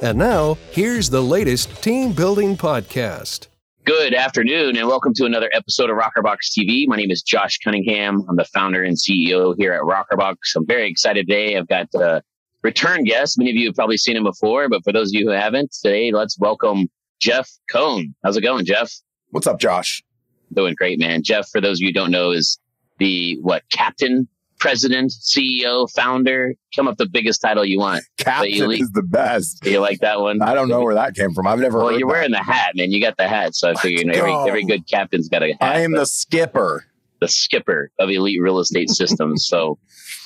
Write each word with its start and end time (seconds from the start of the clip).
And 0.00 0.16
now, 0.16 0.56
here's 0.70 1.10
the 1.10 1.20
latest 1.20 1.82
team 1.82 2.12
building 2.12 2.56
podcast. 2.56 3.48
Good 3.84 4.14
afternoon, 4.14 4.76
and 4.76 4.86
welcome 4.86 5.12
to 5.14 5.24
another 5.24 5.50
episode 5.52 5.90
of 5.90 5.96
Rokrbox 5.96 6.56
TV. 6.56 6.86
My 6.86 6.94
name 6.94 7.10
is 7.10 7.20
Josh 7.20 7.58
Cunningham. 7.58 8.24
I'm 8.28 8.36
the 8.36 8.44
founder 8.44 8.84
and 8.84 8.96
CEO 8.96 9.56
here 9.58 9.72
at 9.72 9.80
Rokrbox. 9.82 10.36
I'm 10.54 10.64
very 10.64 10.88
excited 10.88 11.26
today. 11.26 11.56
I've 11.56 11.66
got 11.66 11.88
a 11.96 12.22
return 12.62 13.02
guest. 13.02 13.38
Many 13.38 13.50
of 13.50 13.56
you 13.56 13.66
have 13.66 13.74
probably 13.74 13.96
seen 13.96 14.16
him 14.16 14.22
before, 14.22 14.68
but 14.68 14.84
for 14.84 14.92
those 14.92 15.08
of 15.08 15.14
you 15.14 15.26
who 15.26 15.32
haven't, 15.32 15.72
today 15.72 16.12
let's 16.12 16.38
welcome 16.38 16.88
Jeff 17.18 17.50
Cohn. 17.68 18.14
How's 18.22 18.36
it 18.36 18.42
going, 18.42 18.66
Jeff? 18.66 18.92
What's 19.30 19.48
up, 19.48 19.58
Josh? 19.58 20.04
Doing 20.52 20.76
great, 20.76 21.00
man. 21.00 21.24
Jeff, 21.24 21.48
for 21.48 21.60
those 21.60 21.78
of 21.78 21.80
you 21.80 21.88
who 21.88 21.94
don't 21.94 22.12
know, 22.12 22.30
is 22.30 22.56
the 22.98 23.36
what 23.42 23.64
captain 23.72 24.28
president, 24.58 25.12
CEO, 25.12 25.90
founder. 25.94 26.54
Come 26.74 26.88
up 26.88 26.96
the 26.96 27.08
biggest 27.08 27.40
title 27.40 27.64
you 27.64 27.78
want. 27.78 28.04
Captain 28.18 28.50
you, 28.50 28.70
is 28.70 28.90
the 28.92 29.02
best. 29.02 29.64
You 29.64 29.80
like 29.80 30.00
that 30.00 30.20
one? 30.20 30.42
I 30.42 30.54
don't 30.54 30.68
know 30.68 30.82
where 30.82 30.94
that 30.94 31.14
came 31.14 31.32
from. 31.32 31.46
I've 31.46 31.58
never. 31.58 31.78
Well, 31.78 31.92
you're 31.92 32.00
that. 32.00 32.06
wearing 32.06 32.30
the 32.30 32.42
hat, 32.42 32.72
man. 32.76 32.90
You 32.90 33.00
got 33.00 33.16
the 33.16 33.28
hat, 33.28 33.54
so 33.54 33.70
I 33.70 33.74
figured 33.74 34.06
you 34.06 34.12
know, 34.12 34.18
every 34.18 34.34
every 34.48 34.64
good 34.64 34.88
captain's 34.88 35.28
got 35.28 35.42
a 35.42 35.52
hat. 35.52 35.62
I 35.62 35.80
am 35.80 35.92
the 35.92 36.06
skipper. 36.06 36.84
The 37.20 37.28
skipper 37.28 37.90
of 37.98 38.10
Elite 38.10 38.40
Real 38.40 38.60
Estate 38.60 38.90
Systems. 38.90 39.46
so, 39.46 39.78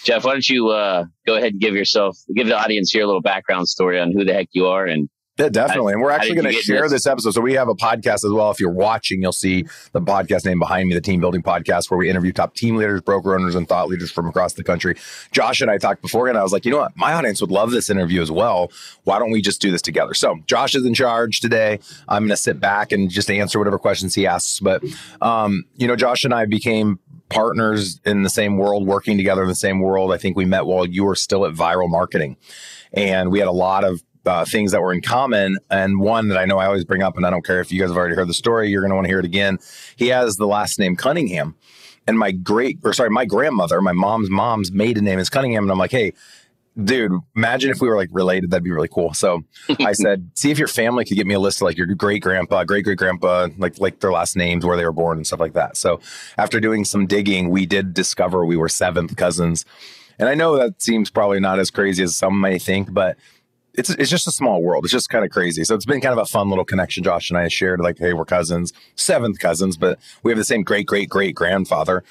Jeff, 0.05 0.27
why 0.27 0.33
don't 0.33 0.47
you 0.47 0.69
uh, 0.69 1.07
go 1.27 1.37
ahead 1.37 1.53
and 1.53 1.61
give 1.61 1.75
yourself, 1.75 2.19
give 2.35 2.49
the 2.49 2.59
audience 2.59 2.91
here 2.91 3.03
a 3.03 3.07
little 3.07 3.23
background 3.23 3.67
story 3.67 3.99
on 3.99 4.13
who 4.13 4.25
the 4.27 4.35
heck 4.35 4.49
you 4.53 4.67
are 4.67 4.85
and 4.85 5.09
yeah, 5.39 5.49
definitely. 5.49 5.95
And 5.95 6.03
we're 6.03 6.11
actually 6.11 6.35
going 6.35 6.53
to 6.53 6.61
share 6.61 6.83
this? 6.83 7.05
this? 7.05 7.07
episode. 7.07 7.33
So 7.33 7.41
we 7.41 7.55
have 7.55 7.69
a 7.69 7.75
podcast 7.75 8.25
as 8.25 8.31
well. 8.31 8.51
If 8.51 8.61
you're 8.61 8.71
watching, 8.71 9.23
you'll 9.23 9.33
see 9.33 9.65
the 9.93 10.01
podcast 10.01 10.45
name 10.45 10.59
behind 10.59 10.89
me, 10.89 10.95
the 10.95 11.01
Team 11.01 11.21
Building 11.21 11.43
Podcast, 11.43 11.91
where 11.91 11.99
we 11.99 12.11
interview 12.11 12.33
top 12.33 12.55
team 12.55 12.77
leaders, 12.77 13.01
broker 13.01 13.35
owners, 13.35 13.55
and 13.55 13.67
thought 13.67 13.89
leaders 13.89 14.11
from 14.11 14.27
across 14.29 14.53
the 14.55 14.63
country. 14.63 14.95
Josh 15.33 15.61
and 15.61 15.71
I 15.71 15.79
talked 15.79 16.03
before, 16.03 16.29
and 16.29 16.37
I 16.37 16.43
was 16.43 16.53
like, 16.53 16.65
you 16.65 16.71
know 16.71 16.79
what? 16.79 16.97
My 16.97 17.15
audience 17.15 17.41
would 17.41 17.51
love 17.51 17.71
this 17.71 17.89
interview 17.89 18.21
as 18.21 18.31
well. 18.31 18.71
Why 19.05 19.19
don't 19.19 19.31
we 19.31 19.41
just 19.41 19.61
do 19.61 19.71
this 19.71 19.83
together? 19.83 20.15
So 20.15 20.39
Josh 20.47 20.75
is 20.75 20.85
in 20.85 20.93
charge 20.95 21.41
today. 21.41 21.81
I'm 22.09 22.23
going 22.23 22.31
to 22.31 22.37
sit 22.37 22.61
back 22.61 22.93
and 22.93 23.11
just 23.11 23.31
answer 23.31 23.59
whatever 23.59 23.79
questions 23.79 24.15
he 24.15 24.27
asks. 24.27 24.61
But, 24.61 24.85
um, 25.23 25.65
you 25.77 25.87
know, 25.87 25.97
Josh 25.97 26.25
and 26.25 26.35
I 26.35 26.45
became 26.45 26.99
partners 27.31 28.01
in 28.05 28.23
the 28.23 28.31
same 28.31 28.59
world, 28.59 28.87
working 28.87 29.17
together 29.17 29.43
in 29.43 29.49
the 29.49 29.55
same 29.55 29.81
world. 29.81 30.13
I 30.13 30.19
think 30.19 30.37
we 30.37 30.45
met 30.45 30.67
while 30.67 30.87
you 30.87 31.05
were 31.05 31.17
still 31.17 31.47
at 31.47 31.55
Viral 31.55 31.89
Marketing. 31.89 32.37
And 32.93 33.31
we 33.31 33.39
had 33.39 33.49
a 33.49 33.53
lot 33.53 33.85
of 33.85 34.03
uh, 34.27 34.45
things 34.45 34.73
that 34.73 34.81
were 34.81 34.93
in 34.93 35.01
common. 35.01 35.59
And 35.71 36.01
one 36.01 36.29
that 36.29 36.39
I 36.39 36.45
know 36.45 36.59
I 36.59 36.67
always 36.67 36.85
bring 36.85 37.03
up, 37.03 37.17
and 37.17 37.27
I 37.27 37.31
don't 37.31 37.45
care 37.45 37.61
if 37.61 37.73
you 37.73 37.81
guys 37.81 37.91
have 37.91 37.97
already 37.97 38.15
heard 38.15 38.29
the 38.29 38.35
story, 38.35 38.69
you're 38.69 38.83
going 38.83 38.91
to 38.91 38.95
want 38.95 39.07
to 39.07 39.11
hear 39.11 39.19
it 39.19 39.25
again. 39.25 39.59
He 39.97 40.09
has 40.09 40.37
the 40.37 40.47
last 40.47 40.79
name 40.79 40.97
Cunningham. 40.97 41.57
And 42.07 42.19
my 42.19 42.33
great, 42.33 42.79
or 42.83 42.93
sorry, 42.93 43.11
my 43.11 43.25
grandmother, 43.25 43.81
my 43.81 43.93
mom's 43.93 44.29
mom's 44.29 44.73
maiden 44.73 45.05
name 45.05 45.19
is 45.19 45.31
Cunningham. 45.31 45.65
And 45.65 45.71
I'm 45.71 45.79
like, 45.79 45.93
hey, 45.93 46.13
dude, 46.83 47.13
imagine 47.37 47.71
if 47.71 47.81
we 47.81 47.89
were 47.89 47.97
like 47.97 48.09
related. 48.13 48.51
That'd 48.51 48.65
be 48.65 48.71
really 48.71 48.89
cool. 48.89 49.15
So 49.15 49.45
I 49.81 49.93
said, 49.93 50.31
see 50.35 50.51
if 50.51 50.59
your 50.59 50.69
family 50.69 51.05
could 51.05 51.17
get 51.17 51.27
me 51.27 51.35
a 51.35 51.41
list 51.41 51.59
of 51.59 51.67
like 51.67 51.77
your 51.77 51.87
great 51.87 52.23
grandpa, 52.23 52.65
great 52.65 52.85
great 52.85 52.99
grandpa, 52.99 53.49
like 53.59 53.79
like 53.79 54.01
their 54.01 54.13
last 54.13 54.37
names, 54.37 54.65
where 54.65 54.77
they 54.77 54.85
were 54.85 54.93
born, 54.93 55.19
and 55.19 55.27
stuff 55.27 55.41
like 55.41 55.53
that. 55.55 55.77
So 55.77 56.01
after 56.39 56.61
doing 56.61 56.85
some 56.85 57.07
digging, 57.07 57.51
we 57.51 57.67
did 57.67 57.95
discover 57.95 58.45
we 58.45 58.57
were 58.57 58.69
seventh 58.69 59.17
cousins. 59.17 59.65
And 60.19 60.29
I 60.29 60.35
know 60.35 60.57
that 60.57 60.81
seems 60.81 61.11
probably 61.11 61.41
not 61.41 61.59
as 61.59 61.71
crazy 61.71 62.03
as 62.03 62.17
some 62.17 62.41
may 62.41 62.59
think, 62.59 62.93
but 62.93 63.17
it's 63.75 63.91
it's 63.91 64.11
just 64.11 64.27
a 64.27 64.33
small 64.33 64.63
world. 64.63 64.85
It's 64.85 64.93
just 64.93 65.09
kind 65.09 65.25
of 65.25 65.31
crazy. 65.31 65.65
So 65.65 65.75
it's 65.75 65.85
been 65.85 66.01
kind 66.01 66.13
of 66.13 66.19
a 66.19 66.27
fun 66.27 66.49
little 66.49 66.65
connection. 66.65 67.03
Josh 67.03 67.31
and 67.31 67.39
I 67.39 67.49
shared 67.49 67.81
like, 67.81 67.99
hey, 67.99 68.13
we're 68.13 68.25
cousins, 68.25 68.73
seventh 68.97 69.39
cousins, 69.39 69.77
but 69.77 69.99
we 70.23 70.31
have 70.31 70.39
the 70.39 70.45
same 70.45 70.63
great 70.63 70.87
great 70.87 71.09
great 71.09 71.35
grandfather, 71.35 72.05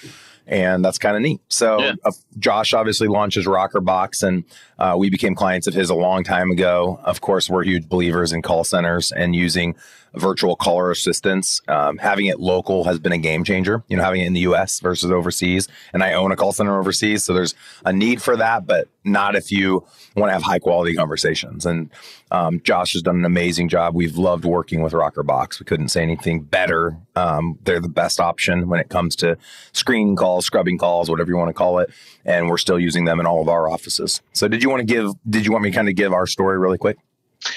and 0.47 0.83
that's 0.83 0.97
kind 0.97 1.15
of 1.15 1.21
neat. 1.21 1.41
So 1.49 1.79
yeah. 1.79 1.93
uh, 2.03 2.11
Josh 2.39 2.73
obviously 2.73 3.07
launches 3.07 3.45
Rokrbox, 3.45 4.23
and 4.27 4.43
uh, 4.79 4.95
we 4.97 5.09
became 5.09 5.35
clients 5.35 5.67
of 5.67 5.73
his 5.73 5.89
a 5.89 5.95
long 5.95 6.23
time 6.23 6.51
ago. 6.51 6.99
Of 7.03 7.21
course, 7.21 7.49
we're 7.49 7.63
huge 7.63 7.87
believers 7.87 8.33
in 8.33 8.41
call 8.41 8.63
centers 8.63 9.11
and 9.11 9.35
using 9.35 9.75
virtual 10.15 10.55
caller 10.55 10.91
assistance. 10.91 11.61
Um, 11.67 11.97
having 11.97 12.25
it 12.25 12.39
local 12.39 12.83
has 12.85 12.99
been 12.99 13.11
a 13.11 13.17
game 13.17 13.43
changer. 13.43 13.83
You 13.87 13.97
know, 13.97 14.03
having 14.03 14.21
it 14.21 14.27
in 14.27 14.33
the 14.33 14.41
U.S. 14.41 14.79
versus 14.79 15.11
overseas. 15.11 15.67
And 15.93 16.03
I 16.03 16.13
own 16.13 16.31
a 16.31 16.35
call 16.35 16.51
center 16.51 16.79
overseas, 16.79 17.23
so 17.23 17.33
there's 17.33 17.55
a 17.85 17.93
need 17.93 18.21
for 18.21 18.35
that, 18.37 18.65
but 18.65 18.87
not 19.03 19.35
if 19.35 19.51
you 19.51 19.85
want 20.15 20.29
to 20.29 20.33
have 20.33 20.43
high 20.43 20.59
quality 20.59 20.93
conversations. 20.93 21.65
And 21.65 21.89
um, 22.29 22.61
Josh 22.63 22.93
has 22.93 23.01
done 23.01 23.17
an 23.17 23.25
amazing 23.25 23.69
job. 23.69 23.95
We've 23.95 24.17
loved 24.17 24.45
working 24.45 24.81
with 24.81 24.93
Rokrbox. 24.93 25.59
We 25.59 25.65
couldn't 25.65 25.89
say 25.89 26.03
anything 26.03 26.41
better. 26.43 26.97
Um, 27.15 27.57
they're 27.63 27.79
the 27.79 27.89
best 27.89 28.19
option 28.19 28.69
when 28.69 28.79
it 28.79 28.89
comes 28.89 29.15
to 29.17 29.37
screening 29.73 30.15
calls, 30.15 30.45
scrubbing 30.45 30.77
calls, 30.77 31.09
whatever 31.09 31.29
you 31.29 31.37
want 31.37 31.49
to 31.49 31.53
call 31.53 31.79
it. 31.79 31.89
And 32.25 32.47
we're 32.49 32.57
still 32.57 32.79
using 32.79 33.05
them 33.05 33.19
in 33.19 33.25
all 33.25 33.41
of 33.41 33.49
our 33.49 33.69
offices. 33.69 34.21
So, 34.33 34.47
did 34.47 34.61
you 34.61 34.69
want 34.69 34.81
to 34.81 34.85
give? 34.85 35.11
Did 35.29 35.45
you 35.45 35.51
want 35.51 35.63
me 35.63 35.71
to 35.71 35.75
kind 35.75 35.89
of 35.89 35.95
give 35.95 36.13
our 36.13 36.27
story 36.27 36.59
really 36.59 36.77
quick? 36.77 36.97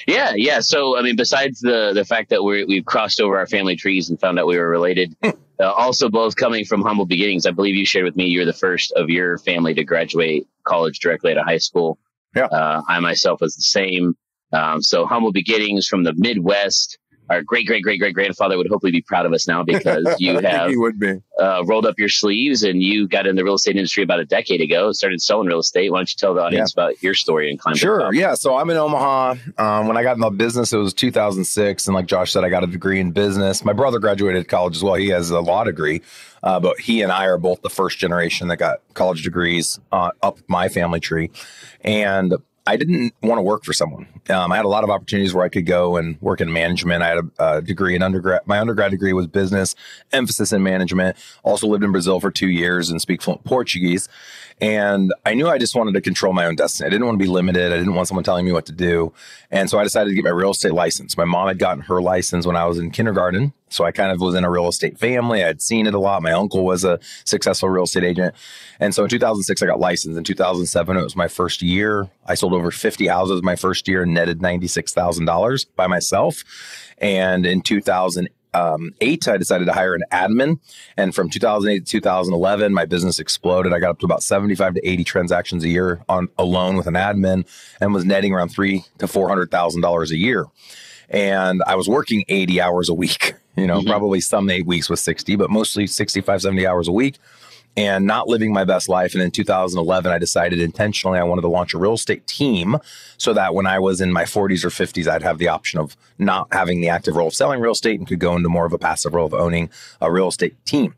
Yeah, 0.07 0.33
yeah. 0.37 0.61
So, 0.61 0.99
I 0.99 1.03
mean, 1.03 1.17
besides 1.17 1.61
the 1.61 1.93
the 1.95 2.05
fact 2.05 2.31
that 2.31 2.43
we 2.43 2.65
we've 2.65 2.85
crossed 2.85 3.21
over 3.21 3.39
our 3.39 3.47
family 3.47 3.77
trees 3.77 4.09
and 4.09 4.21
found 4.21 4.39
out 4.39 4.47
we 4.47 4.59
were 4.59 4.69
related, 4.69 5.17
uh, 5.25 5.33
also 5.61 6.09
both 6.09 6.37
coming 6.37 6.65
from 6.65 6.83
humble 6.83 7.07
beginnings. 7.07 7.47
I 7.47 7.51
believe 7.51 7.75
you 7.75 7.85
shared 7.85 8.05
with 8.05 8.17
me 8.17 8.27
you're 8.27 8.45
the 8.45 8.53
first 8.53 8.93
of 8.93 9.11
your 9.11 9.39
family 9.39 9.75
to 9.75 9.85
graduate 9.85 10.47
college 10.65 10.99
directly 10.99 11.33
out 11.33 11.39
of 11.39 11.47
high 11.47 11.59
school. 11.59 11.99
Yeah. 12.35 12.47
Uh, 12.47 12.83
I 12.89 12.99
myself 13.01 13.41
was 13.41 13.55
the 13.55 13.63
same. 13.63 14.17
Um, 14.53 14.83
so 14.83 15.05
humble 15.07 15.33
beginnings 15.33 15.87
from 15.87 16.05
the 16.05 16.15
Midwest 16.15 16.99
our 17.31 17.43
great 17.43 17.67
great 17.67 17.83
great 17.83 17.99
great 17.99 18.15
grandfather 18.15 18.57
would 18.57 18.69
hopefully 18.69 18.93
be 18.93 19.01
proud 19.03 19.27
of 19.27 19.33
us 19.33 19.49
now 19.49 19.63
because 19.63 20.07
you 20.19 20.39
have 20.41 20.71
he 20.71 20.77
would 20.77 20.99
be. 20.99 21.21
Uh, 21.41 21.63
rolled 21.67 21.87
up 21.87 21.99
your 21.99 22.09
sleeves 22.09 22.63
and 22.63 22.83
you 22.83 23.09
got 23.09 23.27
in 23.27 23.35
the 23.35 23.43
real 23.43 23.55
estate 23.55 23.77
industry 23.77 24.03
about 24.03 24.21
a 24.21 24.25
decade 24.25 24.61
ago 24.61 24.93
started 24.93 25.21
selling 25.21 25.49
real 25.49 25.59
estate. 25.59 25.91
Why 25.91 25.99
don't 25.99 26.11
you 26.11 26.17
tell 26.17 26.35
the 26.35 26.43
audience 26.43 26.75
yeah. 26.77 26.85
about 26.85 27.03
your 27.03 27.15
story 27.15 27.51
and 27.51 27.59
climb 27.59 27.77
sure. 27.77 28.13
yeah. 28.13 28.35
So 28.35 28.57
i'm 28.57 28.69
in 28.71 28.77
omaha. 28.77 29.35
Um, 29.59 29.89
when 29.89 29.97
i 29.97 30.03
got 30.03 30.17
in 30.17 30.21
the 30.21 30.31
business 30.31 30.73
it 30.73 30.79
was 30.79 30.95
2006 30.95 31.87
and 31.87 31.95
like 31.95 32.07
josh 32.07 32.33
said 32.33 32.45
i 32.45 32.49
got 32.49 32.65
a 32.65 32.67
degree 32.67 33.01
in 33.01 33.13
business. 33.13 33.65
My 33.65 33.73
brother 33.73 33.99
graduated 33.99 34.49
college 34.49 34.77
as 34.77 34.83
well. 34.83 34.95
He 34.95 35.09
has 35.09 35.31
a 35.31 35.41
law 35.41 35.65
degree. 35.65 36.03
Uh, 36.43 36.61
but 36.61 36.79
he 36.79 37.01
and 37.01 37.11
i 37.11 37.25
are 37.25 37.39
both 37.39 37.63
the 37.63 37.71
first 37.71 37.99
generation 37.99 38.49
that 38.49 38.59
got 38.59 38.81
college 38.93 39.23
degrees 39.23 39.81
uh, 39.93 40.11
up 40.23 40.39
my 40.47 40.69
family 40.69 41.01
tree. 41.01 41.31
And 41.81 42.35
I 42.67 42.77
didn't 42.77 43.13
want 43.23 43.39
to 43.39 43.43
work 43.43 43.65
for 43.65 43.75
someone. 43.75 44.09
Um, 44.31 44.51
I 44.51 44.57
had 44.57 44.65
a 44.65 44.69
lot 44.69 44.85
of 44.85 44.91
opportunities 44.91 45.35
where 45.35 45.45
I 45.45 45.51
could 45.51 45.67
go 45.67 45.97
and 45.97 46.21
work 46.23 46.41
in 46.41 46.51
management. 46.51 47.03
I 47.03 47.09
had 47.09 47.19
a, 47.19 47.57
a, 47.57 47.63
degree 47.63 47.95
in 47.95 48.03
undergrad. 48.03 48.41
My 48.47 48.59
undergrad 48.59 48.91
degree 48.91 49.13
was 49.13 49.27
business, 49.27 49.75
emphasis 50.13 50.51
in 50.51 50.63
management. 50.63 51.17
Also 51.43 51.67
lived 51.67 51.85
in 51.85 51.93
Brazil 51.93 52.21
for 52.21 52.31
two 52.31 52.49
years 52.49 52.89
and 52.89 53.03
speak 53.03 53.21
fluent 53.21 53.45
Portuguese. 53.45 54.09
And 54.61 55.13
I 55.27 55.35
knew 55.35 55.49
I 55.49 55.59
just 55.59 55.75
wanted 55.75 55.95
to 55.95 56.01
control 56.01 56.33
my 56.33 56.47
own 56.47 56.55
destiny. 56.55 56.87
I 56.87 56.91
didn't 56.91 57.07
want 57.07 57.19
to 57.19 57.25
be 57.25 57.31
limited. 57.31 57.73
I 57.73 57.77
didn't 57.77 57.95
want 57.95 58.09
someone 58.09 58.25
telling 58.25 58.47
me 58.47 58.53
what 58.53 58.67
to 58.67 58.73
do. 58.73 59.13
And 59.51 59.69
so 59.69 59.79
I 59.79 59.83
decided 59.83 60.11
to 60.11 60.15
get 60.15 60.25
my 60.25 60.31
real 60.31 60.53
estate 60.53 60.73
license. 60.73 61.17
My 61.17 61.25
mom 61.25 61.49
had 61.49 61.59
gotten 61.59 61.83
her 61.83 62.01
license 62.01 62.47
when 62.47 62.57
I 62.57 62.65
was 62.65 62.79
in 62.79 62.91
kindergarten. 62.91 63.53
So 63.69 63.85
I 63.85 63.91
kind 63.91 64.13
of 64.13 64.21
was 64.21 64.37
in 64.37 64.45
a 64.45 64.51
real 64.51 64.69
estate 64.69 64.99
family. 64.99 65.43
I 65.43 65.49
had 65.49 65.61
seen 65.61 65.89
it 65.89 65.95
a 65.95 65.99
lot. 65.99 66.23
My 66.23 66.31
uncle 66.31 66.65
was 66.65 66.85
a 66.85 67.01
successful 67.25 67.69
real 67.69 67.85
estate 67.85 68.05
agent. 68.05 68.35
And 68.79 68.95
so 68.95 69.03
in 69.03 69.11
2006, 69.11 69.61
I 69.61 69.67
got 69.67 69.81
licensed. 69.81 70.17
In 70.17 70.23
2007, 70.23 70.97
it 70.97 71.03
was 71.03 71.17
my 71.17 71.27
first 71.27 71.61
year. 71.61 72.09
I 72.27 72.35
sold 72.35 72.53
over 72.53 72.71
50 72.71 73.09
houses 73.09 73.43
my 73.43 73.57
first 73.57 73.89
year 73.89 74.05
and 74.05 74.15
netted 74.15 74.39
$96,000 74.39 75.67
by 75.75 75.89
myself. 75.89 76.45
And 76.99 77.45
in 77.45 77.61
2008, 77.61 78.33
um, 78.55 78.95
eight, 79.01 79.29
I 79.29 79.37
decided 79.37 79.67
to 79.67 79.73
hire 79.73 79.95
an 79.95 80.03
admin. 80.13 80.59
And 80.97 81.15
from 81.15 81.29
2008 81.29 81.85
to 81.87 81.93
2011, 81.93 82.73
my 82.73 82.85
business 82.85 83.19
exploded. 83.19 83.73
I 83.73 83.79
got 83.79 83.91
up 83.91 83.99
to 84.01 84.07
about 84.07 84.23
75 84.23 84.75
to 84.75 84.89
80 84.89 85.05
transactions 85.05 85.65
a 85.65 85.69
year 85.69 86.03
on 86.09 86.29
alone 86.39 86.77
with 86.77 86.87
an 86.87 86.95
admin 86.95 87.47
and 87.81 87.93
was 87.93 88.05
netting 88.05 88.33
around 88.33 88.49
three 88.49 88.85
to 88.99 89.07
$400,000 89.07 90.11
a 90.11 90.17
year. 90.17 90.47
And 91.11 91.63
I 91.67 91.75
was 91.75 91.89
working 91.89 92.25
80 92.29 92.61
hours 92.61 92.89
a 92.89 92.95
week, 92.95 93.35
you 93.57 93.67
know, 93.67 93.81
mm-hmm. 93.81 93.89
probably 93.89 94.21
some 94.21 94.49
eight 94.49 94.67
weeks 94.67 94.89
with 94.89 95.01
60, 95.01 95.37
but 95.37 95.51
mostly 95.51 95.87
65, 95.87 96.43
70 96.43 96.67
hours 96.67 96.89
a 96.89 96.93
week 96.93 97.19
and 97.77 98.07
not 98.07 98.29
living 98.29 98.53
my 98.53 98.65
best 98.65 98.89
life. 98.89 99.15
And 99.15 99.23
in 99.23 99.31
2011, 99.31 100.13
I 100.13 100.19
decided 100.19 100.61
intentionally 100.61 101.19
I 101.19 101.25
wanted 101.25 101.43
to 101.43 101.49
launch 101.49 101.75
a 101.75 101.79
real 101.79 101.95
estate 101.95 102.27
team 102.27 102.77
so 103.17 103.33
that 103.33 103.55
when 103.55 103.67
I 103.67 103.79
was 103.79 104.01
in 104.01 104.13
my 104.13 104.25
40s 104.25 104.65
or 104.65 104.69
50s, 104.69 105.09
I'd 105.09 105.23
have 105.23 105.39
the 105.39 105.49
option 105.49 105.81
of 105.81 105.97
not 106.19 106.49
having 106.53 106.81
the 106.81 106.89
active 106.89 107.17
role 107.17 107.29
of 107.29 107.35
selling 107.35 107.61
real 107.61 107.73
estate 107.73 107.99
and 107.99 108.09
could 108.09 108.21
go 108.21 108.37
into 108.37 108.49
more 108.49 108.67
of 108.67 108.73
a 108.73 108.79
passive 108.79 109.15
role 109.15 109.27
of 109.27 109.35
owning 109.35 109.71
a 110.01 110.11
real 110.11 110.29
estate 110.29 110.55
team. 110.65 110.95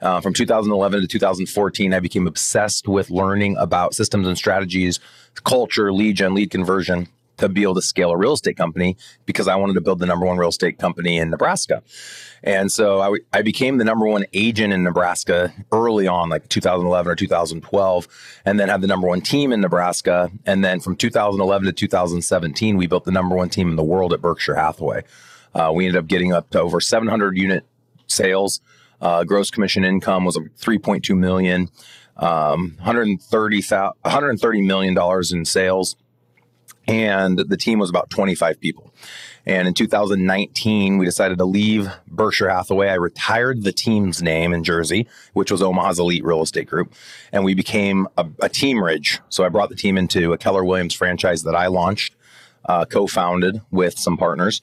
Uh, 0.00 0.20
from 0.20 0.34
2011 0.34 1.00
to 1.00 1.06
2014, 1.06 1.94
I 1.94 2.00
became 2.00 2.26
obsessed 2.26 2.86
with 2.86 3.10
learning 3.10 3.56
about 3.56 3.94
systems 3.94 4.28
and 4.28 4.36
strategies, 4.36 5.00
culture, 5.44 5.92
lead 5.92 6.16
gen, 6.16 6.34
lead 6.34 6.50
conversion, 6.50 7.08
to 7.38 7.48
be 7.48 7.62
able 7.62 7.74
to 7.74 7.82
scale 7.82 8.10
a 8.10 8.16
real 8.16 8.32
estate 8.32 8.56
company 8.56 8.96
because 9.24 9.48
I 9.48 9.56
wanted 9.56 9.74
to 9.74 9.80
build 9.80 9.98
the 9.98 10.06
number 10.06 10.26
one 10.26 10.38
real 10.38 10.48
estate 10.48 10.78
company 10.78 11.18
in 11.18 11.30
Nebraska. 11.30 11.82
And 12.42 12.70
so 12.70 13.00
I, 13.00 13.18
I 13.32 13.42
became 13.42 13.78
the 13.78 13.84
number 13.84 14.06
one 14.06 14.24
agent 14.32 14.72
in 14.72 14.82
Nebraska 14.82 15.52
early 15.72 16.06
on, 16.06 16.28
like 16.28 16.48
2011 16.48 17.10
or 17.10 17.16
2012, 17.16 18.08
and 18.44 18.60
then 18.60 18.68
had 18.68 18.80
the 18.80 18.86
number 18.86 19.08
one 19.08 19.20
team 19.20 19.52
in 19.52 19.60
Nebraska. 19.60 20.30
And 20.44 20.64
then 20.64 20.80
from 20.80 20.96
2011 20.96 21.66
to 21.66 21.72
2017, 21.72 22.76
we 22.76 22.86
built 22.86 23.04
the 23.04 23.12
number 23.12 23.34
one 23.34 23.48
team 23.48 23.68
in 23.68 23.76
the 23.76 23.84
world 23.84 24.12
at 24.12 24.20
Berkshire 24.20 24.54
Hathaway. 24.54 25.02
Uh, 25.54 25.72
we 25.74 25.86
ended 25.86 25.98
up 25.98 26.06
getting 26.06 26.32
up 26.32 26.50
to 26.50 26.60
over 26.60 26.80
700 26.80 27.36
unit 27.36 27.64
sales. 28.06 28.60
Uh, 29.00 29.24
gross 29.24 29.50
commission 29.50 29.84
income 29.84 30.24
was 30.24 30.36
3.2 30.36 31.16
million, 31.16 31.68
um, 32.16 32.74
130, 32.78 33.62
130 33.62 34.62
million 34.62 34.94
dollars 34.94 35.32
in 35.32 35.44
sales 35.44 35.96
and 36.86 37.38
the 37.38 37.56
team 37.56 37.78
was 37.78 37.90
about 37.90 38.10
25 38.10 38.60
people. 38.60 38.92
And 39.44 39.68
in 39.68 39.74
2019, 39.74 40.98
we 40.98 41.04
decided 41.04 41.38
to 41.38 41.44
leave 41.44 41.88
Berkshire 42.08 42.48
Hathaway. 42.48 42.88
I 42.88 42.94
retired 42.94 43.62
the 43.62 43.72
team's 43.72 44.20
name 44.20 44.52
in 44.52 44.64
Jersey, 44.64 45.06
which 45.34 45.52
was 45.52 45.62
Omaha's 45.62 46.00
Elite 46.00 46.24
Real 46.24 46.42
Estate 46.42 46.66
Group, 46.66 46.92
and 47.32 47.44
we 47.44 47.54
became 47.54 48.08
a, 48.16 48.26
a 48.42 48.48
Team 48.48 48.82
Ridge. 48.82 49.20
So 49.28 49.44
I 49.44 49.48
brought 49.48 49.68
the 49.68 49.76
team 49.76 49.96
into 49.96 50.32
a 50.32 50.38
Keller 50.38 50.64
Williams 50.64 50.94
franchise 50.94 51.44
that 51.44 51.54
I 51.54 51.68
launched. 51.68 52.14
Uh, 52.68 52.84
co-founded 52.84 53.60
with 53.70 53.96
some 53.96 54.16
partners, 54.16 54.60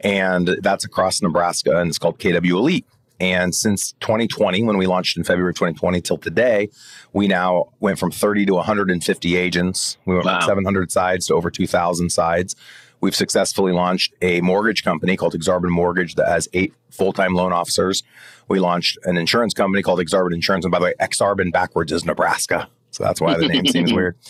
and 0.00 0.56
that's 0.62 0.86
across 0.86 1.20
Nebraska, 1.20 1.78
and 1.78 1.90
it's 1.90 1.98
called 1.98 2.18
KW 2.18 2.48
Elite. 2.48 2.86
And 3.22 3.54
since 3.54 3.92
2020, 4.00 4.64
when 4.64 4.76
we 4.76 4.88
launched 4.88 5.16
in 5.16 5.22
February 5.22 5.54
2020 5.54 6.00
till 6.00 6.18
today, 6.18 6.68
we 7.12 7.28
now 7.28 7.66
went 7.78 8.00
from 8.00 8.10
30 8.10 8.46
to 8.46 8.54
150 8.54 9.36
agents. 9.36 9.96
We 10.04 10.14
went 10.14 10.26
wow. 10.26 10.40
from 10.40 10.48
700 10.48 10.90
sides 10.90 11.28
to 11.28 11.34
over 11.34 11.48
2,000 11.48 12.10
sides. 12.10 12.56
We've 13.00 13.14
successfully 13.14 13.72
launched 13.72 14.12
a 14.22 14.40
mortgage 14.40 14.82
company 14.82 15.16
called 15.16 15.34
Aksarben 15.34 15.70
Mortgage 15.70 16.16
that 16.16 16.26
has 16.26 16.48
eight 16.52 16.74
full 16.90 17.12
time 17.12 17.34
loan 17.34 17.52
officers. 17.52 18.02
We 18.48 18.58
launched 18.58 18.98
an 19.04 19.16
insurance 19.16 19.54
company 19.54 19.82
called 19.82 20.00
Aksarben 20.00 20.34
Insurance. 20.34 20.64
And 20.64 20.72
by 20.72 20.80
the 20.80 20.86
way, 20.86 20.94
Aksarben 21.00 21.52
backwards 21.52 21.92
is 21.92 22.04
Nebraska. 22.04 22.68
So 22.92 23.04
that's 23.04 23.20
why 23.20 23.36
the 23.38 23.48
name 23.48 23.66
seems 23.66 23.92
weird. 23.92 24.16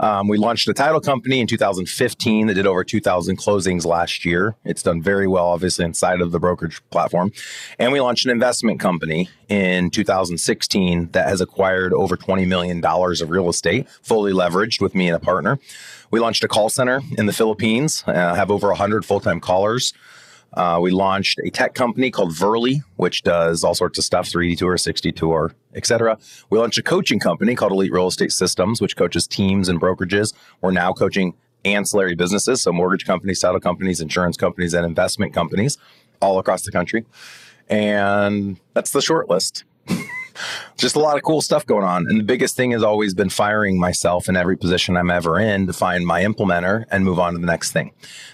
Um, 0.00 0.26
we 0.26 0.38
launched 0.38 0.66
a 0.66 0.74
title 0.74 1.00
company 1.00 1.38
in 1.38 1.46
2015 1.46 2.48
that 2.48 2.54
did 2.54 2.66
over 2.66 2.82
2,000 2.82 3.38
closings 3.38 3.86
last 3.86 4.24
year. 4.24 4.56
It's 4.64 4.82
done 4.82 5.00
very 5.00 5.28
well, 5.28 5.46
obviously, 5.46 5.84
inside 5.84 6.20
of 6.20 6.32
the 6.32 6.40
brokerage 6.40 6.82
platform. 6.90 7.30
And 7.78 7.92
we 7.92 8.00
launched 8.00 8.24
an 8.24 8.32
investment 8.32 8.80
company 8.80 9.28
in 9.48 9.90
2016 9.90 11.10
that 11.12 11.28
has 11.28 11.40
acquired 11.40 11.92
over 11.92 12.16
$20 12.16 12.44
million 12.48 12.84
of 12.84 13.30
real 13.30 13.48
estate, 13.48 13.88
fully 14.02 14.32
leveraged 14.32 14.80
with 14.80 14.96
me 14.96 15.06
and 15.06 15.14
a 15.14 15.20
partner. 15.20 15.60
We 16.10 16.18
launched 16.18 16.42
a 16.42 16.48
call 16.48 16.70
center 16.70 17.00
in 17.16 17.26
the 17.26 17.32
Philippines, 17.32 18.02
uh, 18.06 18.34
have 18.34 18.50
over 18.50 18.68
100 18.68 19.04
full 19.04 19.20
time 19.20 19.40
callers. 19.40 19.92
Uh, 20.54 20.78
we 20.80 20.90
launched 20.90 21.40
a 21.44 21.50
tech 21.50 21.74
company 21.74 22.10
called 22.10 22.32
Verly, 22.32 22.82
which 22.96 23.22
does 23.22 23.64
all 23.64 23.74
sorts 23.74 23.98
of 23.98 24.04
stuff 24.04 24.28
3D 24.28 24.56
tour, 24.56 24.76
60 24.76 25.12
tour, 25.12 25.52
etc. 25.74 26.16
We 26.50 26.58
launched 26.58 26.78
a 26.78 26.82
coaching 26.82 27.18
company 27.18 27.54
called 27.54 27.72
Elite 27.72 27.92
Real 27.92 28.06
Estate 28.06 28.32
Systems, 28.32 28.80
which 28.80 28.96
coaches 28.96 29.26
teams 29.26 29.68
and 29.68 29.80
brokerages. 29.80 30.32
We're 30.60 30.70
now 30.70 30.92
coaching 30.92 31.34
ancillary 31.64 32.14
businesses, 32.14 32.62
so 32.62 32.72
mortgage 32.72 33.04
companies, 33.04 33.40
title 33.40 33.60
companies, 33.60 34.00
insurance 34.00 34.36
companies, 34.36 34.74
and 34.74 34.86
investment 34.86 35.32
companies 35.32 35.78
all 36.20 36.38
across 36.38 36.62
the 36.62 36.70
country. 36.72 37.04
And 37.68 38.60
that's 38.74 38.90
the 38.90 39.00
short 39.00 39.28
list. 39.28 39.64
Just 40.76 40.96
a 40.96 40.98
lot 40.98 41.16
of 41.16 41.22
cool 41.22 41.40
stuff 41.40 41.64
going 41.64 41.84
on. 41.84 42.06
And 42.08 42.18
the 42.18 42.24
biggest 42.24 42.56
thing 42.56 42.72
has 42.72 42.82
always 42.82 43.14
been 43.14 43.30
firing 43.30 43.78
myself 43.78 44.28
in 44.28 44.36
every 44.36 44.56
position 44.56 44.96
I'm 44.96 45.10
ever 45.10 45.38
in 45.38 45.66
to 45.66 45.72
find 45.72 46.06
my 46.06 46.22
implementer 46.22 46.84
and 46.90 47.04
move 47.04 47.18
on 47.18 47.34
to 47.34 47.38
the 47.38 47.46
next 47.46 47.72
thing. 47.72 47.92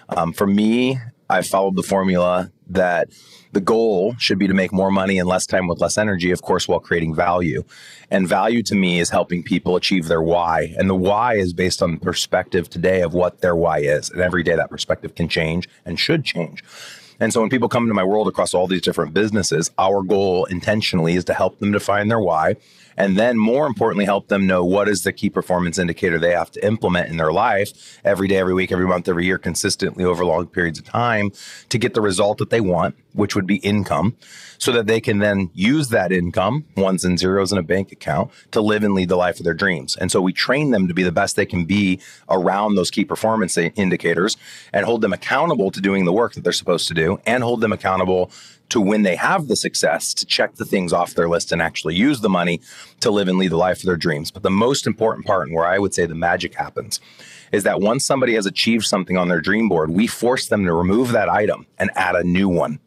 Um, 0.08 0.32
for 0.32 0.46
me, 0.46 0.98
I've 1.30 1.46
followed 1.46 1.76
the 1.76 1.82
formula 1.82 2.50
that 2.68 3.08
the 3.52 3.60
goal 3.60 4.14
should 4.18 4.38
be 4.38 4.48
to 4.48 4.54
make 4.54 4.72
more 4.72 4.90
money 4.90 5.18
in 5.18 5.26
less 5.26 5.46
time 5.46 5.68
with 5.68 5.80
less 5.80 5.96
energy, 5.96 6.30
of 6.32 6.42
course, 6.42 6.66
while 6.66 6.80
creating 6.80 7.14
value. 7.14 7.64
And 8.10 8.26
value 8.26 8.62
to 8.64 8.74
me 8.74 8.98
is 8.98 9.10
helping 9.10 9.42
people 9.42 9.76
achieve 9.76 10.06
their 10.06 10.22
why. 10.22 10.74
And 10.76 10.90
the 10.90 10.94
why 10.94 11.34
is 11.34 11.52
based 11.52 11.82
on 11.82 11.92
the 11.92 12.00
perspective 12.00 12.68
today 12.68 13.02
of 13.02 13.14
what 13.14 13.40
their 13.40 13.54
why 13.54 13.78
is. 13.78 14.10
And 14.10 14.20
every 14.20 14.42
day 14.42 14.56
that 14.56 14.70
perspective 14.70 15.14
can 15.14 15.28
change 15.28 15.68
and 15.84 15.98
should 15.98 16.24
change. 16.24 16.64
And 17.20 17.32
so 17.32 17.40
when 17.40 17.50
people 17.50 17.68
come 17.68 17.84
into 17.84 17.94
my 17.94 18.04
world 18.04 18.28
across 18.28 18.54
all 18.54 18.66
these 18.66 18.80
different 18.82 19.14
businesses, 19.14 19.70
our 19.78 20.02
goal 20.02 20.46
intentionally 20.46 21.14
is 21.14 21.24
to 21.26 21.34
help 21.34 21.58
them 21.58 21.70
define 21.70 22.08
their 22.08 22.20
why 22.20 22.56
and 23.00 23.16
then 23.16 23.38
more 23.38 23.66
importantly 23.66 24.04
help 24.04 24.28
them 24.28 24.46
know 24.46 24.62
what 24.62 24.88
is 24.88 25.04
the 25.04 25.12
key 25.12 25.30
performance 25.30 25.78
indicator 25.78 26.18
they 26.18 26.32
have 26.32 26.50
to 26.50 26.64
implement 26.64 27.08
in 27.08 27.16
their 27.16 27.32
life 27.32 27.98
every 28.04 28.28
day 28.28 28.36
every 28.36 28.52
week 28.52 28.70
every 28.70 28.86
month 28.86 29.08
every 29.08 29.24
year 29.24 29.38
consistently 29.38 30.04
over 30.04 30.24
long 30.24 30.46
periods 30.46 30.78
of 30.78 30.84
time 30.84 31.30
to 31.70 31.78
get 31.78 31.94
the 31.94 32.00
result 32.00 32.38
that 32.38 32.50
they 32.50 32.60
want 32.60 32.94
which 33.12 33.34
would 33.34 33.46
be 33.46 33.56
income 33.56 34.16
so 34.58 34.72
that 34.72 34.86
they 34.86 35.00
can 35.00 35.18
then 35.18 35.50
use 35.54 35.88
that 35.88 36.12
income 36.12 36.64
ones 36.76 37.04
and 37.04 37.18
zeros 37.18 37.52
in 37.52 37.58
a 37.58 37.62
bank 37.62 37.92
account 37.92 38.30
to 38.50 38.60
live 38.60 38.84
and 38.84 38.94
lead 38.94 39.08
the 39.08 39.16
life 39.16 39.38
of 39.38 39.44
their 39.44 39.54
dreams 39.54 39.96
and 39.96 40.10
so 40.10 40.20
we 40.20 40.32
train 40.32 40.70
them 40.70 40.88
to 40.88 40.94
be 40.94 41.02
the 41.02 41.12
best 41.12 41.36
they 41.36 41.46
can 41.46 41.64
be 41.64 42.00
around 42.28 42.74
those 42.74 42.90
key 42.90 43.04
performance 43.04 43.56
indicators 43.56 44.36
and 44.72 44.84
hold 44.84 45.00
them 45.00 45.12
accountable 45.12 45.70
to 45.70 45.80
doing 45.80 46.04
the 46.04 46.12
work 46.12 46.34
that 46.34 46.44
they're 46.44 46.52
supposed 46.52 46.88
to 46.88 46.94
do 46.94 47.18
and 47.26 47.42
hold 47.42 47.60
them 47.60 47.72
accountable 47.72 48.30
to 48.70 48.80
when 48.80 49.02
they 49.02 49.16
have 49.16 49.48
the 49.48 49.56
success 49.56 50.14
to 50.14 50.24
check 50.24 50.54
the 50.54 50.64
things 50.64 50.92
off 50.92 51.14
their 51.14 51.28
list 51.28 51.52
and 51.52 51.60
actually 51.60 51.94
use 51.94 52.20
the 52.20 52.28
money 52.28 52.60
to 53.00 53.10
live 53.10 53.28
and 53.28 53.38
lead 53.38 53.50
the 53.50 53.56
life 53.56 53.78
of 53.78 53.84
their 53.84 53.96
dreams. 53.96 54.30
But 54.30 54.42
the 54.42 54.50
most 54.50 54.86
important 54.86 55.26
part, 55.26 55.48
and 55.48 55.56
where 55.56 55.66
I 55.66 55.78
would 55.78 55.92
say 55.92 56.06
the 56.06 56.14
magic 56.14 56.54
happens, 56.54 57.00
is 57.52 57.64
that 57.64 57.80
once 57.80 58.06
somebody 58.06 58.34
has 58.34 58.46
achieved 58.46 58.84
something 58.84 59.16
on 59.16 59.28
their 59.28 59.40
dream 59.40 59.68
board, 59.68 59.90
we 59.90 60.06
force 60.06 60.48
them 60.48 60.64
to 60.64 60.72
remove 60.72 61.12
that 61.12 61.28
item 61.28 61.66
and 61.78 61.90
add 61.94 62.14
a 62.14 62.22
new 62.22 62.48
one. 62.48 62.78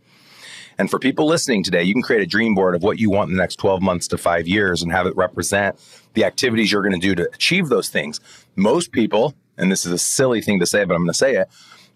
And 0.77 0.89
for 0.89 0.99
people 0.99 1.25
listening 1.25 1.63
today, 1.63 1.83
you 1.83 1.93
can 1.93 2.01
create 2.01 2.21
a 2.21 2.27
dream 2.27 2.55
board 2.55 2.75
of 2.75 2.83
what 2.83 2.99
you 2.99 3.09
want 3.09 3.29
in 3.29 3.35
the 3.35 3.41
next 3.41 3.57
12 3.57 3.81
months 3.81 4.07
to 4.09 4.17
five 4.17 4.47
years 4.47 4.81
and 4.81 4.91
have 4.91 5.05
it 5.05 5.15
represent 5.15 5.79
the 6.13 6.25
activities 6.25 6.71
you're 6.71 6.81
going 6.81 6.99
to 6.99 7.07
do 7.07 7.15
to 7.15 7.29
achieve 7.33 7.69
those 7.69 7.89
things. 7.89 8.19
Most 8.55 8.91
people, 8.91 9.35
and 9.57 9.71
this 9.71 9.85
is 9.85 9.91
a 9.91 9.97
silly 9.97 10.41
thing 10.41 10.59
to 10.59 10.65
say, 10.65 10.83
but 10.85 10.95
I'm 10.95 11.01
going 11.01 11.11
to 11.11 11.17
say 11.17 11.35
it, 11.35 11.49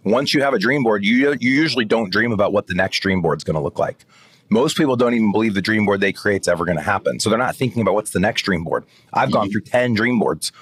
once 0.03 0.33
you 0.33 0.41
have 0.41 0.53
a 0.53 0.59
dream 0.59 0.83
board, 0.83 1.03
you 1.03 1.35
you 1.39 1.51
usually 1.51 1.85
don't 1.85 2.12
dream 2.12 2.31
about 2.31 2.53
what 2.53 2.68
the 2.68 2.75
next 2.75 3.00
dream 3.00 3.21
board 3.21 3.39
is 3.39 3.44
going 3.44 3.56
to 3.56 3.62
look 3.62 3.79
like. 3.79 4.06
Most 4.50 4.77
people 4.77 4.95
don't 4.95 5.13
even 5.13 5.31
believe 5.31 5.53
the 5.53 5.62
dream 5.62 5.85
board 5.85 6.00
they 6.00 6.13
create 6.13 6.41
is 6.41 6.47
ever 6.47 6.63
going 6.63 6.77
to 6.77 6.83
happen. 6.83 7.19
So 7.19 7.30
they're 7.30 7.38
not 7.38 7.56
thinking 7.56 7.81
about 7.81 7.95
what's 7.95 8.12
the 8.12 8.19
next 8.19 8.44
dream 8.44 8.63
board. 8.63 8.85
I've 9.12 9.30
mm-hmm. 9.30 9.33
gone 9.33 9.51
through 9.51 9.62
10 9.62 9.94
dream 9.94 10.19
boards. 10.19 10.53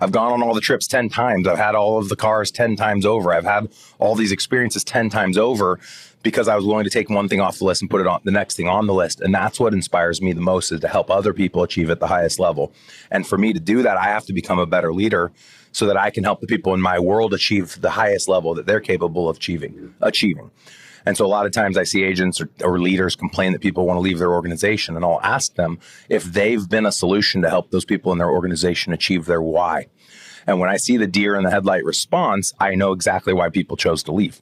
I've 0.00 0.12
gone 0.12 0.32
on 0.32 0.42
all 0.42 0.52
the 0.52 0.60
trips 0.60 0.86
10 0.86 1.08
times. 1.08 1.46
I've 1.46 1.58
had 1.58 1.74
all 1.74 1.96
of 1.96 2.08
the 2.08 2.16
cars 2.16 2.50
10 2.50 2.76
times 2.76 3.06
over. 3.06 3.32
I've 3.32 3.44
had 3.44 3.68
all 3.98 4.14
these 4.14 4.32
experiences 4.32 4.84
10 4.84 5.08
times 5.10 5.38
over 5.38 5.78
because 6.22 6.48
I 6.48 6.56
was 6.56 6.64
willing 6.64 6.84
to 6.84 6.90
take 6.90 7.10
one 7.10 7.28
thing 7.28 7.40
off 7.40 7.58
the 7.58 7.64
list 7.64 7.82
and 7.82 7.90
put 7.90 8.00
it 8.00 8.06
on 8.06 8.20
the 8.24 8.30
next 8.30 8.56
thing 8.56 8.68
on 8.68 8.86
the 8.86 8.94
list. 8.94 9.20
And 9.20 9.34
that's 9.34 9.58
what 9.58 9.72
inspires 9.72 10.22
me 10.22 10.32
the 10.32 10.40
most 10.40 10.72
is 10.72 10.80
to 10.80 10.88
help 10.88 11.10
other 11.10 11.32
people 11.32 11.62
achieve 11.62 11.90
at 11.90 12.00
the 12.00 12.06
highest 12.06 12.38
level. 12.38 12.72
And 13.10 13.26
for 13.26 13.38
me 13.38 13.52
to 13.52 13.60
do 13.60 13.82
that, 13.82 13.96
I 13.96 14.04
have 14.04 14.24
to 14.26 14.32
become 14.32 14.58
a 14.58 14.66
better 14.66 14.92
leader 14.92 15.32
so 15.72 15.86
that 15.86 15.96
I 15.96 16.10
can 16.10 16.22
help 16.22 16.40
the 16.40 16.46
people 16.46 16.74
in 16.74 16.80
my 16.80 16.98
world 16.98 17.34
achieve 17.34 17.80
the 17.80 17.90
highest 17.90 18.28
level 18.28 18.54
that 18.54 18.66
they're 18.66 18.80
capable 18.80 19.28
of 19.28 19.36
achieving. 19.38 19.94
Achieving. 20.00 20.50
And 21.04 21.16
so 21.16 21.24
a 21.24 21.26
lot 21.26 21.46
of 21.46 21.52
times 21.52 21.76
I 21.76 21.82
see 21.82 22.04
agents 22.04 22.40
or, 22.40 22.48
or, 22.62 22.78
leaders 22.78 23.16
complain 23.16 23.52
that 23.52 23.60
people 23.60 23.86
want 23.86 23.96
to 23.96 24.02
leave 24.02 24.20
their 24.20 24.32
organization, 24.32 24.94
and 24.94 25.04
I'll 25.04 25.20
ask 25.22 25.54
them 25.56 25.80
if 26.08 26.22
they've 26.22 26.68
been 26.68 26.86
a 26.86 26.92
solution 26.92 27.42
to 27.42 27.50
help 27.50 27.72
those 27.72 27.84
people 27.84 28.12
in 28.12 28.18
their 28.18 28.30
organization 28.30 28.92
achieve 28.92 29.26
their 29.26 29.42
why. 29.42 29.86
And 30.46 30.60
when 30.60 30.70
I 30.70 30.76
see 30.76 30.96
the 30.96 31.08
deer 31.08 31.34
in 31.34 31.42
the 31.42 31.50
headlight 31.50 31.84
response, 31.84 32.52
I 32.60 32.76
know 32.76 32.92
exactly 32.92 33.32
why 33.32 33.48
people 33.48 33.76
chose 33.76 34.04
to 34.04 34.12
leave. 34.12 34.40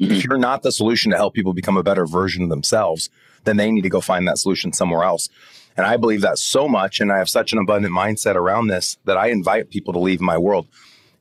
Mm-hmm. 0.00 0.12
If 0.12 0.24
you're 0.24 0.38
not 0.38 0.62
the 0.62 0.72
solution 0.72 1.10
to 1.10 1.16
help 1.16 1.34
people 1.34 1.52
become 1.52 1.76
a 1.76 1.82
better 1.82 2.06
version 2.06 2.42
of 2.42 2.48
themselves, 2.48 3.10
then 3.44 3.56
they 3.56 3.70
need 3.70 3.82
to 3.82 3.90
go 3.90 4.00
find 4.00 4.26
that 4.26 4.38
solution 4.38 4.72
somewhere 4.72 5.04
else. 5.04 5.28
And 5.76 5.86
I 5.86 5.96
believe 5.96 6.22
that 6.22 6.38
so 6.38 6.68
much, 6.68 7.00
and 7.00 7.12
I 7.12 7.18
have 7.18 7.28
such 7.28 7.52
an 7.52 7.58
abundant 7.58 7.94
mindset 7.94 8.34
around 8.34 8.66
this 8.66 8.98
that 9.04 9.16
I 9.16 9.28
invite 9.28 9.70
people 9.70 9.92
to 9.92 9.98
leave 9.98 10.20
my 10.20 10.38
world. 10.38 10.66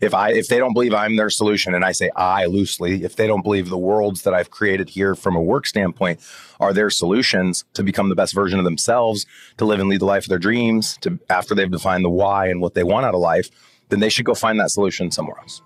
If 0.01 0.13
I 0.13 0.31
if 0.31 0.47
they 0.47 0.57
don't 0.57 0.73
believe 0.73 0.93
I'm 0.93 1.17
their 1.17 1.29
solution, 1.29 1.75
and 1.75 1.83
I 1.83 1.91
say 1.91 2.09
I 2.15 2.45
loosely, 2.45 3.03
if 3.03 3.17
they 3.17 3.27
don't 3.27 3.43
believe 3.43 3.67
the 3.67 3.77
worlds 3.77 4.21
that 4.21 4.33
I've 4.33 4.49
created 4.49 4.89
here 4.89 5.13
from 5.13 5.35
a 5.35 5.41
work 5.41 5.67
standpoint 5.67 6.21
are 6.59 6.71
their 6.71 6.89
solutions 6.89 7.65
to 7.73 7.83
become 7.83 8.07
the 8.07 8.15
best 8.15 8.33
version 8.33 8.59
of 8.59 8.65
themselves, 8.65 9.25
to 9.57 9.65
live 9.65 9.81
and 9.81 9.89
lead 9.89 9.99
the 9.99 10.05
life 10.05 10.23
of 10.23 10.29
their 10.29 10.39
dreams, 10.39 10.97
to 11.01 11.19
after 11.29 11.53
they've 11.53 11.69
defined 11.69 12.05
the 12.05 12.09
why 12.09 12.47
and 12.47 12.61
what 12.61 12.75
they 12.75 12.83
want 12.83 13.05
out 13.05 13.13
of 13.13 13.19
life, 13.19 13.49
then 13.89 13.99
they 13.99 14.09
should 14.09 14.25
go 14.25 14.33
find 14.33 14.57
that 14.59 14.71
solution 14.71 15.11
somewhere 15.11 15.37
else. 15.39 15.61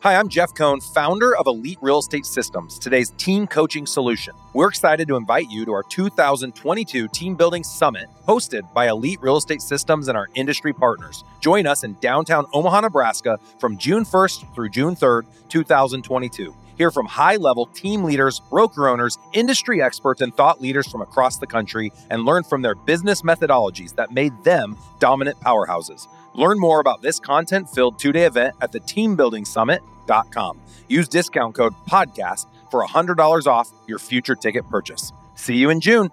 Hi, 0.00 0.14
I'm 0.14 0.28
Jeff 0.28 0.54
Cohn, 0.54 0.78
founder 0.80 1.34
of 1.34 1.46
Elite 1.46 1.78
Real 1.80 2.00
Estate 2.00 2.26
Systems, 2.26 2.78
today's 2.78 3.12
team 3.12 3.46
coaching 3.46 3.86
solution. 3.86 4.34
We're 4.52 4.68
excited 4.68 5.08
to 5.08 5.16
invite 5.16 5.50
you 5.50 5.64
to 5.64 5.72
our 5.72 5.82
2022 5.84 7.08
Team 7.08 7.34
Building 7.34 7.64
Summit, 7.64 8.10
hosted 8.28 8.70
by 8.74 8.88
Elite 8.88 9.18
Real 9.22 9.38
Estate 9.38 9.62
Systems 9.62 10.08
and 10.08 10.16
our 10.16 10.28
industry 10.34 10.74
partners. 10.74 11.24
Join 11.40 11.66
us 11.66 11.82
in 11.82 11.94
downtown 12.00 12.44
Omaha, 12.52 12.82
Nebraska 12.82 13.40
from 13.58 13.78
June 13.78 14.04
1st 14.04 14.54
through 14.54 14.68
June 14.68 14.94
3rd, 14.94 15.22
2022. 15.48 16.54
Hear 16.76 16.90
from 16.90 17.06
high 17.06 17.36
level 17.36 17.64
team 17.64 18.04
leaders, 18.04 18.38
broker 18.50 18.88
owners, 18.88 19.16
industry 19.32 19.80
experts, 19.80 20.20
and 20.20 20.36
thought 20.36 20.60
leaders 20.60 20.86
from 20.86 21.00
across 21.00 21.38
the 21.38 21.46
country 21.46 21.90
and 22.10 22.26
learn 22.26 22.44
from 22.44 22.60
their 22.60 22.74
business 22.74 23.22
methodologies 23.22 23.94
that 23.94 24.12
made 24.12 24.34
them 24.44 24.76
dominant 24.98 25.40
powerhouses. 25.40 26.06
Learn 26.36 26.58
more 26.58 26.80
about 26.80 27.00
this 27.00 27.18
content 27.18 27.68
filled 27.68 27.98
two 27.98 28.12
day 28.12 28.24
event 28.24 28.54
at 28.60 28.70
the 28.70 28.80
teambuildingsummit.com. 28.80 30.60
Use 30.88 31.08
discount 31.08 31.54
code 31.54 31.72
PODCAST 31.88 32.46
for 32.70 32.86
$100 32.86 33.46
off 33.46 33.72
your 33.88 33.98
future 33.98 34.34
ticket 34.34 34.68
purchase. 34.68 35.12
See 35.34 35.56
you 35.56 35.70
in 35.70 35.80
June. 35.80 36.10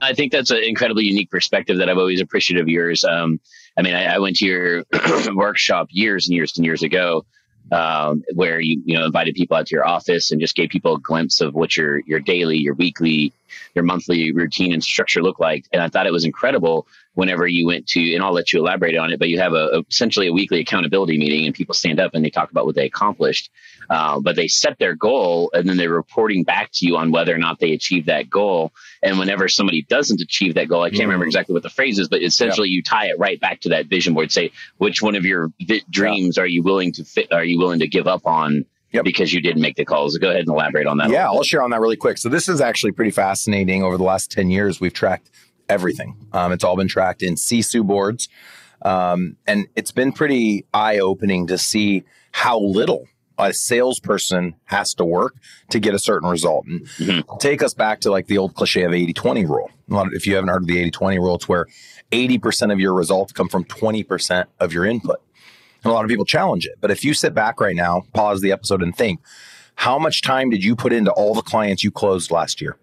I 0.00 0.12
think 0.12 0.30
that's 0.30 0.50
an 0.50 0.62
incredibly 0.62 1.04
unique 1.04 1.30
perspective 1.30 1.78
that 1.78 1.88
I've 1.88 1.98
always 1.98 2.20
appreciated 2.20 2.62
of 2.62 2.68
yours. 2.68 3.02
Um, 3.02 3.40
I 3.76 3.82
mean, 3.82 3.94
I, 3.94 4.14
I, 4.14 4.18
went 4.18 4.36
to 4.36 4.46
your 4.46 4.84
workshop 5.34 5.88
years 5.90 6.28
and 6.28 6.36
years 6.36 6.56
and 6.56 6.64
years 6.64 6.84
ago, 6.84 7.24
um, 7.72 8.22
where 8.34 8.60
you 8.60 8.80
you 8.84 8.96
know 8.96 9.04
invited 9.04 9.34
people 9.34 9.56
out 9.56 9.66
to 9.66 9.74
your 9.74 9.86
office 9.86 10.30
and 10.30 10.40
just 10.40 10.54
gave 10.54 10.68
people 10.70 10.94
a 10.94 11.00
glimpse 11.00 11.40
of 11.40 11.54
what 11.54 11.76
your 11.76 12.00
your 12.06 12.20
daily, 12.20 12.58
your 12.58 12.74
weekly, 12.74 13.32
your 13.74 13.84
monthly 13.84 14.32
routine 14.32 14.72
and 14.72 14.84
structure 14.84 15.22
look 15.22 15.40
like. 15.40 15.66
And 15.72 15.82
I 15.82 15.88
thought 15.88 16.06
it 16.06 16.12
was 16.12 16.24
incredible 16.24 16.86
whenever 17.18 17.48
you 17.48 17.66
went 17.66 17.84
to, 17.88 18.14
and 18.14 18.22
I'll 18.22 18.32
let 18.32 18.52
you 18.52 18.60
elaborate 18.60 18.96
on 18.96 19.10
it, 19.10 19.18
but 19.18 19.28
you 19.28 19.40
have 19.40 19.52
a, 19.52 19.70
a 19.72 19.82
essentially 19.90 20.28
a 20.28 20.32
weekly 20.32 20.60
accountability 20.60 21.18
meeting 21.18 21.46
and 21.46 21.52
people 21.52 21.74
stand 21.74 21.98
up 21.98 22.14
and 22.14 22.24
they 22.24 22.30
talk 22.30 22.52
about 22.52 22.64
what 22.64 22.76
they 22.76 22.86
accomplished. 22.86 23.50
Uh, 23.90 24.20
but 24.20 24.36
they 24.36 24.46
set 24.46 24.78
their 24.78 24.94
goal 24.94 25.50
and 25.52 25.68
then 25.68 25.76
they're 25.76 25.90
reporting 25.90 26.44
back 26.44 26.70
to 26.74 26.86
you 26.86 26.96
on 26.96 27.10
whether 27.10 27.34
or 27.34 27.38
not 27.38 27.58
they 27.58 27.72
achieve 27.72 28.06
that 28.06 28.30
goal. 28.30 28.70
And 29.02 29.18
whenever 29.18 29.48
somebody 29.48 29.82
doesn't 29.82 30.20
achieve 30.20 30.54
that 30.54 30.68
goal, 30.68 30.84
I 30.84 30.90
can't 30.90 31.00
mm. 31.00 31.06
remember 31.06 31.26
exactly 31.26 31.54
what 31.54 31.64
the 31.64 31.70
phrase 31.70 31.98
is, 31.98 32.06
but 32.06 32.22
essentially 32.22 32.68
yeah. 32.68 32.76
you 32.76 32.82
tie 32.84 33.06
it 33.06 33.18
right 33.18 33.40
back 33.40 33.62
to 33.62 33.70
that 33.70 33.86
vision 33.86 34.14
board. 34.14 34.30
Say, 34.30 34.52
which 34.76 35.02
one 35.02 35.16
of 35.16 35.24
your 35.24 35.50
vi- 35.60 35.82
dreams 35.90 36.36
yeah. 36.36 36.44
are 36.44 36.46
you 36.46 36.62
willing 36.62 36.92
to 36.92 37.04
fit? 37.04 37.32
Are 37.32 37.44
you 37.44 37.58
willing 37.58 37.80
to 37.80 37.88
give 37.88 38.06
up 38.06 38.26
on? 38.26 38.64
Yep. 38.90 39.04
because 39.04 39.34
you 39.34 39.42
didn't 39.42 39.60
make 39.60 39.76
the 39.76 39.84
calls. 39.84 40.16
Go 40.16 40.30
ahead 40.30 40.40
and 40.40 40.48
elaborate 40.48 40.86
on 40.86 40.96
that. 40.96 41.10
Yeah, 41.10 41.26
I'll 41.26 41.42
share 41.42 41.62
on 41.62 41.68
that 41.72 41.80
really 41.80 41.94
quick. 41.94 42.16
So 42.16 42.30
this 42.30 42.48
is 42.48 42.62
actually 42.62 42.92
pretty 42.92 43.10
fascinating. 43.10 43.82
Over 43.82 43.98
the 43.98 44.04
last 44.04 44.30
10 44.30 44.48
years, 44.48 44.80
we've 44.80 44.94
tracked 44.94 45.28
everything. 45.68 46.16
Um, 46.32 46.52
it's 46.52 46.64
all 46.64 46.76
been 46.76 46.88
tracked 46.88 47.22
in 47.22 47.34
Sisu 47.34 47.86
boards. 47.86 48.28
Um, 48.82 49.36
and 49.46 49.66
it's 49.74 49.90
been 49.90 50.12
pretty 50.12 50.64
eye 50.72 50.98
opening 50.98 51.46
to 51.48 51.58
see 51.58 52.04
how 52.32 52.60
little 52.60 53.06
a 53.38 53.52
salesperson 53.52 54.54
has 54.64 54.94
to 54.94 55.04
work 55.04 55.36
to 55.70 55.78
get 55.78 55.94
a 55.94 55.98
certain 55.98 56.28
result. 56.28 56.66
And 56.66 56.86
mm-hmm. 56.86 57.36
take 57.38 57.62
us 57.62 57.72
back 57.74 58.00
to 58.00 58.10
like 58.10 58.26
the 58.26 58.38
old 58.38 58.54
cliche 58.54 58.82
of 58.82 58.92
80 58.92 59.12
20 59.12 59.46
rule. 59.46 59.70
If 60.12 60.26
you 60.26 60.34
haven't 60.34 60.48
heard 60.48 60.62
of 60.62 60.68
the 60.68 60.78
80 60.78 60.90
20 60.90 61.18
rule, 61.18 61.34
it's 61.36 61.48
where 61.48 61.66
80% 62.10 62.72
of 62.72 62.80
your 62.80 62.94
results 62.94 63.32
come 63.32 63.48
from 63.48 63.64
20% 63.64 64.46
of 64.60 64.72
your 64.72 64.84
input. 64.84 65.20
And 65.84 65.90
a 65.90 65.94
lot 65.94 66.04
of 66.04 66.08
people 66.08 66.24
challenge 66.24 66.66
it. 66.66 66.76
But 66.80 66.90
if 66.90 67.04
you 67.04 67.14
sit 67.14 67.34
back 67.34 67.60
right 67.60 67.76
now, 67.76 68.02
pause 68.12 68.40
the 68.40 68.50
episode 68.50 68.82
and 68.82 68.96
think, 68.96 69.20
how 69.76 69.98
much 69.98 70.22
time 70.22 70.50
did 70.50 70.64
you 70.64 70.74
put 70.74 70.92
into 70.92 71.12
all 71.12 71.34
the 71.34 71.42
clients 71.42 71.84
you 71.84 71.92
closed 71.92 72.32
last 72.32 72.60
year? 72.60 72.76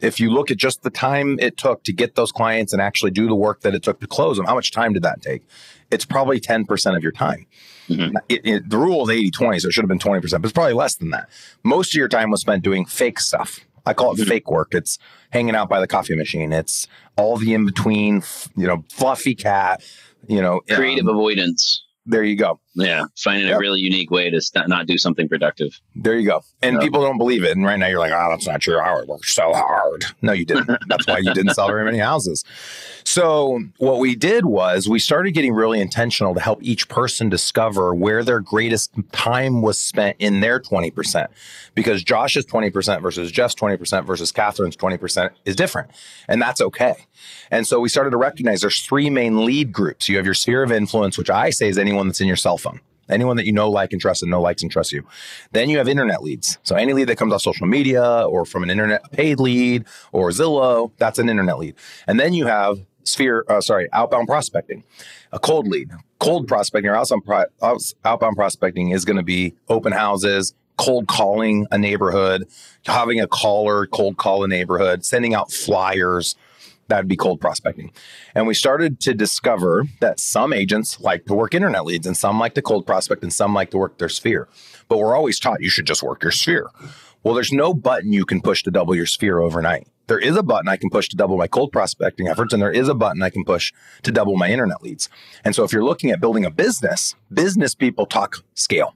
If 0.00 0.20
you 0.20 0.30
look 0.30 0.50
at 0.50 0.56
just 0.56 0.82
the 0.82 0.90
time 0.90 1.38
it 1.40 1.56
took 1.56 1.82
to 1.84 1.92
get 1.92 2.14
those 2.14 2.32
clients 2.32 2.72
and 2.72 2.80
actually 2.80 3.10
do 3.10 3.26
the 3.26 3.34
work 3.34 3.62
that 3.62 3.74
it 3.74 3.82
took 3.82 4.00
to 4.00 4.06
close 4.06 4.36
them, 4.36 4.46
how 4.46 4.54
much 4.54 4.72
time 4.72 4.92
did 4.92 5.02
that 5.02 5.22
take? 5.22 5.42
It's 5.90 6.04
probably 6.04 6.40
10% 6.40 6.96
of 6.96 7.02
your 7.02 7.12
time. 7.12 7.46
Mm-hmm. 7.88 8.16
It, 8.28 8.40
it, 8.44 8.70
the 8.70 8.78
rule 8.78 9.08
is 9.08 9.16
80 9.16 9.30
20, 9.30 9.58
so 9.60 9.68
it 9.68 9.72
should 9.72 9.82
have 9.82 9.88
been 9.88 9.98
20%, 9.98 10.20
but 10.22 10.44
it's 10.44 10.52
probably 10.52 10.74
less 10.74 10.96
than 10.96 11.10
that. 11.10 11.28
Most 11.62 11.94
of 11.94 11.98
your 11.98 12.08
time 12.08 12.30
was 12.30 12.40
spent 12.40 12.62
doing 12.62 12.84
fake 12.84 13.18
stuff. 13.18 13.60
I 13.86 13.94
call 13.94 14.12
it 14.12 14.18
mm-hmm. 14.18 14.28
fake 14.28 14.50
work. 14.50 14.74
It's 14.74 14.98
hanging 15.30 15.54
out 15.54 15.68
by 15.68 15.80
the 15.80 15.86
coffee 15.86 16.14
machine. 16.14 16.52
It's 16.52 16.86
all 17.16 17.38
the 17.38 17.54
in 17.54 17.64
between, 17.64 18.22
you 18.56 18.66
know, 18.66 18.84
fluffy 18.90 19.34
cat, 19.34 19.82
you 20.26 20.42
know, 20.42 20.60
creative 20.68 21.06
um, 21.06 21.14
avoidance 21.14 21.82
there 22.08 22.24
you 22.24 22.36
go. 22.36 22.58
Yeah, 22.78 23.04
finding 23.16 23.48
yep. 23.48 23.56
a 23.56 23.58
really 23.58 23.80
unique 23.80 24.10
way 24.10 24.30
to 24.30 24.40
st- 24.40 24.68
not 24.68 24.86
do 24.86 24.98
something 24.98 25.28
productive. 25.28 25.80
There 25.96 26.16
you 26.16 26.26
go. 26.26 26.42
And 26.62 26.80
people 26.80 27.02
don't 27.02 27.18
believe 27.18 27.44
it. 27.44 27.56
And 27.56 27.64
right 27.64 27.78
now 27.78 27.88
you're 27.88 27.98
like, 27.98 28.12
oh, 28.12 28.28
that's 28.30 28.46
not 28.46 28.60
true. 28.60 28.78
I 28.78 29.02
worked 29.04 29.26
so 29.26 29.52
hard. 29.52 30.04
No, 30.22 30.32
you 30.32 30.44
didn't. 30.44 30.78
that's 30.88 31.06
why 31.06 31.18
you 31.18 31.34
didn't 31.34 31.54
sell 31.54 31.66
very 31.66 31.84
many 31.84 31.98
houses. 31.98 32.44
So 33.04 33.60
what 33.78 33.98
we 33.98 34.14
did 34.14 34.44
was 34.44 34.88
we 34.88 34.98
started 34.98 35.32
getting 35.32 35.54
really 35.54 35.80
intentional 35.80 36.34
to 36.34 36.40
help 36.40 36.62
each 36.62 36.88
person 36.88 37.28
discover 37.28 37.94
where 37.94 38.22
their 38.22 38.40
greatest 38.40 38.92
time 39.12 39.62
was 39.62 39.78
spent 39.78 40.16
in 40.18 40.40
their 40.40 40.60
20%. 40.60 41.26
Because 41.74 42.04
Josh's 42.04 42.44
20% 42.44 43.00
versus 43.00 43.32
Jeff's 43.32 43.54
20% 43.54 44.04
versus 44.04 44.30
Catherine's 44.30 44.76
20% 44.76 45.30
is 45.44 45.56
different. 45.56 45.90
And 46.28 46.40
that's 46.42 46.60
okay. 46.60 47.06
And 47.50 47.66
so 47.66 47.80
we 47.80 47.88
started 47.88 48.10
to 48.10 48.16
recognize 48.16 48.60
there's 48.60 48.82
three 48.82 49.10
main 49.10 49.44
lead 49.44 49.72
groups. 49.72 50.08
You 50.08 50.16
have 50.16 50.26
your 50.26 50.34
sphere 50.34 50.62
of 50.62 50.70
influence, 50.70 51.16
which 51.16 51.30
I 51.30 51.50
say 51.50 51.68
is 51.68 51.78
anyone 51.78 52.08
that's 52.08 52.20
in 52.20 52.26
your 52.26 52.36
cell 52.36 52.58
phone. 52.58 52.67
Anyone 53.08 53.36
that 53.36 53.46
you 53.46 53.52
know, 53.52 53.70
like, 53.70 53.92
and 53.92 54.00
trust, 54.00 54.22
and 54.22 54.30
know, 54.30 54.40
likes, 54.40 54.62
and 54.62 54.70
trusts 54.70 54.92
you. 54.92 55.04
Then 55.52 55.68
you 55.68 55.78
have 55.78 55.88
internet 55.88 56.22
leads. 56.22 56.58
So 56.62 56.76
any 56.76 56.92
lead 56.92 57.08
that 57.08 57.16
comes 57.16 57.32
off 57.32 57.42
social 57.42 57.66
media 57.66 58.26
or 58.26 58.44
from 58.44 58.62
an 58.62 58.70
internet 58.70 59.10
paid 59.12 59.40
lead 59.40 59.84
or 60.12 60.30
Zillow, 60.30 60.90
that's 60.98 61.18
an 61.18 61.28
internet 61.28 61.58
lead. 61.58 61.74
And 62.06 62.18
then 62.18 62.34
you 62.34 62.46
have 62.46 62.78
sphere, 63.04 63.44
uh, 63.48 63.60
sorry, 63.60 63.88
outbound 63.92 64.28
prospecting, 64.28 64.84
a 65.32 65.38
cold 65.38 65.66
lead. 65.68 65.90
Cold 66.18 66.48
prospecting 66.48 66.90
or 66.90 66.96
outbound, 66.96 67.24
pro- 67.24 67.78
outbound 68.04 68.36
prospecting 68.36 68.90
is 68.90 69.04
going 69.04 69.16
to 69.16 69.22
be 69.22 69.54
open 69.68 69.92
houses, 69.92 70.54
cold 70.76 71.06
calling 71.08 71.66
a 71.70 71.78
neighborhood, 71.78 72.48
having 72.86 73.20
a 73.20 73.26
caller 73.26 73.86
cold 73.86 74.16
call 74.16 74.44
a 74.44 74.48
neighborhood, 74.48 75.04
sending 75.04 75.34
out 75.34 75.52
flyers. 75.52 76.36
That'd 76.88 77.08
be 77.08 77.16
cold 77.16 77.40
prospecting. 77.40 77.92
And 78.34 78.46
we 78.46 78.54
started 78.54 79.00
to 79.00 79.14
discover 79.14 79.84
that 80.00 80.18
some 80.18 80.52
agents 80.52 81.00
like 81.00 81.26
to 81.26 81.34
work 81.34 81.54
internet 81.54 81.84
leads 81.84 82.06
and 82.06 82.16
some 82.16 82.38
like 82.38 82.54
to 82.54 82.62
cold 82.62 82.86
prospect 82.86 83.22
and 83.22 83.32
some 83.32 83.54
like 83.54 83.70
to 83.70 83.78
work 83.78 83.98
their 83.98 84.08
sphere. 84.08 84.48
But 84.88 84.98
we're 84.98 85.14
always 85.14 85.38
taught 85.38 85.62
you 85.62 85.70
should 85.70 85.86
just 85.86 86.02
work 86.02 86.22
your 86.22 86.32
sphere. 86.32 86.68
Well, 87.22 87.34
there's 87.34 87.52
no 87.52 87.74
button 87.74 88.12
you 88.12 88.24
can 88.24 88.40
push 88.40 88.62
to 88.62 88.70
double 88.70 88.94
your 88.94 89.06
sphere 89.06 89.38
overnight 89.38 89.86
there 90.08 90.18
is 90.18 90.36
a 90.36 90.42
button 90.42 90.68
I 90.68 90.76
can 90.76 90.90
push 90.90 91.08
to 91.10 91.16
double 91.16 91.36
my 91.36 91.46
cold 91.46 91.70
prospecting 91.70 92.28
efforts, 92.28 92.52
and 92.52 92.60
there 92.60 92.72
is 92.72 92.88
a 92.88 92.94
button 92.94 93.22
I 93.22 93.30
can 93.30 93.44
push 93.44 93.72
to 94.02 94.10
double 94.10 94.36
my 94.36 94.50
internet 94.50 94.82
leads. 94.82 95.08
And 95.44 95.54
so 95.54 95.64
if 95.64 95.72
you're 95.72 95.84
looking 95.84 96.10
at 96.10 96.20
building 96.20 96.44
a 96.44 96.50
business, 96.50 97.14
business 97.32 97.74
people 97.74 98.06
talk 98.06 98.36
scale 98.54 98.94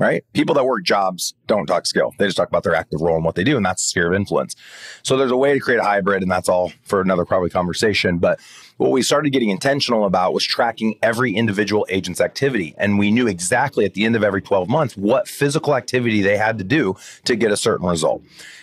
right? 0.00 0.24
People 0.32 0.54
that 0.54 0.64
work 0.64 0.82
jobs 0.82 1.34
don't 1.46 1.66
talk 1.66 1.86
skill. 1.86 2.12
They 2.18 2.24
just 2.24 2.36
talk 2.36 2.48
about 2.48 2.62
their 2.62 2.74
active 2.74 3.02
role 3.02 3.16
and 3.16 3.24
what 3.24 3.34
they 3.34 3.44
do, 3.44 3.56
and 3.56 3.64
that's 3.64 3.82
sphere 3.82 4.08
of 4.08 4.14
influence. 4.14 4.56
So 5.02 5.16
there's 5.16 5.30
a 5.30 5.36
way 5.36 5.52
to 5.52 5.60
create 5.60 5.78
a 5.78 5.84
hybrid, 5.84 6.22
and 6.22 6.30
that's 6.30 6.48
all 6.48 6.72
for 6.84 7.02
another 7.02 7.26
probably 7.26 7.50
conversation. 7.50 8.16
But 8.16 8.40
what 8.78 8.92
we 8.92 9.02
started 9.02 9.30
getting 9.30 9.50
intentional 9.50 10.06
about 10.06 10.32
was 10.32 10.44
tracking 10.44 10.98
every 11.02 11.36
individual 11.36 11.86
agent's 11.90 12.20
activity. 12.20 12.74
And 12.78 12.98
we 12.98 13.10
knew 13.10 13.28
exactly 13.28 13.84
at 13.84 13.92
the 13.92 14.06
end 14.06 14.16
of 14.16 14.24
every 14.24 14.40
12 14.40 14.70
months 14.70 14.96
what 14.96 15.28
physical 15.28 15.76
activity 15.76 16.22
they 16.22 16.38
had 16.38 16.56
to 16.56 16.64
do 16.64 16.96
to 17.26 17.36
get 17.36 17.52
a 17.52 17.56
certain 17.58 17.86
result. 17.86 18.22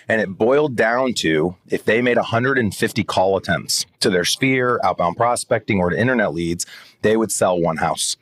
And 0.09 0.19
it 0.19 0.29
boiled 0.29 0.75
down 0.75 1.13
to 1.15 1.55
if 1.69 1.85
they 1.85 2.01
made 2.01 2.17
150 2.17 3.03
call 3.03 3.37
attempts 3.37 3.85
to 3.99 4.09
their 4.09 4.25
sphere, 4.25 4.79
outbound 4.83 5.17
prospecting, 5.17 5.79
or 5.79 5.91
to 5.91 5.99
internet 5.99 6.33
leads, 6.33 6.65
they 7.03 7.15
would 7.15 7.31
sell 7.31 7.59
one 7.59 7.77
house. 7.77 8.17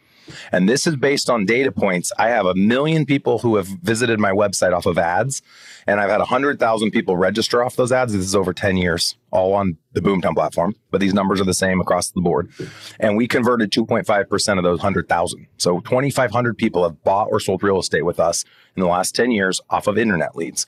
And 0.52 0.68
this 0.68 0.88
is 0.88 0.96
based 0.96 1.30
on 1.30 1.46
data 1.46 1.72
points. 1.72 2.12
I 2.18 2.30
have 2.30 2.46
a 2.46 2.56
million 2.56 3.06
people 3.06 3.40
who 3.40 3.56
have 3.56 3.68
visited 3.68 4.20
my 4.20 4.32
website 4.32 4.74
off 4.74 4.86
of 4.86 4.98
ads, 4.98 5.42
and 5.88 6.00
I've 6.00 6.10
had 6.10 6.20
100,000 6.20 6.92
people 6.92 7.18
register 7.18 7.64
off 7.64 7.76
those 7.76 7.92
ads. 7.92 8.14
This 8.14 8.26
is 8.26 8.36
over 8.36 8.54
10 8.54 8.78
years, 8.78 9.16
all 9.32 9.54
on 9.54 9.78
the 9.94 10.02
Boomtown 10.02 10.34
platform, 10.34 10.76
but 10.92 11.00
these 11.02 11.14
numbers 11.14 11.40
are 11.40 11.46
the 11.46 11.54
same 11.54 11.80
across 11.80 12.10
the 12.10 12.22
board. 12.22 12.52
And 13.00 13.16
we 13.16 13.28
converted 13.28 13.72
2.5% 13.72 14.58
of 14.58 14.64
those 14.64 14.80
100,000. 14.80 15.48
So 15.58 15.80
2,500 15.82 16.58
people 16.58 16.84
have 16.84 17.04
bought 17.04 17.28
or 17.32 17.40
sold 17.40 17.64
real 17.64 17.80
estate 17.80 18.04
with 18.06 18.20
us 18.20 18.44
in 18.76 18.82
the 18.82 18.88
last 18.88 19.16
10 19.16 19.32
years 19.32 19.62
off 19.70 19.88
of 19.88 19.98
internet 19.98 20.36
leads. 20.36 20.68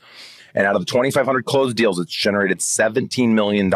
And 0.56 0.66
out 0.66 0.76
of 0.76 0.82
the 0.82 0.92
2,500 0.92 1.46
closed 1.46 1.78
deals, 1.78 2.00
it's 2.00 2.12
generated 2.12 2.60
$17 2.60 3.30
million 3.30 3.72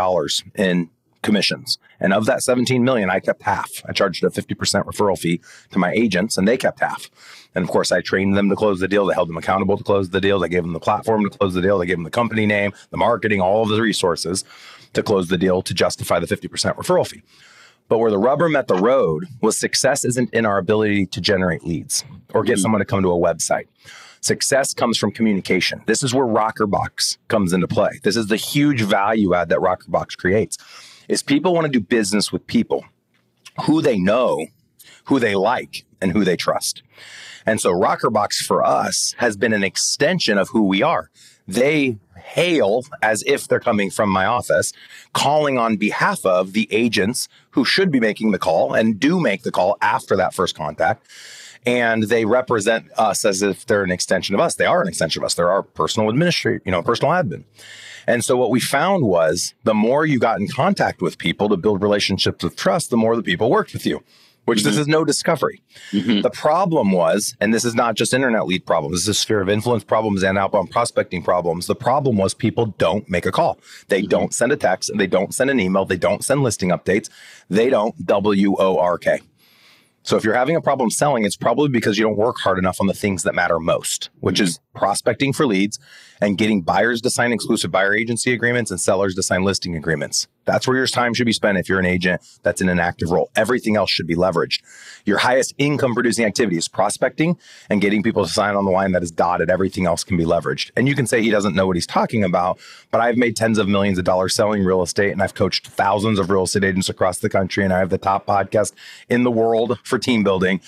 in 0.56 0.90
commissions. 1.22 1.78
And 2.00 2.14
of 2.14 2.26
that 2.26 2.42
17 2.42 2.84
million, 2.84 3.10
I 3.10 3.20
kept 3.20 3.44
half. 3.44 3.70
I 3.88 3.92
charged 3.92 4.24
a 4.24 4.30
50% 4.30 4.86
referral 4.86 5.18
fee 5.18 5.42
to 5.72 5.80
my 5.80 5.92
agents 5.92 6.38
and 6.38 6.48
they 6.48 6.58
kept 6.58 6.80
half. 6.80 7.10
And 7.54 7.64
of 7.64 7.70
course, 7.70 7.92
I 7.92 8.02
trained 8.02 8.36
them 8.36 8.50
to 8.50 8.56
close 8.56 8.80
the 8.80 8.88
deal. 8.88 9.10
I 9.10 9.14
held 9.14 9.30
them 9.30 9.38
accountable 9.38 9.78
to 9.78 9.84
close 9.84 10.10
the 10.10 10.22
deal. 10.22 10.44
I 10.44 10.48
gave 10.48 10.64
them 10.64 10.74
the 10.74 10.80
platform 10.80 11.24
to 11.24 11.30
close 11.30 11.54
the 11.54 11.62
deal. 11.62 11.82
I 11.82 11.86
gave 11.86 11.98
them 11.98 12.04
the 12.04 12.10
company 12.10 12.46
name, 12.46 12.72
the 12.90 12.98
marketing, 12.98 13.42
all 13.42 13.64
of 13.64 13.70
the 13.70 13.82
resources 13.82 14.44
to 14.94 15.04
close 15.04 15.28
the 15.28 15.38
deal 15.38 15.62
to 15.62 15.74
justify 15.74 16.20
the 16.20 16.28
50% 16.28 16.76
referral 16.76 17.08
fee. 17.08 17.22
But 17.88 18.00
where 18.00 18.12
the 18.12 18.18
rubber 18.18 18.48
met 18.48 18.68
the 18.68 18.76
road 18.76 19.28
was 19.42 19.58
success 19.58 20.06
isn't 20.06 20.34
in 20.34 20.46
our 20.46 20.58
ability 20.58 21.08
to 21.08 21.22
generate 21.22 21.64
leads 21.64 22.06
or 22.34 22.44
get 22.44 22.54
mm-hmm. 22.54 22.62
someone 22.62 22.80
to 22.80 22.86
come 22.86 23.02
to 23.02 23.12
a 23.12 23.18
website. 23.18 23.66
Success 24.22 24.74
comes 24.74 24.98
from 24.98 25.12
communication. 25.12 25.82
This 25.88 26.04
is 26.04 26.14
where 26.14 26.26
Rokrbox 26.26 27.18
comes 27.28 27.54
into 27.54 27.68
play. 27.68 28.00
This 28.04 28.16
is 28.16 28.28
the 28.28 28.36
huge 28.38 28.82
value 28.82 29.34
add 29.34 29.50
that 29.50 29.60
Rokrbox 29.60 30.16
creates 30.16 30.58
is 31.12 31.22
people 31.22 31.54
want 31.54 31.66
to 31.66 31.72
do 31.80 31.82
business 31.82 32.32
with 32.32 32.48
people 32.48 32.86
who 33.66 33.82
they 33.82 33.98
know, 34.00 34.48
who 35.06 35.20
they 35.20 35.36
like, 35.36 35.86
and 36.02 36.12
who 36.14 36.24
they 36.24 36.38
trust. 36.38 36.82
And 37.46 37.60
so 37.60 37.72
Rokrbox 37.74 38.36
for 38.46 38.64
us 38.64 39.14
has 39.18 39.36
been 39.36 39.54
an 39.54 39.64
extension 39.64 40.38
of 40.38 40.50
who 40.50 40.64
we 40.64 40.82
are. 40.82 41.10
They 41.48 41.98
hail 42.16 42.84
as 43.02 43.24
if 43.28 43.48
they're 43.48 43.60
coming 43.60 43.90
from 43.92 44.10
my 44.10 44.26
office, 44.26 44.72
calling 45.14 45.58
on 45.58 45.76
behalf 45.76 46.26
of 46.26 46.54
the 46.54 46.68
agents 46.72 47.28
who 47.52 47.66
should 47.66 47.92
be 47.92 48.00
making 48.00 48.32
the 48.32 48.40
call 48.40 48.74
and 48.74 49.00
do 49.00 49.20
make 49.20 49.42
the 49.44 49.52
call 49.52 49.78
after 49.82 50.16
that 50.16 50.34
first 50.34 50.56
contact. 50.56 51.08
and 51.66 52.04
they 52.04 52.26
represent 52.26 52.88
us 52.98 53.24
as 53.24 53.42
if 53.44 53.66
they're 53.68 53.84
an 53.84 53.92
extension 53.92 54.34
of 54.34 54.42
us. 54.42 54.56
They 54.56 54.66
are 54.66 54.82
an 54.82 54.88
extension 54.88 55.22
of 55.22 55.26
us. 55.26 55.36
They're 55.36 55.52
our 55.52 55.62
personal 55.64 56.10
administrator, 56.10 56.62
you 56.66 56.72
know, 56.72 56.82
personal 56.82 57.12
admin. 57.14 57.44
And 58.08 58.24
so 58.24 58.36
what 58.38 58.50
we 58.50 58.60
found 58.60 59.06
was 59.06 59.54
the 59.64 59.74
more 59.74 60.06
you 60.06 60.20
got 60.20 60.40
in 60.40 60.48
contact 60.48 61.02
with 61.02 61.18
people 61.18 61.50
to 61.50 61.58
build 61.58 61.82
relationships 61.82 62.44
of 62.44 62.56
trust, 62.56 62.90
the 62.90 62.98
more 62.98 63.16
the 63.16 63.24
people 63.24 63.50
worked 63.50 63.74
with 63.74 63.86
you. 63.86 64.04
Which 64.46 64.62
mm-hmm. 64.62 64.70
this 64.70 64.78
is 64.80 64.88
no 64.88 65.06
discovery. 65.06 65.62
Mm-hmm. 65.92 66.22
The 66.22 66.32
problem 66.32 66.92
was, 66.92 67.36
and 67.40 67.54
this 67.54 67.64
is 67.64 67.76
not 67.76 67.94
just 67.94 68.12
internet 68.12 68.48
lead 68.48 68.66
problems, 68.66 68.98
this 68.98 69.08
is 69.08 69.20
sphere 69.20 69.40
of 69.40 69.50
influence 69.50 69.84
problems 69.84 70.24
and 70.24 70.36
outbound 70.36 70.72
prospecting 70.72 71.22
problems. 71.22 71.68
The 71.68 71.76
problem 71.76 72.18
was 72.18 72.34
people 72.34 72.66
don't 72.80 73.08
make 73.08 73.28
a 73.28 73.32
call. 73.32 73.60
They 73.90 74.00
mm-hmm. 74.00 74.10
don't 74.10 74.34
send 74.34 74.52
a 74.52 74.58
text, 74.58 74.90
they 74.96 75.06
don't 75.06 75.32
send 75.32 75.52
an 75.52 75.60
email, 75.60 75.86
they 75.86 75.96
don't 75.96 76.24
send 76.24 76.42
listing 76.42 76.70
updates, 76.70 77.08
they 77.52 77.70
don't 77.70 78.04
W 78.04 78.56
O 78.58 78.80
R 78.80 78.98
K. 78.98 79.22
So 80.02 80.18
if 80.18 80.24
you're 80.24 80.34
having 80.34 80.56
a 80.56 80.62
problem 80.62 80.90
selling, 80.90 81.24
it's 81.24 81.38
probably 81.38 81.70
because 81.70 82.00
you 82.00 82.06
don't 82.06 82.18
work 82.18 82.40
hard 82.40 82.58
enough 82.58 82.82
on 82.82 82.88
the 82.88 82.96
things 82.96 83.22
that 83.22 83.36
matter 83.36 83.60
most, 83.60 84.10
which 84.22 84.38
mm-hmm. 84.38 84.46
is 84.46 84.60
prospecting 84.74 85.34
for 85.34 85.46
leads 85.46 85.80
and 86.22 86.38
getting 86.38 86.62
buyers 86.62 87.02
to 87.02 87.10
sign 87.10 87.32
exclusive 87.32 87.72
buyer 87.72 87.94
agency 87.94 88.34
agreements 88.34 88.72
and 88.72 88.80
sellers 88.80 89.16
to 89.16 89.24
sign 89.24 89.44
listing 89.44 89.76
agreements. 89.76 90.28
That's 90.46 90.68
where 90.68 90.78
your 90.78 90.88
time 90.88 91.14
should 91.14 91.26
be 91.26 91.34
spent 91.34 91.58
if 91.58 91.70
you're 91.70 91.80
an 91.80 91.86
agent 91.86 92.22
that's 92.44 92.62
in 92.62 92.70
an 92.70 92.80
active 92.80 93.12
role. 93.12 93.30
Everything 93.36 93.76
else 93.76 93.92
should 93.92 94.08
be 94.08 94.16
leveraged. 94.16 94.62
Your 95.06 95.20
highest 95.20 95.54
income 95.58 95.94
producing 95.94 96.26
activity 96.26 96.58
is 96.58 96.68
prospecting 96.68 97.38
and 97.70 97.80
getting 97.80 98.02
people 98.02 98.26
to 98.26 98.32
sign 98.32 98.56
on 98.56 98.66
the 98.66 98.72
line 98.72 98.92
that 98.94 99.04
is 99.04 99.12
dotted. 99.12 99.50
Everything 99.50 99.86
else 99.86 100.04
can 100.04 100.18
be 100.18 100.26
leveraged. 100.26 100.72
And 100.76 100.88
you 100.88 100.96
can 100.96 101.06
say 101.06 101.22
he 101.22 101.30
doesn't 101.30 101.56
know 101.56 101.68
what 101.68 101.76
he's 101.76 101.88
talking 101.88 102.24
about, 102.24 102.60
but 102.90 103.02
I've 103.02 103.18
made 103.18 103.36
tens 103.36 103.58
of 103.58 103.68
millions 103.68 103.98
of 103.98 104.06
dollars 104.06 104.36
selling 104.36 104.64
real 104.64 104.82
estate 104.82 105.12
and 105.12 105.22
I've 105.22 105.36
coached 105.36 105.68
thousands 105.68 106.18
of 106.18 106.30
real 106.30 106.44
estate 106.44 106.64
agents 106.64 106.90
across 106.90 107.20
the 107.20 107.30
country 107.30 107.64
and 107.64 107.72
I 107.72 107.80
have 107.80 107.90
the 107.90 107.98
top 107.98 108.26
podcast 108.26 108.74
in 109.10 109.24
the 109.24 109.32
world 109.32 109.80
for 109.84 110.00
team 110.00 110.24
building. 110.24 110.60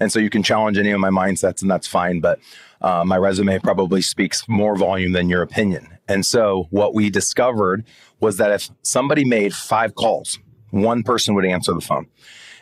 And 0.00 0.10
so 0.10 0.18
you 0.18 0.30
can 0.30 0.42
challenge 0.42 0.78
any 0.78 0.90
of 0.90 1.00
my 1.00 1.10
mindsets 1.10 1.62
and 1.62 1.70
that's 1.70 1.86
fine. 1.86 2.20
But 2.20 2.40
uh, 2.80 3.04
my 3.04 3.18
resume 3.18 3.58
probably 3.58 4.00
speaks 4.00 4.48
more 4.48 4.76
volume 4.76 5.12
than 5.12 5.28
your 5.28 5.42
opinion. 5.42 5.98
And 6.08 6.24
so 6.24 6.66
what 6.70 6.94
we 6.94 7.10
discovered 7.10 7.84
was 8.18 8.38
that 8.38 8.50
if 8.50 8.70
somebody 8.82 9.24
made 9.24 9.54
five 9.54 9.94
calls, 9.94 10.38
one 10.70 11.02
person 11.02 11.34
would 11.34 11.44
answer 11.44 11.72
the 11.72 11.80
phone. 11.80 12.06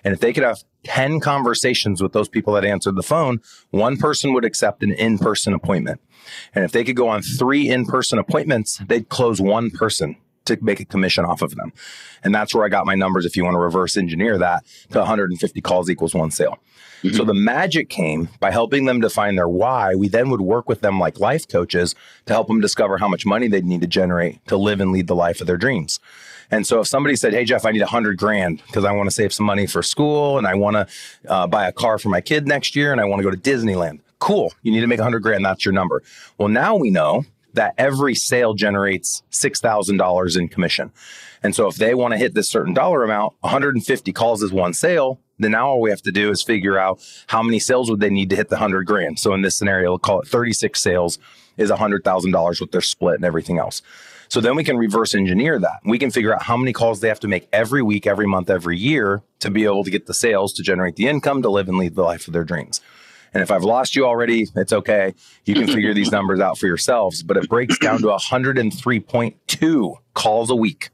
And 0.05 0.13
if 0.13 0.21
they 0.21 0.33
could 0.33 0.45
have 0.45 0.63
10 0.85 1.21
conversations 1.21 2.03
with 2.03 2.13
those 2.13 2.29
people 2.29 2.55
that 2.55 2.65
answered 2.65 2.97
the 2.97 3.03
phone, 3.03 3.41
one 3.71 3.97
person 3.97 4.33
would 4.33 4.45
accept 4.45 4.83
an 4.83 4.93
in 4.93 5.19
person 5.19 5.53
appointment. 5.53 6.01
And 6.55 6.65
if 6.65 6.73
they 6.73 6.85
could 6.85 6.97
go 6.97 7.09
on 7.09 7.23
three 7.23 7.69
in 7.69 7.85
person 7.85 8.19
appointments, 8.19 8.81
they'd 8.87 9.09
close 9.09 9.41
one 9.41 9.71
person 9.71 10.17
to 10.49 10.59
make 10.63 10.81
a 10.81 10.85
commission 10.85 11.25
off 11.25 11.43
of 11.43 11.55
them. 11.55 11.73
And 12.25 12.35
that's 12.35 12.55
where 12.55 12.65
I 12.65 12.69
got 12.69 12.87
my 12.87 12.95
numbers. 12.95 13.27
If 13.27 13.37
you 13.37 13.45
want 13.45 13.55
to 13.55 13.61
reverse 13.61 13.97
engineer 13.97 14.39
that 14.39 14.65
to 14.91 14.99
150 14.99 15.61
calls 15.61 15.91
equals 15.91 16.15
one 16.15 16.31
sale. 16.31 16.59
Mm-hmm. 17.03 17.17
So 17.17 17.25
the 17.25 17.35
magic 17.35 17.89
came 17.89 18.29
by 18.41 18.51
helping 18.51 18.85
them 18.85 19.01
define 19.01 19.37
their 19.37 19.49
why. 19.49 19.95
We 19.95 20.09
then 20.09 20.31
would 20.31 20.41
work 20.41 20.69
with 20.69 20.81
them 20.81 20.99
like 20.99 21.21
life 21.21 21.47
coaches 21.47 21.95
to 22.27 22.33
help 22.33 22.49
them 22.49 22.61
discover 22.61 22.99
how 22.99 23.09
much 23.09 23.25
money 23.25 23.49
they'd 23.49 23.65
need 23.65 23.81
to 23.83 23.87
generate 23.87 24.45
to 24.49 24.57
live 24.57 24.81
and 24.81 24.93
lead 24.93 25.07
the 25.07 25.15
life 25.15 25.41
of 25.41 25.47
their 25.47 25.57
dreams. 25.57 26.01
And 26.51 26.67
so 26.67 26.81
if 26.81 26.87
somebody 26.87 27.15
said, 27.15 27.35
Hey, 27.35 27.45
Jeff, 27.45 27.65
I 27.65 27.71
need 27.71 27.83
a 27.83 27.87
hundred 27.87 28.17
grand 28.17 28.63
because 28.67 28.85
I 28.85 28.93
want 28.93 29.09
to 29.09 29.15
save 29.15 29.33
some 29.33 29.47
money 29.47 29.67
for 29.67 29.83
school 29.83 30.39
and 30.39 30.47
I 30.47 30.55
want 30.55 30.75
to 30.77 30.87
uh, 31.31 31.47
buy 31.47 31.69
a 31.69 31.73
car 31.73 31.99
for 31.99 32.09
my 32.09 32.21
kid 32.21 32.47
next 32.47 32.75
year 32.75 32.91
and 32.91 33.01
I 33.01 33.05
want 33.05 33.21
to 33.21 33.25
go 33.25 33.31
to 33.31 33.37
Disneyland. 33.37 34.01
Cool. 34.19 34.53
You 34.63 34.73
need 34.73 34.81
to 34.81 34.87
make 34.87 34.99
a 34.99 35.05
hundred 35.05 35.21
grand. 35.21 35.45
That's 35.45 35.65
your 35.65 35.73
number. 35.73 36.03
Well, 36.39 36.49
now 36.49 36.75
we 36.75 36.91
know 36.91 37.25
that 37.55 37.75
every 37.79 38.15
sale 38.15 38.55
generates 38.55 39.23
$6,000 39.31 40.39
in 40.39 40.49
commission. 40.49 40.93
And 41.43 41.55
so 41.55 41.69
if 41.69 41.77
they 41.77 41.95
want 41.95 42.13
to 42.13 42.19
hit 42.19 42.35
this 42.35 42.49
certain 42.49 42.75
dollar 42.75 43.05
amount, 43.05 43.35
150 43.41 44.13
calls 44.13 44.43
is 44.43 44.53
one 44.53 44.75
sale. 44.75 45.21
Then 45.39 45.53
now 45.53 45.69
all 45.69 45.81
we 45.81 45.91
have 45.91 46.03
to 46.03 46.11
do 46.11 46.31
is 46.31 46.43
figure 46.43 46.79
out 46.79 47.01
how 47.29 47.43
many 47.43 47.59
sales 47.59 47.91
would 47.91 48.01
they 48.01 48.11
need 48.11 48.31
to 48.31 48.37
hit 48.37 48.49
the 48.49 48.57
100 48.57 48.85
grand. 48.87 49.19
So 49.19 49.35
in 49.35 49.43
this 49.43 49.57
scenario, 49.57 49.91
we'll 49.91 49.99
call 49.99 50.21
it 50.21 50.29
36 50.29 50.81
sales 50.81 51.19
is 51.57 51.71
$100,000 51.71 52.61
with 52.61 52.73
their 52.73 52.81
split 52.81 53.17
and 53.17 53.25
everything 53.25 53.59
else. 53.59 53.83
So 54.29 54.41
then 54.41 54.57
we 54.57 54.65
can 54.65 54.77
reverse 54.77 55.15
engineer 55.15 55.59
that. 55.59 55.81
We 55.85 55.99
can 55.99 56.11
figure 56.11 56.35
out 56.35 56.43
how 56.43 56.57
many 56.57 56.73
calls 56.73 57.01
they 57.01 57.09
have 57.09 57.21
to 57.21 57.29
make 57.29 57.49
every 57.53 57.83
week, 57.83 58.07
every 58.07 58.27
month, 58.27 58.51
every 58.51 58.77
year 58.77 59.23
to 59.41 59.51
be 59.51 59.65
able 59.65 59.85
to 59.85 59.91
get 59.91 60.07
the 60.07 60.15
sales 60.15 60.53
to 60.55 60.63
generate 60.63 60.97
the 60.97 61.09
income 61.09 61.41
to 61.43 61.49
live 61.49 61.69
and 61.69 61.79
lead 61.79 61.95
the 61.95 62.03
life 62.03 62.27
of 62.27 62.35
their 62.35 62.45
dreams. 62.45 62.81
And 63.35 63.43
if 63.43 63.51
I've 63.51 63.65
lost 63.65 63.95
you 63.95 64.07
already, 64.07 64.47
it's 64.57 64.73
okay. 64.73 65.15
You 65.45 65.55
can 65.55 65.67
figure 65.67 65.93
these 65.93 66.11
numbers 66.13 66.41
out 66.41 66.59
for 66.59 66.67
yourselves. 66.67 67.23
But 67.23 67.37
it 67.37 67.49
breaks 67.49 67.79
down 67.79 68.01
to 68.01 68.07
103.2 68.09 69.97
calls 70.15 70.51
a 70.51 70.57
week 70.57 70.91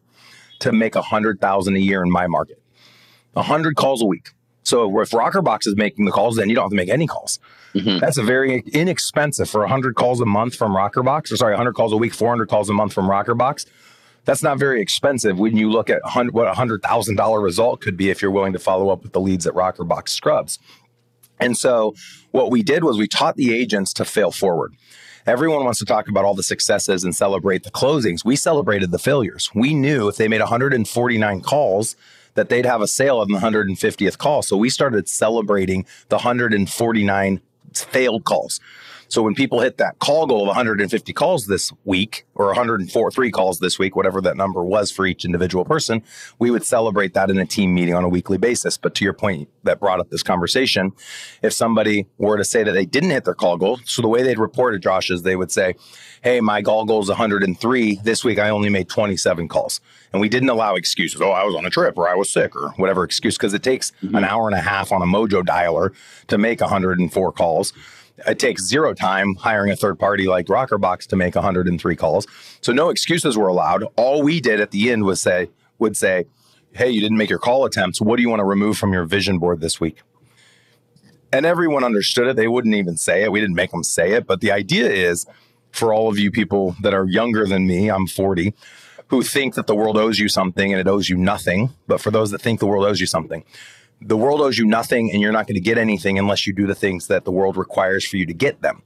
to 0.61 0.73
make 0.73 0.95
100,000 0.95 1.77
a 1.77 1.79
year 1.79 2.03
in 2.03 2.11
my 2.11 2.27
market. 2.27 2.61
100 3.35 3.77
calls 3.77 4.03
a 4.03 4.07
week. 4.07 4.31
So 4.63 5.01
if 5.01 5.11
Rokrbox 5.11 5.67
is 5.67 5.77
making 5.77 6.07
the 6.07 6.11
calls, 6.11 6.37
then 6.37 6.49
you 6.49 6.55
don't 6.55 6.65
have 6.65 6.71
to 6.71 6.77
make 6.77 6.89
any 6.89 7.07
calls. 7.07 7.39
Mm-hmm. 7.75 7.99
That's 7.99 8.17
a 8.17 8.23
very 8.23 8.63
inexpensive 8.73 9.49
for 9.51 9.61
100 9.61 9.95
calls 9.95 10.21
a 10.21 10.27
month 10.27 10.55
from 10.55 10.73
Rokrbox, 10.73 11.31
or 11.31 11.37
sorry, 11.37 11.53
100 11.53 11.75
calls 11.75 11.93
a 11.93 11.97
week, 11.97 12.15
400 12.15 12.49
calls 12.49 12.71
a 12.71 12.73
month 12.73 12.93
from 12.93 13.07
Rokrbox. 13.07 13.67
That's 14.25 14.43
not 14.43 14.59
very 14.59 14.81
expensive 14.81 15.39
when 15.39 15.57
you 15.57 15.71
look 15.71 15.91
at 15.91 16.01
what 16.33 16.49
a 16.49 16.55
hundred 16.55 16.83
thousand 16.83 17.17
dollar 17.17 17.43
result 17.43 17.83
could 17.83 17.97
be 17.97 18.09
if 18.09 18.23
you're 18.23 18.31
willing 18.31 18.55
to 18.55 18.59
follow 18.59 18.89
up 18.89 19.03
with 19.03 19.13
the 19.13 19.21
leads 19.21 19.45
that 19.45 19.53
Rokrbox 19.53 20.09
scrubs. 20.09 20.59
And 21.39 21.59
so 21.59 21.95
what 22.35 22.51
we 22.51 22.65
did 22.65 22.83
was 22.83 22.99
we 22.99 23.07
taught 23.07 23.37
the 23.37 23.55
agents 23.55 23.93
to 23.93 24.05
fail 24.05 24.33
forward. 24.33 24.75
Everyone 25.25 25.63
wants 25.63 25.79
to 25.79 25.85
talk 25.85 26.09
about 26.09 26.25
all 26.25 26.35
the 26.35 26.43
successes 26.43 27.05
and 27.05 27.15
celebrate 27.15 27.63
the 27.63 27.71
closings. 27.71 28.25
We 28.25 28.35
celebrated 28.35 28.91
the 28.91 28.99
failures. 28.99 29.53
We 29.55 29.73
knew 29.73 30.09
if 30.09 30.17
they 30.17 30.27
made 30.27 30.41
149 30.41 31.41
calls 31.43 31.95
that 32.35 32.49
they'd 32.49 32.67
have 32.67 32.81
a 32.81 32.89
sale 32.89 33.19
on 33.19 33.29
the 33.29 33.39
150th 33.39 34.19
call. 34.19 34.43
So 34.43 34.57
we 34.57 34.69
started 34.69 35.09
celebrating 35.09 35.87
the 36.09 36.17
149 36.17 37.41
failed 37.73 38.25
calls. 38.25 38.59
So 39.15 39.23
when 39.23 39.37
people 39.37 39.61
hit 39.61 39.79
that 39.79 40.01
call 40.01 40.27
goal 40.27 40.41
of 40.41 40.49
150 40.49 41.13
calls 41.13 41.47
this 41.47 41.73
week 41.85 42.27
or 42.35 42.47
104 42.47 43.13
three 43.13 43.31
calls 43.31 43.61
this 43.61 43.79
week, 43.79 43.95
whatever 43.95 44.21
that 44.21 44.37
number 44.37 44.65
was 44.65 44.91
for 44.91 45.07
each 45.07 45.25
individual 45.25 45.65
person, 45.65 46.03
we 46.41 46.51
would 46.51 46.65
celebrate 46.65 47.15
that 47.15 47.31
in 47.31 47.39
a 47.39 47.47
team 47.47 47.73
meeting 47.73 47.95
on 47.95 48.03
a 48.03 48.09
weekly 48.09 48.39
basis. 48.39 48.77
But 48.77 48.97
to 48.97 49.05
your 49.05 49.13
point 49.13 49.49
that 49.63 49.79
brought 49.79 50.01
up 50.01 50.11
this 50.11 50.25
conversation, 50.25 50.91
if 51.43 51.53
somebody 51.53 52.09
were 52.19 52.37
to 52.37 52.45
say 52.45 52.65
that 52.65 52.73
they 52.73 52.87
didn't 52.87 53.11
hit 53.11 53.25
their 53.25 53.35
call 53.35 53.57
goal, 53.57 53.79
so 53.85 54.03
the 54.03 54.09
way 54.09 54.25
they'd 54.25 54.37
report 54.37 54.75
it, 54.75 54.81
Josh, 54.81 55.13
is 55.13 55.23
they 55.23 55.37
would 55.37 55.53
say, 55.53 55.77
Hey, 56.25 56.41
my 56.41 56.61
call 56.61 56.85
goal 56.85 57.01
is 57.01 57.09
103. 57.09 58.01
This 58.03 58.25
week 58.25 58.41
I 58.41 58.49
only 58.49 58.69
made 58.69 58.89
27 58.89 59.47
calls. 59.47 59.81
And 60.13 60.21
we 60.21 60.29
didn't 60.29 60.49
allow 60.49 60.75
excuses. 60.75 61.21
Oh, 61.21 61.31
I 61.31 61.45
was 61.45 61.55
on 61.55 61.65
a 61.65 61.71
trip 61.71 61.97
or 61.97 62.09
I 62.09 62.15
was 62.15 62.33
sick 62.33 62.57
or 62.57 62.71
whatever 62.79 63.05
excuse, 63.05 63.37
because 63.37 63.55
it 63.55 63.63
takes 63.63 63.93
mm-hmm. 64.03 64.17
an 64.17 64.25
hour 64.25 64.49
and 64.49 64.57
a 64.57 64.61
half 64.61 64.91
on 64.91 65.03
a 65.03 65.07
mojo 65.07 65.45
dialer 65.45 65.95
to 66.27 66.37
make 66.37 66.61
104 66.61 67.31
calls. 67.31 67.73
It 68.27 68.39
takes 68.39 68.65
zero 68.65 68.95
time 68.95 69.35
hiring 69.35 69.71
a 69.71 69.77
third 69.77 69.99
party 69.99 70.27
like 70.27 70.47
Rokrbox 70.47 71.07
to 71.09 71.17
make 71.17 71.35
103 71.35 71.97
calls. 71.97 72.27
So 72.61 72.73
no 72.73 72.91
excuses 72.91 73.37
were 73.37 73.49
allowed. 73.49 73.85
All 73.97 74.23
we 74.23 74.41
did 74.41 74.61
at 74.61 74.71
the 74.71 74.91
end 74.91 75.05
was 75.05 75.21
say, 75.21 75.51
would 75.79 75.97
say, 75.97 76.27
Hey, 76.73 76.91
you 76.91 77.01
didn't 77.01 77.19
make 77.19 77.31
your 77.31 77.39
call 77.39 77.65
attempts. 77.65 78.01
What 78.01 78.17
do 78.17 78.23
you 78.23 78.29
want 78.29 78.41
to 78.41 78.45
remove 78.45 78.77
from 78.77 78.93
your 78.93 79.05
vision 79.05 79.39
board 79.39 79.61
this 79.61 79.81
week? 79.81 80.03
And 81.33 81.47
everyone 81.47 81.85
understood 81.85 82.27
it. 82.27 82.37
They 82.37 82.49
wouldn't 82.49 82.75
even 82.75 82.97
say 82.97 83.23
it. 83.23 83.33
We 83.33 83.41
didn't 83.41 83.57
make 83.57 83.71
them 83.71 83.85
say 83.85 84.13
it. 84.13 84.27
But 84.27 84.41
the 84.41 84.53
idea 84.53 84.89
is 84.89 85.27
for 85.71 85.93
all 85.93 86.09
of 86.09 86.19
you 86.19 86.31
people 86.31 86.77
that 86.83 86.95
are 86.95 87.05
younger 87.07 87.47
than 87.47 87.67
me, 87.67 87.91
I'm 87.91 88.07
40, 88.07 88.55
who 89.09 89.23
think 89.23 89.55
that 89.55 89.67
the 89.67 89.75
world 89.75 89.97
owes 89.97 90.19
you 90.19 90.29
something 90.29 90.73
and 90.73 90.81
it 90.81 90.89
owes 90.89 91.09
you 91.09 91.17
nothing. 91.17 91.71
But 91.87 92.01
for 92.01 92.11
those 92.11 92.31
that 92.31 92.41
think 92.41 92.61
the 92.61 92.67
world 92.67 92.85
owes 92.85 93.01
you 93.01 93.07
something, 93.07 93.45
the 94.01 94.17
world 94.17 94.41
owes 94.41 94.59
you 94.59 94.67
nothing 94.67 95.11
and 95.11 95.21
you're 95.21 95.33
not 95.33 95.47
going 95.47 95.55
to 95.55 95.61
get 95.61 95.79
anything 95.79 96.19
unless 96.19 96.47
you 96.47 96.53
do 96.53 96.67
the 96.67 96.75
things 96.75 97.07
that 97.07 97.25
the 97.25 97.33
world 97.33 97.57
requires 97.57 98.07
for 98.07 98.17
you 98.17 98.27
to 98.27 98.35
get 98.35 98.61
them. 98.61 98.83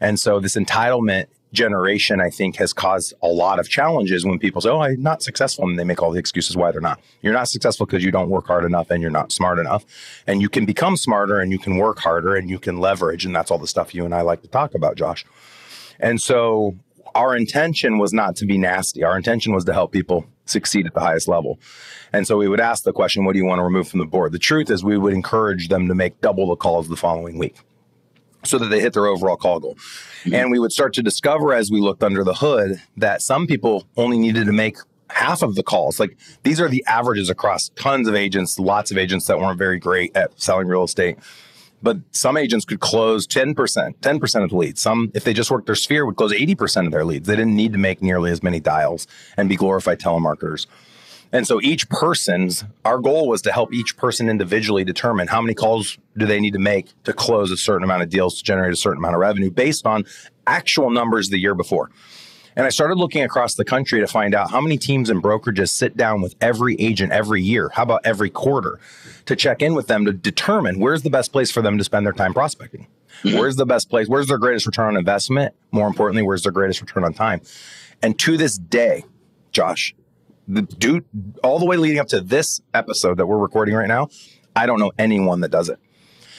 And 0.00 0.18
so 0.18 0.40
this 0.40 0.56
entitlement 0.56 1.26
generation, 1.52 2.20
I 2.20 2.30
think, 2.30 2.56
has 2.56 2.72
caused 2.72 3.12
a 3.22 3.26
lot 3.26 3.58
of 3.58 3.68
challenges 3.68 4.24
when 4.24 4.38
people 4.38 4.60
say, 4.62 4.70
Oh, 4.70 4.80
I'm 4.80 5.02
not 5.02 5.22
successful. 5.22 5.68
And 5.68 5.78
they 5.78 5.84
make 5.84 6.02
all 6.02 6.10
the 6.10 6.18
excuses 6.18 6.56
why 6.56 6.72
they're 6.72 6.80
not. 6.80 7.00
You're 7.20 7.34
not 7.34 7.48
successful 7.48 7.86
because 7.86 8.04
you 8.04 8.10
don't 8.10 8.30
work 8.30 8.46
hard 8.46 8.64
enough 8.64 8.90
and 8.90 9.02
you're 9.02 9.10
not 9.10 9.32
smart 9.32 9.58
enough. 9.58 9.84
And 10.26 10.40
you 10.40 10.48
can 10.48 10.64
become 10.64 10.96
smarter 10.96 11.38
and 11.40 11.52
you 11.52 11.58
can 11.58 11.76
work 11.76 11.98
harder 11.98 12.34
and 12.34 12.48
you 12.48 12.58
can 12.58 12.78
leverage. 12.78 13.24
And 13.26 13.36
that's 13.36 13.50
all 13.50 13.58
the 13.58 13.66
stuff 13.66 13.94
you 13.94 14.04
and 14.04 14.14
I 14.14 14.22
like 14.22 14.42
to 14.42 14.48
talk 14.48 14.74
about, 14.74 14.96
Josh. 14.96 15.26
And 16.00 16.20
so 16.20 16.76
our 17.14 17.36
intention 17.36 17.98
was 17.98 18.12
not 18.12 18.36
to 18.36 18.46
be 18.46 18.56
nasty. 18.56 19.04
Our 19.04 19.16
intention 19.16 19.52
was 19.52 19.64
to 19.66 19.72
help 19.72 19.92
people 19.92 20.26
succeed 20.44 20.86
at 20.86 20.94
the 20.94 21.00
highest 21.00 21.28
level. 21.28 21.58
And 22.12 22.26
so 22.26 22.36
we 22.36 22.48
would 22.48 22.60
ask 22.60 22.84
the 22.84 22.92
question, 22.92 23.24
what 23.24 23.32
do 23.32 23.38
you 23.38 23.44
want 23.44 23.58
to 23.58 23.64
remove 23.64 23.88
from 23.88 24.00
the 24.00 24.06
board? 24.06 24.32
The 24.32 24.38
truth 24.38 24.70
is 24.70 24.84
we 24.84 24.98
would 24.98 25.14
encourage 25.14 25.68
them 25.68 25.88
to 25.88 25.94
make 25.94 26.20
double 26.20 26.48
the 26.48 26.56
calls 26.56 26.88
the 26.88 26.96
following 26.96 27.38
week 27.38 27.56
so 28.44 28.58
that 28.58 28.66
they 28.66 28.80
hit 28.80 28.92
their 28.92 29.06
overall 29.06 29.36
call 29.36 29.60
goal. 29.60 29.74
Mm-hmm. 29.74 30.34
And 30.34 30.50
we 30.50 30.58
would 30.58 30.72
start 30.72 30.92
to 30.94 31.02
discover 31.02 31.52
as 31.52 31.70
we 31.70 31.80
looked 31.80 32.02
under 32.02 32.24
the 32.24 32.34
hood 32.34 32.82
that 32.96 33.22
some 33.22 33.46
people 33.46 33.86
only 33.96 34.18
needed 34.18 34.46
to 34.46 34.52
make 34.52 34.76
half 35.10 35.42
of 35.42 35.54
the 35.54 35.62
calls. 35.62 36.00
Like 36.00 36.16
these 36.42 36.60
are 36.60 36.68
the 36.68 36.84
averages 36.86 37.30
across 37.30 37.70
tons 37.76 38.08
of 38.08 38.14
agents, 38.14 38.58
lots 38.58 38.90
of 38.90 38.98
agents 38.98 39.26
that 39.26 39.38
weren't 39.38 39.58
very 39.58 39.78
great 39.78 40.16
at 40.16 40.40
selling 40.40 40.68
real 40.68 40.84
estate. 40.84 41.18
But 41.82 41.98
some 42.12 42.36
agents 42.36 42.64
could 42.64 42.80
close 42.80 43.26
10%, 43.26 43.54
10% 43.54 44.44
of 44.44 44.50
the 44.50 44.56
leads. 44.56 44.80
Some, 44.80 45.10
if 45.14 45.24
they 45.24 45.32
just 45.32 45.50
worked 45.50 45.66
their 45.66 45.74
sphere, 45.74 46.06
would 46.06 46.16
close 46.16 46.32
80% 46.32 46.86
of 46.86 46.92
their 46.92 47.04
leads. 47.04 47.26
They 47.26 47.36
didn't 47.36 47.56
need 47.56 47.72
to 47.72 47.78
make 47.78 48.02
nearly 48.02 48.30
as 48.30 48.42
many 48.42 48.60
dials 48.60 49.06
and 49.36 49.48
be 49.48 49.56
glorified 49.56 49.98
telemarketers. 49.98 50.66
And 51.32 51.46
so 51.46 51.60
each 51.62 51.88
person's, 51.88 52.62
our 52.84 52.98
goal 52.98 53.26
was 53.26 53.40
to 53.42 53.52
help 53.52 53.72
each 53.72 53.96
person 53.96 54.28
individually 54.28 54.84
determine 54.84 55.28
how 55.28 55.40
many 55.40 55.54
calls 55.54 55.96
do 56.16 56.26
they 56.26 56.38
need 56.38 56.52
to 56.52 56.58
make 56.58 56.88
to 57.04 57.14
close 57.14 57.50
a 57.50 57.56
certain 57.56 57.82
amount 57.82 58.02
of 58.02 58.10
deals 58.10 58.36
to 58.38 58.44
generate 58.44 58.72
a 58.72 58.76
certain 58.76 58.98
amount 58.98 59.14
of 59.14 59.20
revenue 59.20 59.50
based 59.50 59.86
on 59.86 60.04
actual 60.46 60.90
numbers 60.90 61.30
the 61.30 61.38
year 61.38 61.54
before. 61.54 61.90
And 62.54 62.66
I 62.66 62.68
started 62.68 62.96
looking 62.98 63.22
across 63.22 63.54
the 63.54 63.64
country 63.64 64.00
to 64.00 64.06
find 64.06 64.34
out 64.34 64.50
how 64.50 64.60
many 64.60 64.76
teams 64.76 65.08
and 65.08 65.22
brokerages 65.22 65.70
sit 65.70 65.96
down 65.96 66.20
with 66.20 66.34
every 66.42 66.76
agent 66.78 67.12
every 67.12 67.40
year. 67.40 67.70
How 67.70 67.84
about 67.84 68.02
every 68.04 68.28
quarter 68.28 68.78
to 69.26 69.36
check 69.36 69.62
in 69.62 69.74
with 69.74 69.86
them 69.86 70.04
to 70.04 70.12
determine 70.12 70.78
where's 70.78 71.02
the 71.02 71.10
best 71.10 71.32
place 71.32 71.50
for 71.50 71.62
them 71.62 71.78
to 71.78 71.84
spend 71.84 72.06
their 72.06 72.12
time 72.12 72.34
prospecting? 72.34 72.86
Mm-hmm. 73.22 73.38
Where's 73.38 73.56
the 73.56 73.66
best 73.66 73.90
place? 73.90 74.08
Where's 74.08 74.26
their 74.26 74.38
greatest 74.38 74.66
return 74.66 74.88
on 74.88 74.96
investment? 74.96 75.54
More 75.70 75.86
importantly, 75.86 76.22
where's 76.22 76.42
their 76.42 76.52
greatest 76.52 76.80
return 76.80 77.04
on 77.04 77.12
time? 77.14 77.40
And 78.02 78.18
to 78.20 78.36
this 78.36 78.58
day, 78.58 79.04
Josh, 79.52 79.94
the 80.48 80.62
dude, 80.62 81.04
all 81.42 81.58
the 81.58 81.66
way 81.66 81.76
leading 81.76 81.98
up 81.98 82.08
to 82.08 82.20
this 82.20 82.60
episode 82.74 83.18
that 83.18 83.26
we're 83.26 83.38
recording 83.38 83.74
right 83.74 83.88
now, 83.88 84.08
I 84.56 84.66
don't 84.66 84.80
know 84.80 84.92
anyone 84.98 85.40
that 85.40 85.50
does 85.50 85.68
it. 85.68 85.78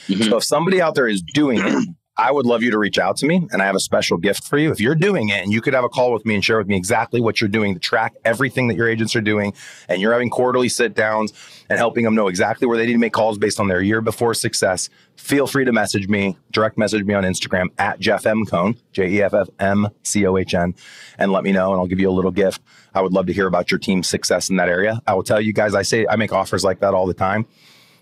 Mm-hmm. 0.08 0.24
So 0.24 0.36
if 0.36 0.44
somebody 0.44 0.82
out 0.82 0.94
there 0.94 1.08
is 1.08 1.22
doing 1.22 1.60
it, 1.62 1.88
I 2.16 2.30
would 2.30 2.46
love 2.46 2.62
you 2.62 2.70
to 2.70 2.78
reach 2.78 2.98
out 2.98 3.16
to 3.18 3.26
me 3.26 3.48
and 3.50 3.60
I 3.60 3.66
have 3.66 3.74
a 3.74 3.80
special 3.80 4.18
gift 4.18 4.44
for 4.44 4.56
you. 4.56 4.70
If 4.70 4.80
you're 4.80 4.94
doing 4.94 5.30
it 5.30 5.42
and 5.42 5.52
you 5.52 5.60
could 5.60 5.74
have 5.74 5.82
a 5.82 5.88
call 5.88 6.12
with 6.12 6.24
me 6.24 6.36
and 6.36 6.44
share 6.44 6.58
with 6.58 6.68
me 6.68 6.76
exactly 6.76 7.20
what 7.20 7.40
you're 7.40 7.48
doing 7.48 7.74
to 7.74 7.80
track 7.80 8.14
everything 8.24 8.68
that 8.68 8.76
your 8.76 8.88
agents 8.88 9.16
are 9.16 9.20
doing 9.20 9.52
and 9.88 10.00
you're 10.00 10.12
having 10.12 10.30
quarterly 10.30 10.68
sit 10.68 10.94
downs 10.94 11.32
and 11.68 11.76
helping 11.76 12.04
them 12.04 12.14
know 12.14 12.28
exactly 12.28 12.68
where 12.68 12.78
they 12.78 12.86
need 12.86 12.92
to 12.92 12.98
make 12.98 13.12
calls 13.12 13.36
based 13.36 13.58
on 13.58 13.66
their 13.66 13.82
year 13.82 14.00
before 14.00 14.32
success, 14.32 14.90
feel 15.16 15.48
free 15.48 15.64
to 15.64 15.72
message 15.72 16.06
me, 16.06 16.38
direct 16.52 16.78
message 16.78 17.04
me 17.04 17.14
on 17.14 17.24
Instagram 17.24 17.68
at 17.78 17.98
Jeff 17.98 18.26
M. 18.26 18.44
Cohn, 18.44 18.76
J 18.92 19.08
E 19.08 19.22
F 19.22 19.34
F 19.34 19.48
M 19.58 19.88
C 20.04 20.24
O 20.24 20.36
H 20.36 20.54
N, 20.54 20.74
and 21.18 21.32
let 21.32 21.42
me 21.42 21.50
know 21.50 21.72
and 21.72 21.80
I'll 21.80 21.88
give 21.88 21.98
you 21.98 22.08
a 22.08 22.12
little 22.12 22.30
gift. 22.30 22.62
I 22.94 23.00
would 23.00 23.12
love 23.12 23.26
to 23.26 23.32
hear 23.32 23.48
about 23.48 23.72
your 23.72 23.78
team's 23.80 24.08
success 24.08 24.50
in 24.50 24.56
that 24.56 24.68
area. 24.68 25.00
I 25.04 25.14
will 25.14 25.24
tell 25.24 25.40
you 25.40 25.52
guys, 25.52 25.74
I 25.74 25.82
say 25.82 26.06
I 26.08 26.14
make 26.14 26.32
offers 26.32 26.62
like 26.62 26.78
that 26.78 26.94
all 26.94 27.06
the 27.06 27.14
time 27.14 27.46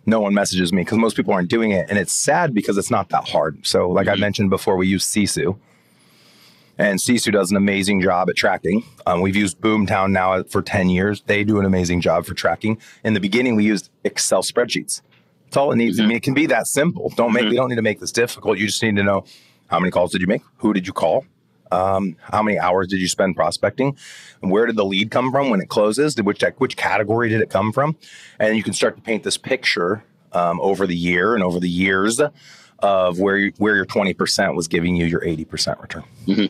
no 0.07 0.21
one 0.21 0.35
messages 0.35 0.73
me 0.73 0.83
because 0.83 0.99
most 0.99 1.17
people 1.17 1.33
aren't 1.33 1.49
doing 1.49 1.71
it. 1.71 1.87
And 1.89 1.99
it's 1.99 2.13
sad 2.13 2.55
because 2.55 2.77
it's 2.77 2.91
not 2.91 3.09
that 3.11 3.29
hard. 3.29 3.67
So, 3.67 3.89
like 3.89 4.07
mm-hmm. 4.07 4.15
I 4.15 4.21
mentioned 4.21 4.51
before, 4.51 4.77
we 4.77 4.87
use 4.87 5.05
Sisu. 5.05 5.59
And 6.79 6.99
Sisu 6.99 7.33
does 7.33 7.51
an 7.51 7.57
amazing 7.57 8.01
job 8.01 8.29
at 8.31 8.37
tracking. 8.37 8.83
Um, 9.07 9.21
we've 9.21 9.37
used 9.37 9.61
Boomtown 9.61 10.11
now 10.11 10.43
for 10.45 10.63
10 10.63 10.89
years. 10.89 11.23
They 11.27 11.45
do 11.45 11.61
an 11.61 11.67
amazing 11.67 12.01
job 12.01 12.25
for 12.25 12.35
tracking. 12.35 12.79
In 13.05 13.15
the 13.15 13.21
beginning, 13.21 13.57
we 13.57 13.65
used 13.65 13.91
Excel 14.05 14.43
spreadsheets. 14.43 15.03
That's 15.45 15.57
all 15.59 15.71
it 15.71 15.77
needs. 15.77 15.99
Mm-hmm. 15.99 16.05
I 16.05 16.09
mean, 16.09 16.17
it 16.17 16.23
can 16.23 16.35
be 16.35 16.47
that 16.47 16.67
simple. 16.67 17.11
Don't 17.11 17.33
make, 17.33 17.45
mm-hmm. 17.45 17.53
you 17.53 17.57
don't 17.59 17.69
need 17.69 17.77
to 17.77 17.83
make 17.83 18.01
this 18.01 18.11
difficult. 18.11 18.59
You 18.59 18.67
just 18.67 18.83
need 18.83 18.97
to 18.97 19.03
know 19.03 19.25
how 19.69 19.79
many 19.79 19.91
calls 19.91 20.13
did 20.13 20.21
you 20.21 20.27
make? 20.27 20.43
Who 20.59 20.73
did 20.73 20.87
you 20.87 20.93
call? 20.93 21.27
Um, 21.73 22.17
how 22.21 22.43
many 22.43 22.59
hours 22.59 22.89
did 22.89 23.01
you 23.01 23.09
spend 23.09 23.35
prospecting? 23.35 23.97
And 24.43 24.51
where 24.51 24.67
did 24.67 24.77
the 24.77 24.85
lead 24.85 25.11
come 25.11 25.31
from 25.31 25.51
when 25.51 25.61
it 25.61 25.69
closes? 25.69 26.17
Which 26.17 26.45
which 26.59 26.77
category 26.77 27.29
did 27.29 27.41
it 27.41 27.51
come 27.51 27.73
from? 27.73 27.97
And 28.39 28.57
you 28.57 28.63
can 28.63 28.73
start 28.73 28.97
to 28.97 29.03
paint 29.03 29.23
this 29.23 29.39
picture 29.39 30.05
um, 30.33 30.61
over 30.61 30.87
the 30.87 30.97
year 30.97 31.35
and 31.35 31.43
over 31.43 31.59
the 31.59 31.71
years 31.71 32.21
of 32.79 33.19
where 33.19 33.37
you, 33.37 33.53
where 33.59 33.77
your 33.77 33.87
twenty 33.87 34.13
percent 34.13 34.55
was 34.55 34.69
giving 34.69 34.97
you 34.97 35.07
your 35.07 35.25
eighty 35.25 35.45
percent 35.45 35.81
return. 35.81 36.05
Mm-hmm. 36.27 36.47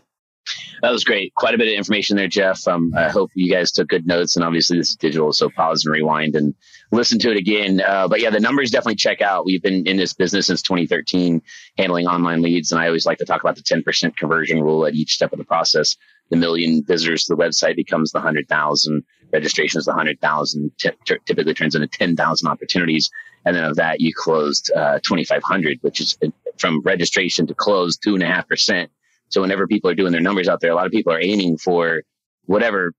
That 0.83 0.90
was 0.90 1.05
great. 1.05 1.33
Quite 1.37 1.55
a 1.55 1.59
bit 1.59 1.68
of 1.68 1.75
information 1.75 2.16
there, 2.16 2.27
Jeff. 2.27 2.66
Um, 2.66 2.92
I 2.97 3.09
hope 3.09 3.31
you 3.35 3.49
guys 3.49 3.71
took 3.71 3.88
good 3.88 4.05
notes. 4.05 4.35
And 4.35 4.45
obviously, 4.45 4.79
this 4.79 4.90
is 4.90 4.97
digital, 4.97 5.33
so 5.33 5.49
pause 5.49 5.85
and 5.85 5.92
rewind 5.92 6.35
and 6.35 6.57
listen 6.90 7.21
to 7.21 7.31
it 7.31 7.37
again. 7.37 7.81
Uh, 7.81 8.09
but 8.09 8.21
yeah, 8.21 8.31
the 8.31 8.40
numbers 8.40 8.73
definitely 8.73 8.97
check 8.97 9.21
out. 9.21 9.45
We've 9.45 9.62
been 9.62 9.87
in 9.87 9.97
this 9.97 10.12
business 10.12 10.49
since 10.49 10.61
2013, 10.61 11.40
handling 11.79 12.09
online 12.09 12.42
leads. 12.42 12.73
And 12.73 12.81
I 12.81 12.88
always 12.88 13.07
like 13.07 13.18
to 13.18 13.25
talk 13.25 13.42
about 13.42 13.55
the 13.55 13.62
10% 13.62 14.16
conversion 14.16 14.61
rule 14.61 14.85
at 14.85 14.95
each 14.95 15.14
step 15.14 15.33
of 15.33 15.38
the 15.38 15.45
process. 15.45 15.97
The 16.31 16.37
million 16.37 16.83
visitors 16.85 17.25
to 17.25 17.37
the 17.37 17.40
website 17.40 17.77
becomes 17.77 18.11
the 18.11 18.18
100,000. 18.18 19.05
Registrations, 19.33 19.85
the 19.85 19.92
100,000 19.92 20.73
t- 20.79 20.90
t- 21.07 21.16
typically 21.27 21.55
turns 21.55 21.77
into 21.77 21.87
10,000 21.87 22.49
opportunities. 22.49 23.09
And 23.47 23.55
then 23.55 23.64
of 23.64 23.77
that, 23.77 24.01
you 24.01 24.12
closed 24.12 24.73
uh, 24.75 24.99
2,500, 25.05 25.79
which 25.83 26.01
is 26.01 26.18
uh, 26.25 26.29
from 26.59 26.83
registration 26.83 27.47
to 27.47 27.55
close, 27.55 27.97
two 27.97 28.14
and 28.14 28.23
a 28.25 28.27
half 28.27 28.49
percent 28.49 28.90
so 29.33 29.40
whenever 29.40 29.66
people 29.66 29.90
are 29.90 29.95
doing 29.95 30.12
their 30.12 30.21
numbers 30.21 30.47
out 30.47 30.61
there, 30.61 30.71
a 30.71 30.75
lot 30.75 30.87
of 30.87 30.92
people 30.92 31.12
are 31.12 31.21
aiming 31.21 31.57
for 31.57 32.03
whatever 32.45 32.92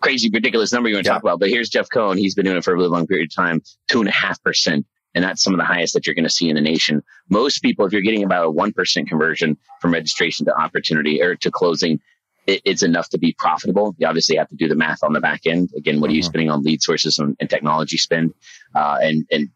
crazy, 0.00 0.30
ridiculous 0.32 0.72
number 0.72 0.88
you 0.88 0.94
want 0.94 1.06
to 1.06 1.08
yeah. 1.08 1.14
talk 1.14 1.22
about. 1.22 1.40
But 1.40 1.48
here's 1.48 1.70
Jeff 1.70 1.88
Cohn. 1.90 2.18
He's 2.18 2.34
been 2.34 2.44
doing 2.44 2.58
it 2.58 2.64
for 2.64 2.72
a 2.72 2.76
really 2.76 2.88
long 2.88 3.06
period 3.06 3.30
of 3.30 3.34
time, 3.34 3.62
two 3.88 4.00
and 4.00 4.08
a 4.08 4.12
half 4.12 4.40
percent. 4.42 4.86
And 5.14 5.24
that's 5.24 5.42
some 5.42 5.54
of 5.54 5.58
the 5.58 5.64
highest 5.64 5.94
that 5.94 6.06
you're 6.06 6.14
going 6.14 6.24
to 6.24 6.30
see 6.30 6.50
in 6.50 6.54
the 6.54 6.60
nation. 6.60 7.02
Most 7.30 7.60
people, 7.60 7.86
if 7.86 7.92
you're 7.92 8.02
getting 8.02 8.22
about 8.22 8.46
a 8.46 8.52
1% 8.52 9.08
conversion 9.08 9.56
from 9.80 9.92
registration 9.94 10.44
to 10.46 10.54
opportunity 10.54 11.22
or 11.22 11.34
to 11.36 11.50
closing, 11.50 11.98
it, 12.46 12.60
it's 12.66 12.82
enough 12.82 13.08
to 13.08 13.18
be 13.18 13.34
profitable. 13.38 13.94
You 13.98 14.06
obviously 14.06 14.36
have 14.36 14.50
to 14.50 14.56
do 14.56 14.68
the 14.68 14.74
math 14.74 15.02
on 15.02 15.14
the 15.14 15.20
back 15.20 15.40
end. 15.46 15.70
Again, 15.74 16.00
what 16.00 16.10
are 16.10 16.12
you 16.12 16.20
mm-hmm. 16.20 16.26
spending 16.26 16.50
on 16.50 16.62
lead 16.62 16.82
sources 16.82 17.18
and, 17.18 17.34
and 17.40 17.48
technology 17.48 17.96
spend? 17.96 18.34
Uh, 18.74 18.98
and, 19.00 19.26
and 19.30 19.48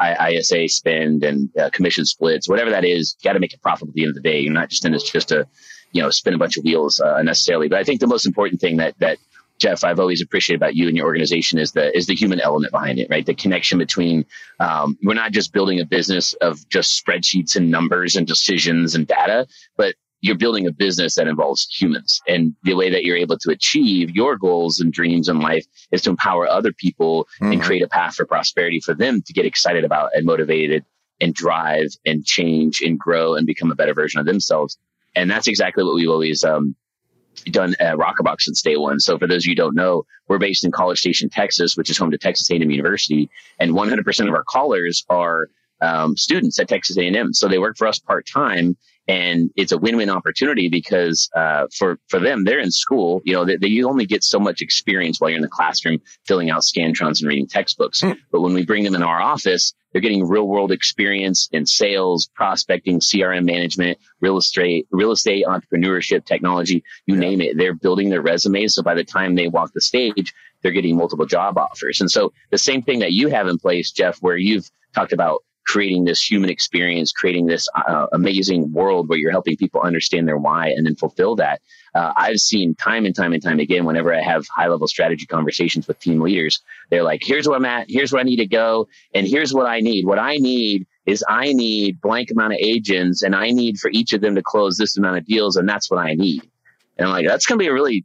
ISA 0.00 0.68
spend 0.68 1.24
and 1.24 1.50
uh, 1.56 1.70
commission 1.70 2.04
splits, 2.04 2.48
whatever 2.48 2.70
that 2.70 2.84
is, 2.84 3.16
you 3.20 3.28
got 3.28 3.34
to 3.34 3.40
make 3.40 3.54
it 3.54 3.62
profitable 3.62 3.90
at 3.90 3.94
the 3.94 4.02
end 4.02 4.10
of 4.10 4.14
the 4.14 4.20
day. 4.20 4.40
You're 4.40 4.52
not 4.52 4.68
just 4.68 4.84
in 4.84 4.92
this 4.92 5.02
just 5.02 5.28
to, 5.28 5.46
you 5.92 6.02
know, 6.02 6.10
spin 6.10 6.34
a 6.34 6.38
bunch 6.38 6.56
of 6.56 6.64
wheels 6.64 7.00
uh, 7.00 7.22
necessarily. 7.22 7.68
But 7.68 7.78
I 7.78 7.84
think 7.84 8.00
the 8.00 8.06
most 8.06 8.26
important 8.26 8.60
thing 8.60 8.76
that 8.78 8.98
that 8.98 9.18
Jeff, 9.58 9.84
I've 9.84 10.00
always 10.00 10.20
appreciated 10.20 10.58
about 10.58 10.74
you 10.74 10.88
and 10.88 10.96
your 10.96 11.06
organization 11.06 11.58
is 11.58 11.72
the 11.72 11.96
is 11.96 12.06
the 12.06 12.14
human 12.14 12.40
element 12.40 12.72
behind 12.72 12.98
it, 12.98 13.08
right? 13.08 13.24
The 13.24 13.34
connection 13.34 13.78
between 13.78 14.26
um, 14.58 14.98
we're 15.02 15.14
not 15.14 15.32
just 15.32 15.52
building 15.52 15.80
a 15.80 15.86
business 15.86 16.34
of 16.34 16.68
just 16.68 17.02
spreadsheets 17.02 17.54
and 17.54 17.70
numbers 17.70 18.16
and 18.16 18.26
decisions 18.26 18.94
and 18.94 19.06
data, 19.06 19.46
but 19.76 19.94
you're 20.24 20.38
building 20.38 20.66
a 20.66 20.72
business 20.72 21.16
that 21.16 21.28
involves 21.28 21.66
humans. 21.70 22.18
And 22.26 22.54
the 22.62 22.72
way 22.72 22.88
that 22.88 23.04
you're 23.04 23.14
able 23.14 23.36
to 23.36 23.50
achieve 23.50 24.08
your 24.12 24.38
goals 24.38 24.80
and 24.80 24.90
dreams 24.90 25.28
in 25.28 25.40
life 25.40 25.66
is 25.92 26.00
to 26.02 26.10
empower 26.10 26.48
other 26.48 26.72
people 26.72 27.28
mm-hmm. 27.42 27.52
and 27.52 27.62
create 27.62 27.82
a 27.82 27.88
path 27.88 28.14
for 28.14 28.24
prosperity 28.24 28.80
for 28.80 28.94
them 28.94 29.20
to 29.20 29.34
get 29.34 29.44
excited 29.44 29.84
about 29.84 30.12
and 30.14 30.24
motivated 30.24 30.82
and 31.20 31.34
drive 31.34 31.88
and 32.06 32.24
change 32.24 32.80
and 32.80 32.98
grow 32.98 33.34
and 33.34 33.46
become 33.46 33.70
a 33.70 33.74
better 33.74 33.92
version 33.92 34.18
of 34.18 34.24
themselves. 34.24 34.78
And 35.14 35.30
that's 35.30 35.46
exactly 35.46 35.84
what 35.84 35.94
we've 35.94 36.08
always 36.08 36.42
um, 36.42 36.74
done 37.50 37.74
at 37.78 37.98
Rokrbox 37.98 38.40
since 38.40 38.62
day 38.62 38.78
one. 38.78 39.00
So 39.00 39.18
for 39.18 39.26
those 39.26 39.42
of 39.42 39.48
you 39.48 39.50
who 39.50 39.56
don't 39.56 39.76
know, 39.76 40.06
we're 40.28 40.38
based 40.38 40.64
in 40.64 40.72
College 40.72 41.00
Station, 41.00 41.28
Texas, 41.28 41.76
which 41.76 41.90
is 41.90 41.98
home 41.98 42.10
to 42.10 42.16
Texas 42.16 42.50
A&M 42.50 42.70
University, 42.70 43.28
and 43.60 43.72
100% 43.72 44.26
of 44.26 44.34
our 44.34 44.44
callers 44.44 45.04
are 45.10 45.50
um, 45.82 46.16
students 46.16 46.58
at 46.58 46.68
Texas 46.68 46.96
A&M. 46.96 47.34
So 47.34 47.46
they 47.46 47.58
work 47.58 47.76
for 47.76 47.86
us 47.86 47.98
part 47.98 48.26
time, 48.26 48.78
and 49.06 49.50
it's 49.56 49.72
a 49.72 49.78
win-win 49.78 50.08
opportunity 50.08 50.68
because 50.68 51.28
uh, 51.36 51.66
for 51.76 51.98
for 52.08 52.18
them 52.18 52.44
they're 52.44 52.60
in 52.60 52.70
school 52.70 53.20
you 53.24 53.32
know 53.32 53.44
they, 53.44 53.56
they, 53.56 53.68
you 53.68 53.88
only 53.88 54.06
get 54.06 54.24
so 54.24 54.38
much 54.38 54.60
experience 54.60 55.20
while 55.20 55.30
you're 55.30 55.36
in 55.36 55.42
the 55.42 55.48
classroom 55.48 55.98
filling 56.26 56.50
out 56.50 56.62
scantrons 56.62 57.20
and 57.20 57.28
reading 57.28 57.46
textbooks 57.46 58.00
mm. 58.00 58.16
but 58.32 58.40
when 58.40 58.54
we 58.54 58.64
bring 58.64 58.84
them 58.84 58.94
in 58.94 59.02
our 59.02 59.20
office 59.20 59.74
they're 59.92 60.00
getting 60.00 60.26
real 60.26 60.48
world 60.48 60.72
experience 60.72 61.48
in 61.52 61.66
sales 61.66 62.28
prospecting 62.34 62.98
crm 63.00 63.44
management 63.44 63.98
real 64.20 64.36
estate 64.36 64.86
real 64.90 65.12
estate 65.12 65.44
entrepreneurship 65.46 66.24
technology 66.24 66.82
you 67.06 67.14
yeah. 67.14 67.20
name 67.20 67.40
it 67.40 67.56
they're 67.56 67.74
building 67.74 68.08
their 68.10 68.22
resumes 68.22 68.74
so 68.74 68.82
by 68.82 68.94
the 68.94 69.04
time 69.04 69.34
they 69.34 69.48
walk 69.48 69.70
the 69.74 69.80
stage 69.80 70.32
they're 70.62 70.72
getting 70.72 70.96
multiple 70.96 71.26
job 71.26 71.58
offers 71.58 72.00
and 72.00 72.10
so 72.10 72.32
the 72.50 72.58
same 72.58 72.82
thing 72.82 73.00
that 73.00 73.12
you 73.12 73.28
have 73.28 73.48
in 73.48 73.58
place 73.58 73.90
jeff 73.90 74.18
where 74.20 74.36
you've 74.36 74.70
talked 74.94 75.12
about 75.12 75.42
creating 75.66 76.04
this 76.04 76.22
human 76.22 76.50
experience, 76.50 77.12
creating 77.12 77.46
this 77.46 77.66
uh, 77.74 78.06
amazing 78.12 78.72
world 78.72 79.08
where 79.08 79.18
you're 79.18 79.30
helping 79.30 79.56
people 79.56 79.80
understand 79.80 80.28
their 80.28 80.38
why 80.38 80.68
and 80.68 80.86
then 80.86 80.94
fulfill 80.96 81.36
that. 81.36 81.60
Uh, 81.94 82.12
I've 82.16 82.38
seen 82.38 82.74
time 82.74 83.06
and 83.06 83.14
time 83.14 83.32
and 83.32 83.42
time 83.42 83.60
again, 83.60 83.84
whenever 83.84 84.12
I 84.12 84.20
have 84.20 84.46
high 84.48 84.68
level 84.68 84.86
strategy 84.88 85.26
conversations 85.26 85.86
with 85.86 85.98
team 86.00 86.20
leaders, 86.20 86.60
they're 86.90 87.02
like, 87.02 87.22
here's 87.24 87.46
where 87.46 87.56
I'm 87.56 87.64
at, 87.64 87.86
here's 87.88 88.12
where 88.12 88.20
I 88.20 88.24
need 88.24 88.36
to 88.36 88.46
go, 88.46 88.88
and 89.14 89.26
here's 89.26 89.54
what 89.54 89.66
I 89.66 89.80
need. 89.80 90.06
What 90.06 90.18
I 90.18 90.36
need 90.36 90.86
is 91.06 91.24
I 91.28 91.52
need 91.52 92.00
blank 92.00 92.30
amount 92.30 92.54
of 92.54 92.58
agents 92.60 93.22
and 93.22 93.34
I 93.34 93.50
need 93.50 93.78
for 93.78 93.90
each 93.92 94.12
of 94.12 94.20
them 94.20 94.34
to 94.34 94.42
close 94.42 94.76
this 94.76 94.96
amount 94.96 95.18
of 95.18 95.26
deals, 95.26 95.56
and 95.56 95.68
that's 95.68 95.90
what 95.90 95.98
I 95.98 96.14
need. 96.14 96.42
And 96.98 97.08
I'm 97.08 97.12
like, 97.12 97.26
that's 97.26 97.46
going 97.46 97.58
to 97.58 97.62
be 97.62 97.68
a 97.68 97.72
really 97.72 98.04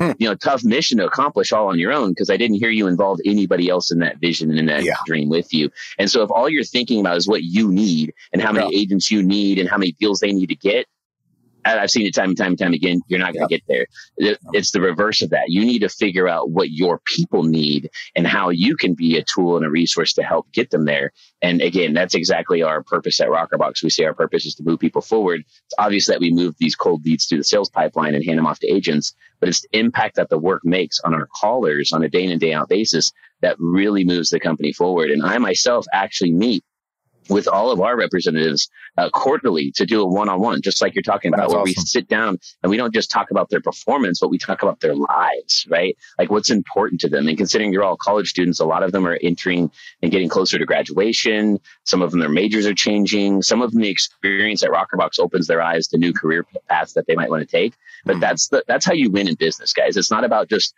hmm. 0.00 0.12
you 0.18 0.28
know, 0.28 0.34
tough 0.34 0.64
mission 0.64 0.98
to 0.98 1.06
accomplish 1.06 1.52
all 1.52 1.68
on 1.68 1.78
your 1.78 1.92
own 1.92 2.10
because 2.10 2.30
I 2.30 2.36
didn't 2.36 2.56
hear 2.56 2.70
you 2.70 2.86
involve 2.86 3.20
anybody 3.24 3.68
else 3.68 3.90
in 3.90 3.98
that 4.00 4.18
vision 4.18 4.50
and 4.50 4.58
in 4.58 4.66
that 4.66 4.84
yeah. 4.84 4.96
dream 5.06 5.28
with 5.28 5.52
you. 5.52 5.70
And 5.98 6.10
so 6.10 6.22
if 6.22 6.30
all 6.30 6.48
you're 6.48 6.64
thinking 6.64 7.00
about 7.00 7.16
is 7.16 7.28
what 7.28 7.42
you 7.42 7.70
need 7.70 8.14
and 8.32 8.42
how 8.42 8.52
many 8.52 8.74
yeah. 8.74 8.80
agents 8.80 9.10
you 9.10 9.22
need 9.22 9.58
and 9.58 9.68
how 9.68 9.78
many 9.78 9.92
deals 9.92 10.20
they 10.20 10.32
need 10.32 10.48
to 10.48 10.56
get, 10.56 10.86
I've 11.64 11.90
seen 11.90 12.06
it 12.06 12.14
time 12.14 12.30
and 12.30 12.38
time 12.38 12.52
and 12.52 12.58
time 12.58 12.72
again. 12.72 13.00
You're 13.08 13.18
not 13.20 13.34
going 13.34 13.48
to 13.48 13.54
get 13.54 13.62
there. 13.68 13.86
It's 14.52 14.70
the 14.70 14.80
reverse 14.80 15.22
of 15.22 15.30
that. 15.30 15.48
You 15.48 15.64
need 15.64 15.80
to 15.80 15.88
figure 15.88 16.28
out 16.28 16.50
what 16.50 16.70
your 16.70 17.00
people 17.04 17.42
need 17.42 17.90
and 18.16 18.26
how 18.26 18.48
you 18.50 18.76
can 18.76 18.94
be 18.94 19.16
a 19.16 19.24
tool 19.24 19.56
and 19.56 19.66
a 19.66 19.70
resource 19.70 20.12
to 20.14 20.22
help 20.22 20.50
get 20.52 20.70
them 20.70 20.84
there. 20.84 21.12
And 21.42 21.60
again, 21.60 21.94
that's 21.94 22.14
exactly 22.14 22.62
our 22.62 22.82
purpose 22.82 23.20
at 23.20 23.28
Rokrbox. 23.28 23.82
We 23.82 23.90
say 23.90 24.04
our 24.04 24.14
purpose 24.14 24.46
is 24.46 24.54
to 24.56 24.62
move 24.62 24.80
people 24.80 25.02
forward. 25.02 25.40
It's 25.40 25.74
obvious 25.78 26.06
that 26.06 26.20
we 26.20 26.32
move 26.32 26.54
these 26.58 26.76
cold 26.76 27.04
leads 27.04 27.26
through 27.26 27.38
the 27.38 27.44
sales 27.44 27.70
pipeline 27.70 28.14
and 28.14 28.24
hand 28.24 28.38
them 28.38 28.46
off 28.46 28.58
to 28.60 28.72
agents, 28.72 29.14
but 29.38 29.48
it's 29.48 29.62
the 29.62 29.78
impact 29.78 30.16
that 30.16 30.28
the 30.28 30.38
work 30.38 30.64
makes 30.64 31.00
on 31.00 31.14
our 31.14 31.28
callers 31.40 31.92
on 31.92 32.02
a 32.02 32.08
day 32.08 32.24
in 32.24 32.30
and 32.30 32.40
day 32.40 32.52
out 32.52 32.68
basis 32.68 33.12
that 33.40 33.56
really 33.58 34.04
moves 34.04 34.30
the 34.30 34.40
company 34.40 34.72
forward. 34.72 35.10
And 35.10 35.22
I 35.22 35.38
myself 35.38 35.86
actually 35.92 36.32
meet 36.32 36.64
with 37.30 37.46
all 37.48 37.70
of 37.70 37.80
our 37.80 37.96
representatives 37.96 38.68
uh, 38.98 39.08
quarterly 39.10 39.70
to 39.76 39.86
do 39.86 40.02
a 40.02 40.06
one-on-one, 40.06 40.60
just 40.62 40.82
like 40.82 40.94
you're 40.94 41.02
talking 41.02 41.32
about, 41.32 41.44
That's 41.44 41.52
where 41.52 41.62
awesome. 41.62 41.74
we 41.76 41.84
sit 41.86 42.08
down 42.08 42.38
and 42.62 42.70
we 42.70 42.76
don't 42.76 42.92
just 42.92 43.10
talk 43.10 43.30
about 43.30 43.48
their 43.50 43.60
performance, 43.60 44.20
but 44.20 44.28
we 44.28 44.38
talk 44.38 44.62
about 44.62 44.80
their 44.80 44.94
lives, 44.94 45.66
right? 45.70 45.96
Like 46.18 46.30
what's 46.30 46.50
important 46.50 47.00
to 47.02 47.08
them. 47.08 47.28
And 47.28 47.38
considering 47.38 47.72
you're 47.72 47.84
all 47.84 47.96
college 47.96 48.28
students, 48.28 48.60
a 48.60 48.64
lot 48.64 48.82
of 48.82 48.92
them 48.92 49.06
are 49.06 49.18
entering 49.22 49.70
and 50.02 50.10
getting 50.10 50.28
closer 50.28 50.58
to 50.58 50.66
graduation. 50.66 51.58
Some 51.84 52.02
of 52.02 52.10
them, 52.10 52.20
their 52.20 52.28
majors 52.28 52.66
are 52.66 52.74
changing. 52.74 53.42
Some 53.42 53.62
of 53.62 53.70
them, 53.70 53.82
the 53.82 53.88
experience 53.88 54.62
at 54.62 54.70
Rokrbox 54.70 55.18
opens 55.20 55.46
their 55.46 55.62
eyes 55.62 55.86
to 55.88 55.98
new 55.98 56.12
career 56.12 56.44
paths 56.68 56.92
that 56.94 57.06
they 57.06 57.14
might 57.14 57.30
want 57.30 57.42
to 57.42 57.46
take. 57.46 57.74
But 58.04 58.12
mm-hmm. 58.14 58.20
that's 58.20 58.48
the 58.48 58.64
that's 58.66 58.84
how 58.84 58.92
you 58.92 59.10
win 59.10 59.28
in 59.28 59.36
business, 59.36 59.72
guys. 59.72 59.96
It's 59.96 60.10
not 60.10 60.24
about 60.24 60.48
just 60.48 60.74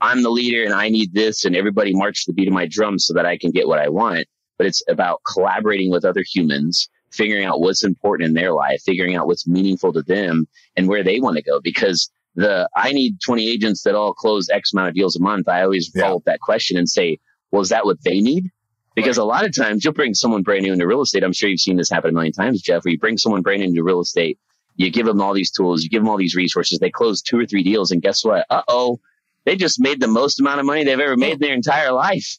I'm 0.00 0.22
the 0.22 0.30
leader 0.30 0.64
and 0.64 0.74
I 0.74 0.88
need 0.88 1.14
this, 1.14 1.44
and 1.44 1.54
everybody 1.54 1.94
march 1.94 2.24
to 2.24 2.32
the 2.32 2.34
beat 2.34 2.48
of 2.48 2.54
my 2.54 2.66
drum 2.66 2.98
so 2.98 3.14
that 3.14 3.26
I 3.26 3.38
can 3.38 3.52
get 3.52 3.68
what 3.68 3.78
I 3.78 3.88
want 3.88 4.26
but 4.58 4.66
it's 4.66 4.82
about 4.88 5.20
collaborating 5.32 5.90
with 5.90 6.04
other 6.04 6.24
humans, 6.26 6.88
figuring 7.12 7.44
out 7.44 7.60
what's 7.60 7.84
important 7.84 8.28
in 8.28 8.34
their 8.34 8.52
life, 8.52 8.80
figuring 8.84 9.16
out 9.16 9.26
what's 9.26 9.46
meaningful 9.46 9.92
to 9.92 10.02
them 10.02 10.46
and 10.76 10.88
where 10.88 11.02
they 11.02 11.20
want 11.20 11.36
to 11.36 11.42
go. 11.42 11.60
Because 11.60 12.10
the 12.34 12.68
I 12.76 12.92
need 12.92 13.20
20 13.24 13.48
agents 13.48 13.82
that 13.82 13.94
all 13.94 14.14
close 14.14 14.48
X 14.50 14.72
amount 14.72 14.88
of 14.88 14.94
deals 14.94 15.16
a 15.16 15.20
month, 15.20 15.48
I 15.48 15.62
always 15.62 15.90
yeah. 15.94 16.02
follow 16.02 16.16
up 16.16 16.24
that 16.24 16.40
question 16.40 16.76
and 16.76 16.88
say, 16.88 17.18
well, 17.50 17.62
is 17.62 17.68
that 17.68 17.84
what 17.84 18.02
they 18.02 18.20
need? 18.20 18.50
Because 18.94 19.18
right. 19.18 19.24
a 19.24 19.26
lot 19.26 19.44
of 19.44 19.54
times 19.54 19.84
you'll 19.84 19.94
bring 19.94 20.14
someone 20.14 20.42
brand 20.42 20.62
new 20.62 20.72
into 20.72 20.86
real 20.86 21.02
estate. 21.02 21.24
I'm 21.24 21.32
sure 21.32 21.48
you've 21.48 21.60
seen 21.60 21.76
this 21.76 21.90
happen 21.90 22.10
a 22.10 22.12
million 22.12 22.32
times, 22.32 22.62
Jeff, 22.62 22.84
where 22.84 22.92
you 22.92 22.98
bring 22.98 23.18
someone 23.18 23.42
brand 23.42 23.60
new 23.60 23.68
into 23.68 23.82
real 23.82 24.00
estate, 24.00 24.38
you 24.76 24.90
give 24.90 25.06
them 25.06 25.20
all 25.20 25.34
these 25.34 25.50
tools, 25.50 25.82
you 25.82 25.90
give 25.90 26.02
them 26.02 26.08
all 26.08 26.16
these 26.16 26.34
resources, 26.34 26.78
they 26.78 26.90
close 26.90 27.22
two 27.22 27.38
or 27.38 27.46
three 27.46 27.62
deals, 27.62 27.90
and 27.90 28.02
guess 28.02 28.24
what? 28.24 28.46
Uh 28.50 28.62
oh, 28.68 29.00
they 29.44 29.56
just 29.56 29.80
made 29.80 30.00
the 30.00 30.08
most 30.08 30.40
amount 30.40 30.60
of 30.60 30.66
money 30.66 30.84
they've 30.84 30.98
ever 30.98 31.16
made 31.16 31.34
in 31.34 31.38
their 31.38 31.54
entire 31.54 31.92
life 31.92 32.38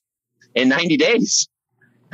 in 0.54 0.70
90 0.70 0.98
days 0.98 1.48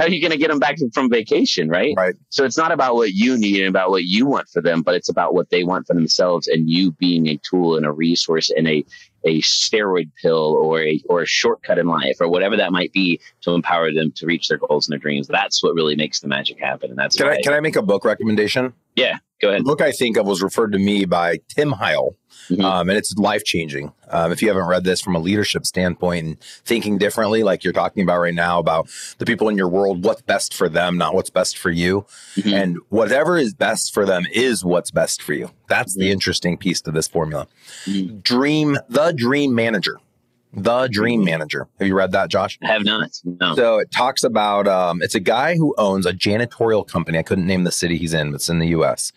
how 0.02 0.08
are 0.08 0.10
you 0.10 0.20
going 0.20 0.32
to 0.32 0.38
get 0.38 0.50
them 0.50 0.58
back 0.58 0.78
from 0.96 1.12
vacation, 1.12 1.70
right? 1.70 1.94
Right. 1.96 2.16
So 2.30 2.44
it's 2.44 2.58
not 2.58 2.72
about 2.72 2.96
what 2.96 3.12
you 3.12 3.38
need 3.38 3.60
and 3.60 3.70
about 3.70 3.92
what 3.92 4.06
you 4.06 4.26
want 4.26 4.50
for 4.50 4.60
them, 4.60 4.82
but 4.82 4.96
it's 4.96 5.10
about 5.10 5.36
what 5.36 5.52
they 5.52 5.64
want 5.64 5.86
for 5.86 5.94
themselves 5.94 6.48
and 6.48 6.68
you 6.68 6.92
being 6.94 7.28
a 7.28 7.38
tool 7.48 7.78
and 7.78 7.86
a 7.86 7.92
resource 7.92 8.50
and 8.50 8.68
a 8.68 8.84
a 9.24 9.40
steroid 9.42 10.10
pill 10.20 10.58
or 10.60 10.82
a 10.82 11.00
or 11.08 11.22
a 11.22 11.28
shortcut 11.28 11.78
in 11.78 11.86
life 11.86 12.18
or 12.20 12.28
whatever 12.28 12.58
that 12.58 12.72
might 12.72 12.92
be 12.94 13.20
to 13.42 13.54
empower 13.54 13.94
them 13.94 14.12
to 14.14 14.26
reach 14.26 14.48
their 14.48 14.58
goals 14.58 14.88
and 14.88 14.94
their 14.94 15.00
dreams. 15.00 15.28
That's 15.28 15.62
what 15.62 15.76
really 15.76 15.96
makes 15.96 16.20
the 16.20 16.28
magic 16.28 16.60
happen. 16.60 16.90
And 16.90 16.98
that's 16.98 17.16
can 17.16 17.28
I, 17.28 17.34
I 17.34 17.42
can 17.44 17.54
I 17.54 17.60
make 17.60 17.76
a 17.76 17.84
book 17.84 18.04
recommendation? 18.04 18.74
Yeah, 18.96 19.20
go 19.40 19.50
ahead. 19.50 19.62
The 19.62 19.66
book 19.66 19.82
I 19.82 19.92
think 19.92 20.18
of 20.18 20.26
was 20.26 20.42
referred 20.42 20.72
to 20.72 20.80
me 20.80 21.06
by 21.06 21.42
Tim 21.48 21.74
Heyl, 21.74 22.16
mm-hmm. 22.50 22.64
um, 22.64 22.90
and 22.90 22.98
it's 22.98 23.16
life 23.16 23.44
changing. 23.44 23.92
Um, 24.10 24.32
if 24.32 24.42
you 24.42 24.48
haven't 24.50 24.68
read 24.68 24.84
this 24.84 25.02
from 25.02 25.16
a 25.16 25.20
leadership 25.20 25.66
standpoint 25.66 26.26
and 26.26 26.40
thinking 26.66 26.98
differently, 26.98 27.44
like 27.44 27.64
you're 27.64 27.74
talking 27.74 28.04
about 28.04 28.20
right 28.20 28.34
now, 28.34 28.60
about 28.60 28.90
the 29.18 29.26
people 29.26 29.48
in 29.50 29.58
your 29.58 29.70
world, 29.70 30.04
what's 30.04 30.22
best 30.22 30.54
for 30.54 30.68
them, 30.68 30.98
not 30.98 31.14
what's 31.14 31.30
best 31.30 31.58
for 31.58 31.72
you, 31.72 32.06
mm-hmm. 32.36 32.54
and 32.54 32.78
whatever 32.90 33.38
is 33.38 33.54
best 33.54 33.94
for 33.94 34.06
them 34.06 34.26
is 34.34 34.66
what's 34.66 34.92
best 34.92 35.22
for 35.22 35.34
you. 35.34 35.50
That's 35.68 35.94
mm-hmm. 35.94 36.02
the 36.02 36.12
interesting 36.12 36.58
piece 36.58 36.82
to 36.82 36.92
this 36.92 37.08
formula. 37.08 37.48
Mm-hmm. 37.86 38.20
Dream 38.20 38.78
the 38.90 39.14
dream 39.14 39.56
manager 39.56 40.00
the 40.54 40.88
Dream 40.92 41.24
Manager. 41.24 41.68
Have 41.80 41.88
you 41.88 41.96
read 41.96 42.12
that, 42.12 42.30
Josh? 42.30 42.60
I 42.62 42.68
have 42.68 42.84
not. 42.84 43.10
No. 43.24 43.56
So 43.56 43.80
it 43.80 43.92
talks 43.92 44.24
about 44.24 44.68
um, 44.68 45.02
it's 45.02 45.16
a 45.16 45.20
guy 45.20 45.56
who 45.56 45.74
owns 45.78 46.06
a 46.06 46.14
janitorial 46.14 46.88
company. 46.88 47.18
I 47.18 47.24
couldn't 47.24 47.48
name 47.48 47.64
the 47.64 47.72
city 47.72 47.98
he's 47.98 48.14
in, 48.14 48.32
but 48.32 48.36
it's 48.36 48.50
in 48.50 48.60
the 48.60 48.68
U.S. 48.68 49.12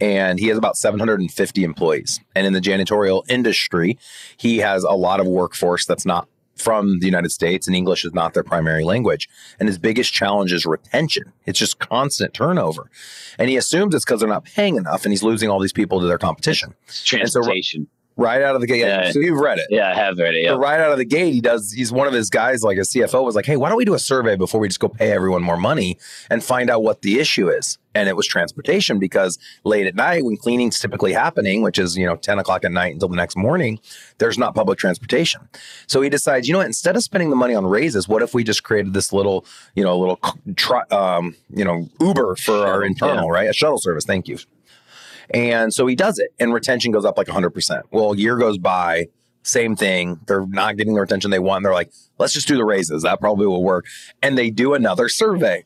And 0.00 0.38
he 0.38 0.48
has 0.48 0.58
about 0.58 0.76
750 0.76 1.64
employees. 1.64 2.20
And 2.34 2.46
in 2.46 2.52
the 2.52 2.60
janitorial 2.60 3.22
industry, 3.28 3.98
he 4.36 4.58
has 4.58 4.84
a 4.84 4.92
lot 4.92 5.20
of 5.20 5.26
workforce 5.26 5.86
that's 5.86 6.04
not 6.04 6.28
from 6.56 7.00
the 7.00 7.06
United 7.06 7.30
States, 7.30 7.66
and 7.66 7.76
English 7.76 8.04
is 8.04 8.14
not 8.14 8.34
their 8.34 8.42
primary 8.42 8.82
language. 8.82 9.28
And 9.60 9.68
his 9.68 9.78
biggest 9.78 10.12
challenge 10.12 10.52
is 10.52 10.64
retention. 10.64 11.32
It's 11.44 11.58
just 11.58 11.78
constant 11.78 12.32
turnover. 12.32 12.90
And 13.38 13.50
he 13.50 13.56
assumes 13.56 13.94
it's 13.94 14.04
because 14.04 14.20
they're 14.20 14.28
not 14.28 14.44
paying 14.44 14.76
enough, 14.76 15.04
and 15.04 15.12
he's 15.12 15.22
losing 15.22 15.50
all 15.50 15.60
these 15.60 15.72
people 15.72 16.00
to 16.00 16.06
their 16.06 16.18
competition. 16.18 16.74
It's 16.88 17.04
transportation. 17.04 17.88
Right 18.18 18.40
out 18.40 18.54
of 18.54 18.62
the 18.62 18.66
gate. 18.66 18.80
Yeah. 18.80 19.10
So 19.10 19.18
you've 19.18 19.38
read 19.38 19.58
it. 19.58 19.66
Yeah, 19.68 19.90
I 19.90 19.94
have 19.94 20.16
read 20.16 20.34
it. 20.34 20.42
Yeah. 20.42 20.50
So 20.50 20.56
right 20.56 20.80
out 20.80 20.90
of 20.90 20.96
the 20.96 21.04
gate, 21.04 21.34
he 21.34 21.42
does, 21.42 21.70
he's 21.70 21.92
one 21.92 22.06
of 22.06 22.14
his 22.14 22.30
guys, 22.30 22.62
like 22.62 22.78
a 22.78 22.82
CFO, 22.82 23.22
was 23.22 23.34
like, 23.34 23.44
hey, 23.44 23.58
why 23.58 23.68
don't 23.68 23.76
we 23.76 23.84
do 23.84 23.92
a 23.92 23.98
survey 23.98 24.36
before 24.36 24.58
we 24.58 24.68
just 24.68 24.80
go 24.80 24.88
pay 24.88 25.12
everyone 25.12 25.42
more 25.42 25.58
money 25.58 25.98
and 26.30 26.42
find 26.42 26.70
out 26.70 26.82
what 26.82 27.02
the 27.02 27.18
issue 27.18 27.50
is? 27.50 27.76
And 27.94 28.08
it 28.08 28.16
was 28.16 28.26
transportation 28.26 28.98
because 28.98 29.38
late 29.64 29.86
at 29.86 29.94
night, 29.94 30.24
when 30.24 30.38
cleaning's 30.38 30.80
typically 30.80 31.12
happening, 31.12 31.60
which 31.60 31.78
is, 31.78 31.94
you 31.96 32.06
know, 32.06 32.16
10 32.16 32.38
o'clock 32.38 32.64
at 32.64 32.72
night 32.72 32.94
until 32.94 33.08
the 33.08 33.16
next 33.16 33.36
morning, 33.36 33.80
there's 34.16 34.38
not 34.38 34.54
public 34.54 34.78
transportation. 34.78 35.46
So 35.86 36.00
he 36.00 36.08
decides, 36.08 36.48
you 36.48 36.52
know 36.52 36.60
what, 36.60 36.66
instead 36.66 36.96
of 36.96 37.02
spending 37.02 37.28
the 37.28 37.36
money 37.36 37.54
on 37.54 37.66
raises, 37.66 38.08
what 38.08 38.22
if 38.22 38.32
we 38.32 38.44
just 38.44 38.62
created 38.62 38.94
this 38.94 39.12
little, 39.12 39.44
you 39.74 39.84
know, 39.84 39.98
little, 39.98 40.20
um, 40.90 41.36
you 41.50 41.64
know, 41.66 41.86
Uber 42.00 42.36
for 42.36 42.66
our 42.66 42.82
internal, 42.82 43.26
yeah. 43.26 43.32
right? 43.32 43.50
A 43.50 43.52
shuttle 43.52 43.78
service. 43.78 44.06
Thank 44.06 44.26
you. 44.28 44.38
And 45.30 45.72
so 45.72 45.86
he 45.86 45.94
does 45.94 46.18
it, 46.18 46.32
and 46.38 46.52
retention 46.52 46.92
goes 46.92 47.04
up 47.04 47.18
like 47.18 47.26
100%. 47.26 47.82
Well, 47.90 48.12
a 48.12 48.16
year 48.16 48.36
goes 48.36 48.58
by, 48.58 49.06
same 49.46 49.76
thing. 49.76 50.20
They're 50.26 50.46
not 50.46 50.76
getting 50.76 50.94
the 50.94 51.00
retention 51.00 51.30
they 51.30 51.38
want. 51.38 51.62
They're 51.62 51.72
like, 51.72 51.92
let's 52.18 52.32
just 52.32 52.48
do 52.48 52.56
the 52.56 52.64
raises. 52.64 53.02
That 53.02 53.20
probably 53.20 53.46
will 53.46 53.62
work. 53.62 53.86
And 54.22 54.36
they 54.36 54.50
do 54.50 54.74
another 54.74 55.08
survey 55.08 55.64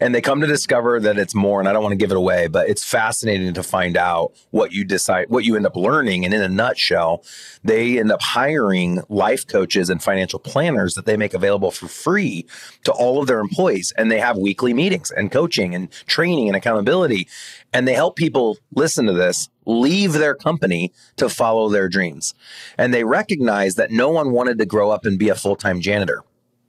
and 0.00 0.14
they 0.14 0.20
come 0.20 0.40
to 0.40 0.46
discover 0.46 0.98
that 1.00 1.18
it's 1.18 1.34
more. 1.34 1.60
And 1.60 1.68
I 1.68 1.72
don't 1.72 1.82
want 1.82 1.92
to 1.92 1.96
give 1.96 2.10
it 2.10 2.16
away, 2.16 2.48
but 2.48 2.68
it's 2.68 2.84
fascinating 2.84 3.54
to 3.54 3.62
find 3.62 3.96
out 3.96 4.32
what 4.50 4.72
you 4.72 4.84
decide, 4.84 5.26
what 5.28 5.44
you 5.44 5.56
end 5.56 5.66
up 5.66 5.76
learning. 5.76 6.24
And 6.24 6.34
in 6.34 6.42
a 6.42 6.48
nutshell, 6.48 7.24
they 7.62 7.98
end 7.98 8.10
up 8.10 8.22
hiring 8.22 9.02
life 9.08 9.46
coaches 9.46 9.90
and 9.90 10.02
financial 10.02 10.38
planners 10.38 10.94
that 10.94 11.06
they 11.06 11.16
make 11.16 11.34
available 11.34 11.70
for 11.70 11.86
free 11.86 12.46
to 12.84 12.92
all 12.92 13.20
of 13.20 13.28
their 13.28 13.40
employees. 13.40 13.92
And 13.96 14.10
they 14.10 14.20
have 14.20 14.36
weekly 14.36 14.74
meetings 14.74 15.10
and 15.10 15.30
coaching 15.30 15.74
and 15.74 15.90
training 16.06 16.48
and 16.48 16.56
accountability. 16.56 17.28
And 17.72 17.86
they 17.86 17.94
help 17.94 18.16
people 18.16 18.58
listen 18.74 19.06
to 19.06 19.12
this 19.12 19.48
leave 19.70 20.12
their 20.12 20.34
company 20.34 20.92
to 21.16 21.28
follow 21.28 21.68
their 21.68 21.88
dreams. 21.88 22.34
And 22.76 22.92
they 22.92 23.04
recognized 23.04 23.76
that 23.76 23.90
no 23.90 24.10
one 24.10 24.32
wanted 24.32 24.58
to 24.58 24.66
grow 24.66 24.90
up 24.90 25.04
and 25.04 25.18
be 25.18 25.28
a 25.28 25.34
full 25.34 25.56
time 25.56 25.80
janitor 25.80 26.22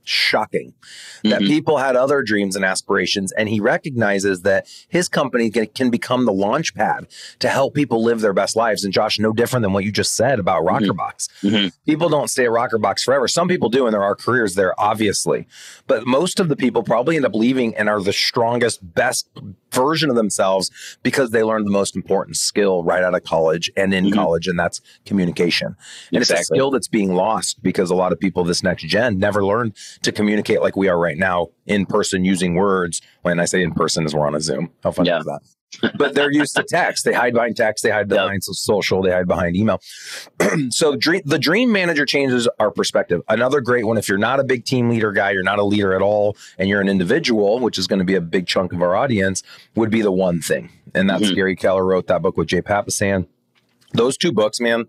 shocking 0.04 0.74
mm-hmm. 0.74 1.30
that 1.30 1.40
people 1.42 1.78
had 1.78 1.96
other 1.96 2.22
dreams 2.22 2.56
and 2.56 2.66
aspirations 2.66 3.32
and 3.34 3.50
he 3.50 3.60
recognizes 3.60 4.42
that 4.42 4.68
his 4.88 5.08
company 5.08 5.50
can, 5.50 5.68
can, 5.68 5.92
become 5.92 6.26
the 6.26 6.32
launch 6.32 6.74
pad 6.74 7.06
to 7.40 7.50
help 7.50 7.74
people 7.74 8.02
live 8.02 8.22
their 8.22 8.34
best 8.34 8.56
lives 8.56 8.84
and 8.86 8.94
josh 8.94 9.20
no 9.20 9.34
different 9.34 9.62
than 9.62 9.74
what 9.74 9.84
you 9.84 9.92
just 9.92 10.16
said 10.16 10.40
about 10.40 10.64
mm-hmm. 10.64 10.86
rokrbox 10.86 11.28
mm-hmm. 11.42 11.68
people 11.86 12.08
don't 12.08 12.30
stay 12.30 12.46
at 12.46 12.50
rokrbox 12.50 13.02
forever 13.02 13.28
some 13.28 13.48
people 13.48 13.70
do 13.70 13.86
and 13.86 13.94
there 13.94 14.04
are 14.04 14.16
careers 14.16 14.56
there 14.56 14.80
obviously 14.80 15.46
but 15.88 16.08
most 16.08 16.40
of 16.40 16.48
the 16.48 16.56
people 16.56 16.82
probably 16.82 17.16
end 17.16 17.26
up 17.26 17.36
leaving 17.36 17.76
and 17.76 17.90
are 17.90 18.02
the 18.02 18.14
strongest 18.14 18.80
best 18.96 19.28
version 19.72 20.10
of 20.10 20.16
themselves 20.16 20.72
because 21.04 21.32
they 21.32 21.44
learned 21.44 21.66
the 21.66 21.72
most 21.72 21.96
important 21.96 22.38
skill 22.38 22.84
right 22.84 23.04
out 23.04 23.16
of 23.16 23.24
college 23.24 23.72
and 23.76 23.94
in 23.94 24.06
mm-hmm. 24.06 24.16
college 24.16 24.48
and 24.48 24.58
that's 24.58 24.82
communication 25.06 25.68
and 25.68 26.22
exactly. 26.22 26.42
it's 26.42 26.50
a 26.50 26.54
skill 26.54 26.72
that's 26.72 26.88
being 26.88 27.14
lost 27.14 27.62
because 27.62 27.90
a 27.90 27.96
lot 27.96 28.12
of 28.12 28.20
people 28.20 28.44
this 28.44 28.64
next 28.64 28.84
gen 28.84 29.18
never 29.18 29.44
learned 29.44 29.76
to 30.04 30.12
communicate 30.12 30.62
like 30.62 30.76
we 30.76 30.90
are 30.90 30.98
right 30.98 31.18
now 31.18 31.48
in 31.66 31.86
person 31.86 32.26
using 32.26 32.56
words. 32.56 33.02
When 33.22 33.40
I 33.40 33.46
say 33.46 33.64
in 33.64 33.74
person, 33.74 34.06
is 34.06 34.14
we're 34.14 34.28
on 34.28 34.36
a 34.36 34.42
Zoom. 34.42 34.72
How 34.84 34.92
funny 34.92 35.10
yeah. 35.10 35.20
is 35.20 35.26
that? 35.26 35.42
but 35.98 36.14
they're 36.14 36.32
used 36.32 36.56
to 36.56 36.64
text. 36.64 37.06
They 37.06 37.14
hide 37.14 37.34
behind 37.34 37.56
text. 37.56 37.84
They 37.84 37.92
hide 37.92 38.08
behind 38.08 38.42
yep. 38.48 38.56
social. 38.56 39.02
They 39.02 39.12
hide 39.12 39.28
behind 39.28 39.56
email. 39.56 39.82
so 40.70 40.96
dream, 40.96 41.22
the 41.26 41.40
dream 41.40 41.72
manager 41.72 42.06
changes 42.06 42.48
our 42.60 42.72
perspective. 42.72 43.22
Another 43.30 43.62
great 43.62 43.86
one. 43.86 43.98
If 43.98 44.10
you're 44.10 44.18
not 44.18 44.40
a 44.40 44.44
big 44.44 44.66
team 44.66 44.90
leader 44.90 45.12
guy, 45.12 45.32
you're 45.32 45.44
not 45.44 45.60
a 45.60 45.64
leader 45.64 45.94
at 45.94 46.02
all, 46.02 46.36
and 46.58 46.68
you're 46.68 46.82
an 46.82 46.90
individual, 46.90 47.60
which 47.60 47.78
is 47.78 47.88
going 47.88 48.00
to 48.00 48.06
be 48.06 48.16
a 48.16 48.22
big 48.22 48.48
chunk 48.48 48.74
of 48.74 48.82
our 48.82 48.96
audience, 48.96 49.44
would 49.76 49.90
be 49.90 50.02
the 50.02 50.12
one 50.12 50.42
thing. 50.42 50.70
And 50.94 51.10
that's 51.10 51.24
mm-hmm. 51.24 51.36
Gary 51.36 51.56
Keller 51.56 51.86
wrote 51.86 52.08
that 52.08 52.22
book 52.22 52.38
with 52.38 52.48
Jay 52.48 52.62
Papasan 52.62 53.28
those 53.94 54.18
two 54.18 54.32
books, 54.32 54.60
man, 54.60 54.86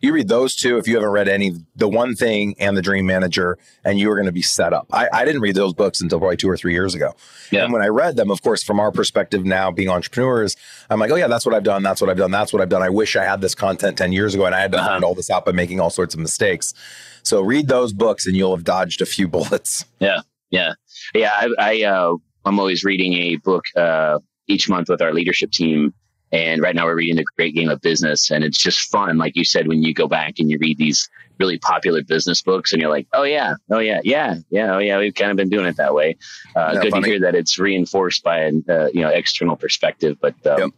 you 0.00 0.12
read 0.12 0.28
those 0.28 0.54
two 0.54 0.78
if 0.78 0.86
you 0.86 0.94
haven't 0.94 1.10
read 1.10 1.28
any, 1.28 1.52
The 1.76 1.88
One 1.88 2.14
Thing 2.14 2.54
and 2.58 2.76
The 2.76 2.82
Dream 2.82 3.06
Manager, 3.06 3.58
and 3.84 3.98
you 3.98 4.10
are 4.10 4.14
going 4.14 4.26
to 4.26 4.32
be 4.32 4.42
set 4.42 4.72
up. 4.72 4.86
I, 4.92 5.08
I, 5.12 5.24
didn't 5.24 5.40
read 5.40 5.54
those 5.54 5.72
books 5.72 6.00
until 6.00 6.18
probably 6.18 6.36
two 6.36 6.48
or 6.48 6.56
three 6.56 6.72
years 6.72 6.94
ago. 6.94 7.14
Yeah. 7.50 7.64
And 7.64 7.72
when 7.72 7.82
I 7.82 7.88
read 7.88 8.16
them, 8.16 8.30
of 8.30 8.42
course, 8.42 8.62
from 8.62 8.80
our 8.80 8.92
perspective 8.92 9.44
now 9.44 9.70
being 9.70 9.88
entrepreneurs, 9.88 10.56
I'm 10.90 11.00
like, 11.00 11.10
oh, 11.10 11.16
yeah, 11.16 11.28
that's 11.28 11.46
what 11.46 11.54
I've 11.54 11.64
done. 11.64 11.82
That's 11.82 12.00
what 12.00 12.10
I've 12.10 12.16
done. 12.16 12.30
That's 12.30 12.52
what 12.52 12.62
I've 12.62 12.68
done. 12.68 12.82
I 12.82 12.90
wish 12.90 13.16
I 13.16 13.24
had 13.24 13.40
this 13.40 13.54
content 13.54 13.98
10 13.98 14.12
years 14.12 14.34
ago 14.34 14.46
and 14.46 14.54
I 14.54 14.60
had 14.60 14.72
to 14.72 14.78
uh-huh. 14.78 14.88
find 14.88 15.04
all 15.04 15.14
this 15.14 15.30
out 15.30 15.44
by 15.44 15.52
making 15.52 15.80
all 15.80 15.90
sorts 15.90 16.14
of 16.14 16.20
mistakes. 16.20 16.74
So 17.22 17.40
read 17.40 17.68
those 17.68 17.92
books 17.92 18.26
and 18.26 18.36
you'll 18.36 18.54
have 18.54 18.64
dodged 18.64 19.00
a 19.00 19.06
few 19.06 19.28
bullets. 19.34 19.84
Yeah. 19.98 20.20
Yeah. 20.50 20.74
Yeah. 21.14 21.32
I, 21.32 21.48
I 21.58 21.82
uh, 21.82 22.16
I'm 22.44 22.58
always 22.58 22.84
reading 22.84 23.14
a 23.14 23.36
book 23.36 23.64
uh, 23.76 24.18
each 24.46 24.68
month 24.68 24.88
with 24.88 25.00
our 25.00 25.12
leadership 25.12 25.50
team 25.50 25.94
and 26.34 26.60
right 26.60 26.74
now 26.74 26.84
we're 26.86 26.96
reading 26.96 27.14
The 27.14 27.24
Great 27.36 27.54
Game 27.54 27.68
of 27.68 27.80
Business. 27.80 28.28
And 28.28 28.42
it's 28.42 28.60
just 28.60 28.90
fun. 28.90 29.18
Like 29.18 29.36
you 29.36 29.44
said, 29.44 29.68
when 29.68 29.84
you 29.84 29.94
go 29.94 30.08
back 30.08 30.40
and 30.40 30.50
you 30.50 30.58
read 30.58 30.78
these 30.78 31.08
really 31.38 31.58
popular 31.60 32.02
business 32.02 32.42
books 32.42 32.72
and 32.72 32.82
you're 32.82 32.90
like, 32.90 33.06
oh, 33.12 33.22
yeah, 33.22 33.54
oh, 33.70 33.78
yeah, 33.78 34.00
yeah, 34.02 34.34
yeah, 34.50 34.74
oh, 34.74 34.78
yeah, 34.78 34.98
we've 34.98 35.14
kind 35.14 35.30
of 35.30 35.36
been 35.36 35.48
doing 35.48 35.66
it 35.66 35.76
that 35.76 35.94
way. 35.94 36.16
Uh, 36.56 36.72
yeah, 36.74 36.82
good 36.82 36.90
funny. 36.90 37.04
to 37.04 37.08
hear 37.08 37.20
that 37.20 37.36
it's 37.36 37.56
reinforced 37.56 38.24
by 38.24 38.40
an 38.40 38.64
uh, 38.68 38.88
you 38.92 39.00
know 39.00 39.10
external 39.10 39.54
perspective. 39.54 40.16
But 40.20 40.34
um, 40.44 40.58
yep. 40.58 40.70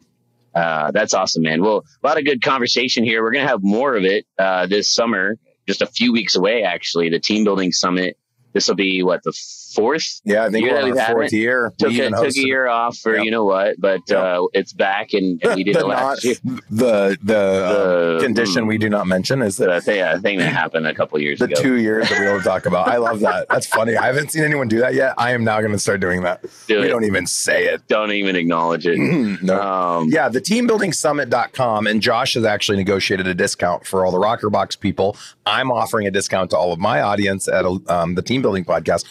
uh, 0.54 0.90
that's 0.90 1.14
awesome, 1.14 1.42
man. 1.42 1.62
Well, 1.62 1.86
a 2.02 2.06
lot 2.06 2.18
of 2.18 2.26
good 2.26 2.42
conversation 2.42 3.02
here. 3.02 3.22
We're 3.22 3.32
going 3.32 3.44
to 3.44 3.50
have 3.50 3.62
more 3.62 3.96
of 3.96 4.04
it 4.04 4.26
uh, 4.38 4.66
this 4.66 4.92
summer, 4.92 5.38
just 5.66 5.80
a 5.80 5.86
few 5.86 6.12
weeks 6.12 6.36
away, 6.36 6.64
actually. 6.64 7.08
The 7.08 7.18
Team 7.18 7.44
Building 7.44 7.72
Summit 7.72 8.18
this 8.56 8.68
will 8.68 8.74
be 8.74 9.02
what 9.02 9.22
the 9.22 9.32
fourth. 9.76 10.20
Yeah, 10.24 10.44
I 10.44 10.50
think 10.50 10.64
year 10.64 10.74
we're 10.74 11.00
on 11.00 11.12
fourth 11.12 11.32
year. 11.32 11.72
Took, 11.78 11.92
a, 11.92 12.10
took 12.10 12.36
a 12.36 12.40
year 12.40 12.66
off 12.66 12.96
for 12.98 13.14
yep. 13.14 13.24
you 13.24 13.30
know 13.30 13.44
what, 13.44 13.80
but 13.80 14.00
yep. 14.08 14.18
uh, 14.18 14.46
it's 14.52 14.72
back 14.72 15.12
and, 15.12 15.42
and 15.44 15.54
we 15.54 15.64
did 15.64 15.76
it 15.76 15.86
last 15.86 16.24
not, 16.24 16.24
year. 16.24 16.34
The 16.70 16.96
the, 16.96 17.18
the 17.22 17.36
uh, 17.36 18.20
condition 18.20 18.64
mm, 18.64 18.68
we 18.68 18.78
do 18.78 18.88
not 18.88 19.06
mention 19.06 19.42
is 19.42 19.56
that 19.58 19.84
the 19.84 19.96
yeah, 19.96 20.18
thing 20.18 20.38
that 20.38 20.52
happened 20.52 20.86
a 20.86 20.94
couple 20.94 21.18
years 21.20 21.40
ago. 21.40 21.54
the 21.54 21.60
two 21.60 21.74
years 21.74 22.08
that 22.08 22.18
we 22.18 22.24
don't 22.24 22.42
talk 22.42 22.66
about. 22.66 22.88
I 22.88 22.96
love 22.96 23.20
that. 23.20 23.48
That's 23.48 23.66
funny. 23.66 23.96
I 23.96 24.06
haven't 24.06 24.32
seen 24.32 24.44
anyone 24.44 24.68
do 24.68 24.78
that 24.78 24.94
yet. 24.94 25.14
I 25.18 25.32
am 25.32 25.44
now 25.44 25.60
going 25.60 25.72
to 25.72 25.78
start 25.78 26.00
doing 26.00 26.22
that. 26.22 26.44
Do 26.66 26.80
we 26.80 26.86
it. 26.86 26.88
don't 26.88 27.04
even 27.04 27.26
say 27.26 27.66
it. 27.66 27.86
Don't 27.88 28.12
even 28.12 28.36
acknowledge 28.36 28.86
it. 28.86 28.98
no. 29.42 29.60
Um, 29.60 30.08
yeah, 30.10 30.28
the 30.28 30.40
teambuildingsummit.com 30.40 31.86
and 31.86 32.00
Josh 32.00 32.34
has 32.34 32.44
actually 32.44 32.78
negotiated 32.78 33.26
a 33.26 33.34
discount 33.34 33.86
for 33.86 34.04
all 34.04 34.12
the 34.12 34.18
Rokrbox 34.18 34.78
people. 34.78 35.16
I'm 35.44 35.70
offering 35.70 36.06
a 36.06 36.10
discount 36.10 36.50
to 36.50 36.56
all 36.56 36.72
of 36.72 36.78
my 36.78 37.00
audience 37.00 37.48
at 37.48 37.64
um, 37.64 38.14
the 38.14 38.22
Team 38.22 38.42
Building 38.42 38.64
Podcast. 38.64 39.04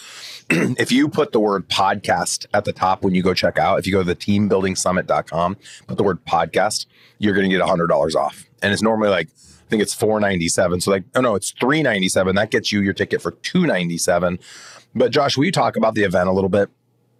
if 0.50 0.92
you 0.92 1.08
put 1.08 1.32
the 1.32 1.40
word 1.40 1.68
podcast 1.68 2.46
at 2.54 2.64
the 2.64 2.72
top 2.72 3.02
when 3.02 3.14
you 3.14 3.22
go 3.22 3.34
check 3.34 3.58
out, 3.58 3.78
if 3.78 3.86
you 3.86 3.92
go 3.92 3.98
to 3.98 4.04
the 4.04 4.16
teambuildingsummit.com, 4.16 5.56
put 5.86 5.96
the 5.96 6.04
word 6.04 6.24
podcast, 6.24 6.86
you're 7.18 7.34
going 7.34 7.48
to 7.48 7.56
get 7.56 7.64
$100 7.64 8.14
off. 8.14 8.44
And 8.62 8.72
it's 8.72 8.82
normally 8.82 9.08
like, 9.08 9.28
I 9.28 9.68
think 9.68 9.82
it's 9.82 9.94
497. 9.94 10.82
So 10.82 10.90
like, 10.92 11.04
oh 11.16 11.20
no, 11.20 11.34
it's 11.34 11.50
397. 11.50 12.36
That 12.36 12.50
gets 12.50 12.70
you 12.70 12.80
your 12.80 12.94
ticket 12.94 13.20
for 13.20 13.32
297. 13.32 14.38
But 14.94 15.10
Josh, 15.10 15.36
will 15.36 15.44
you 15.44 15.52
talk 15.52 15.76
about 15.76 15.94
the 15.94 16.04
event 16.04 16.28
a 16.28 16.32
little 16.32 16.48
bit? 16.48 16.70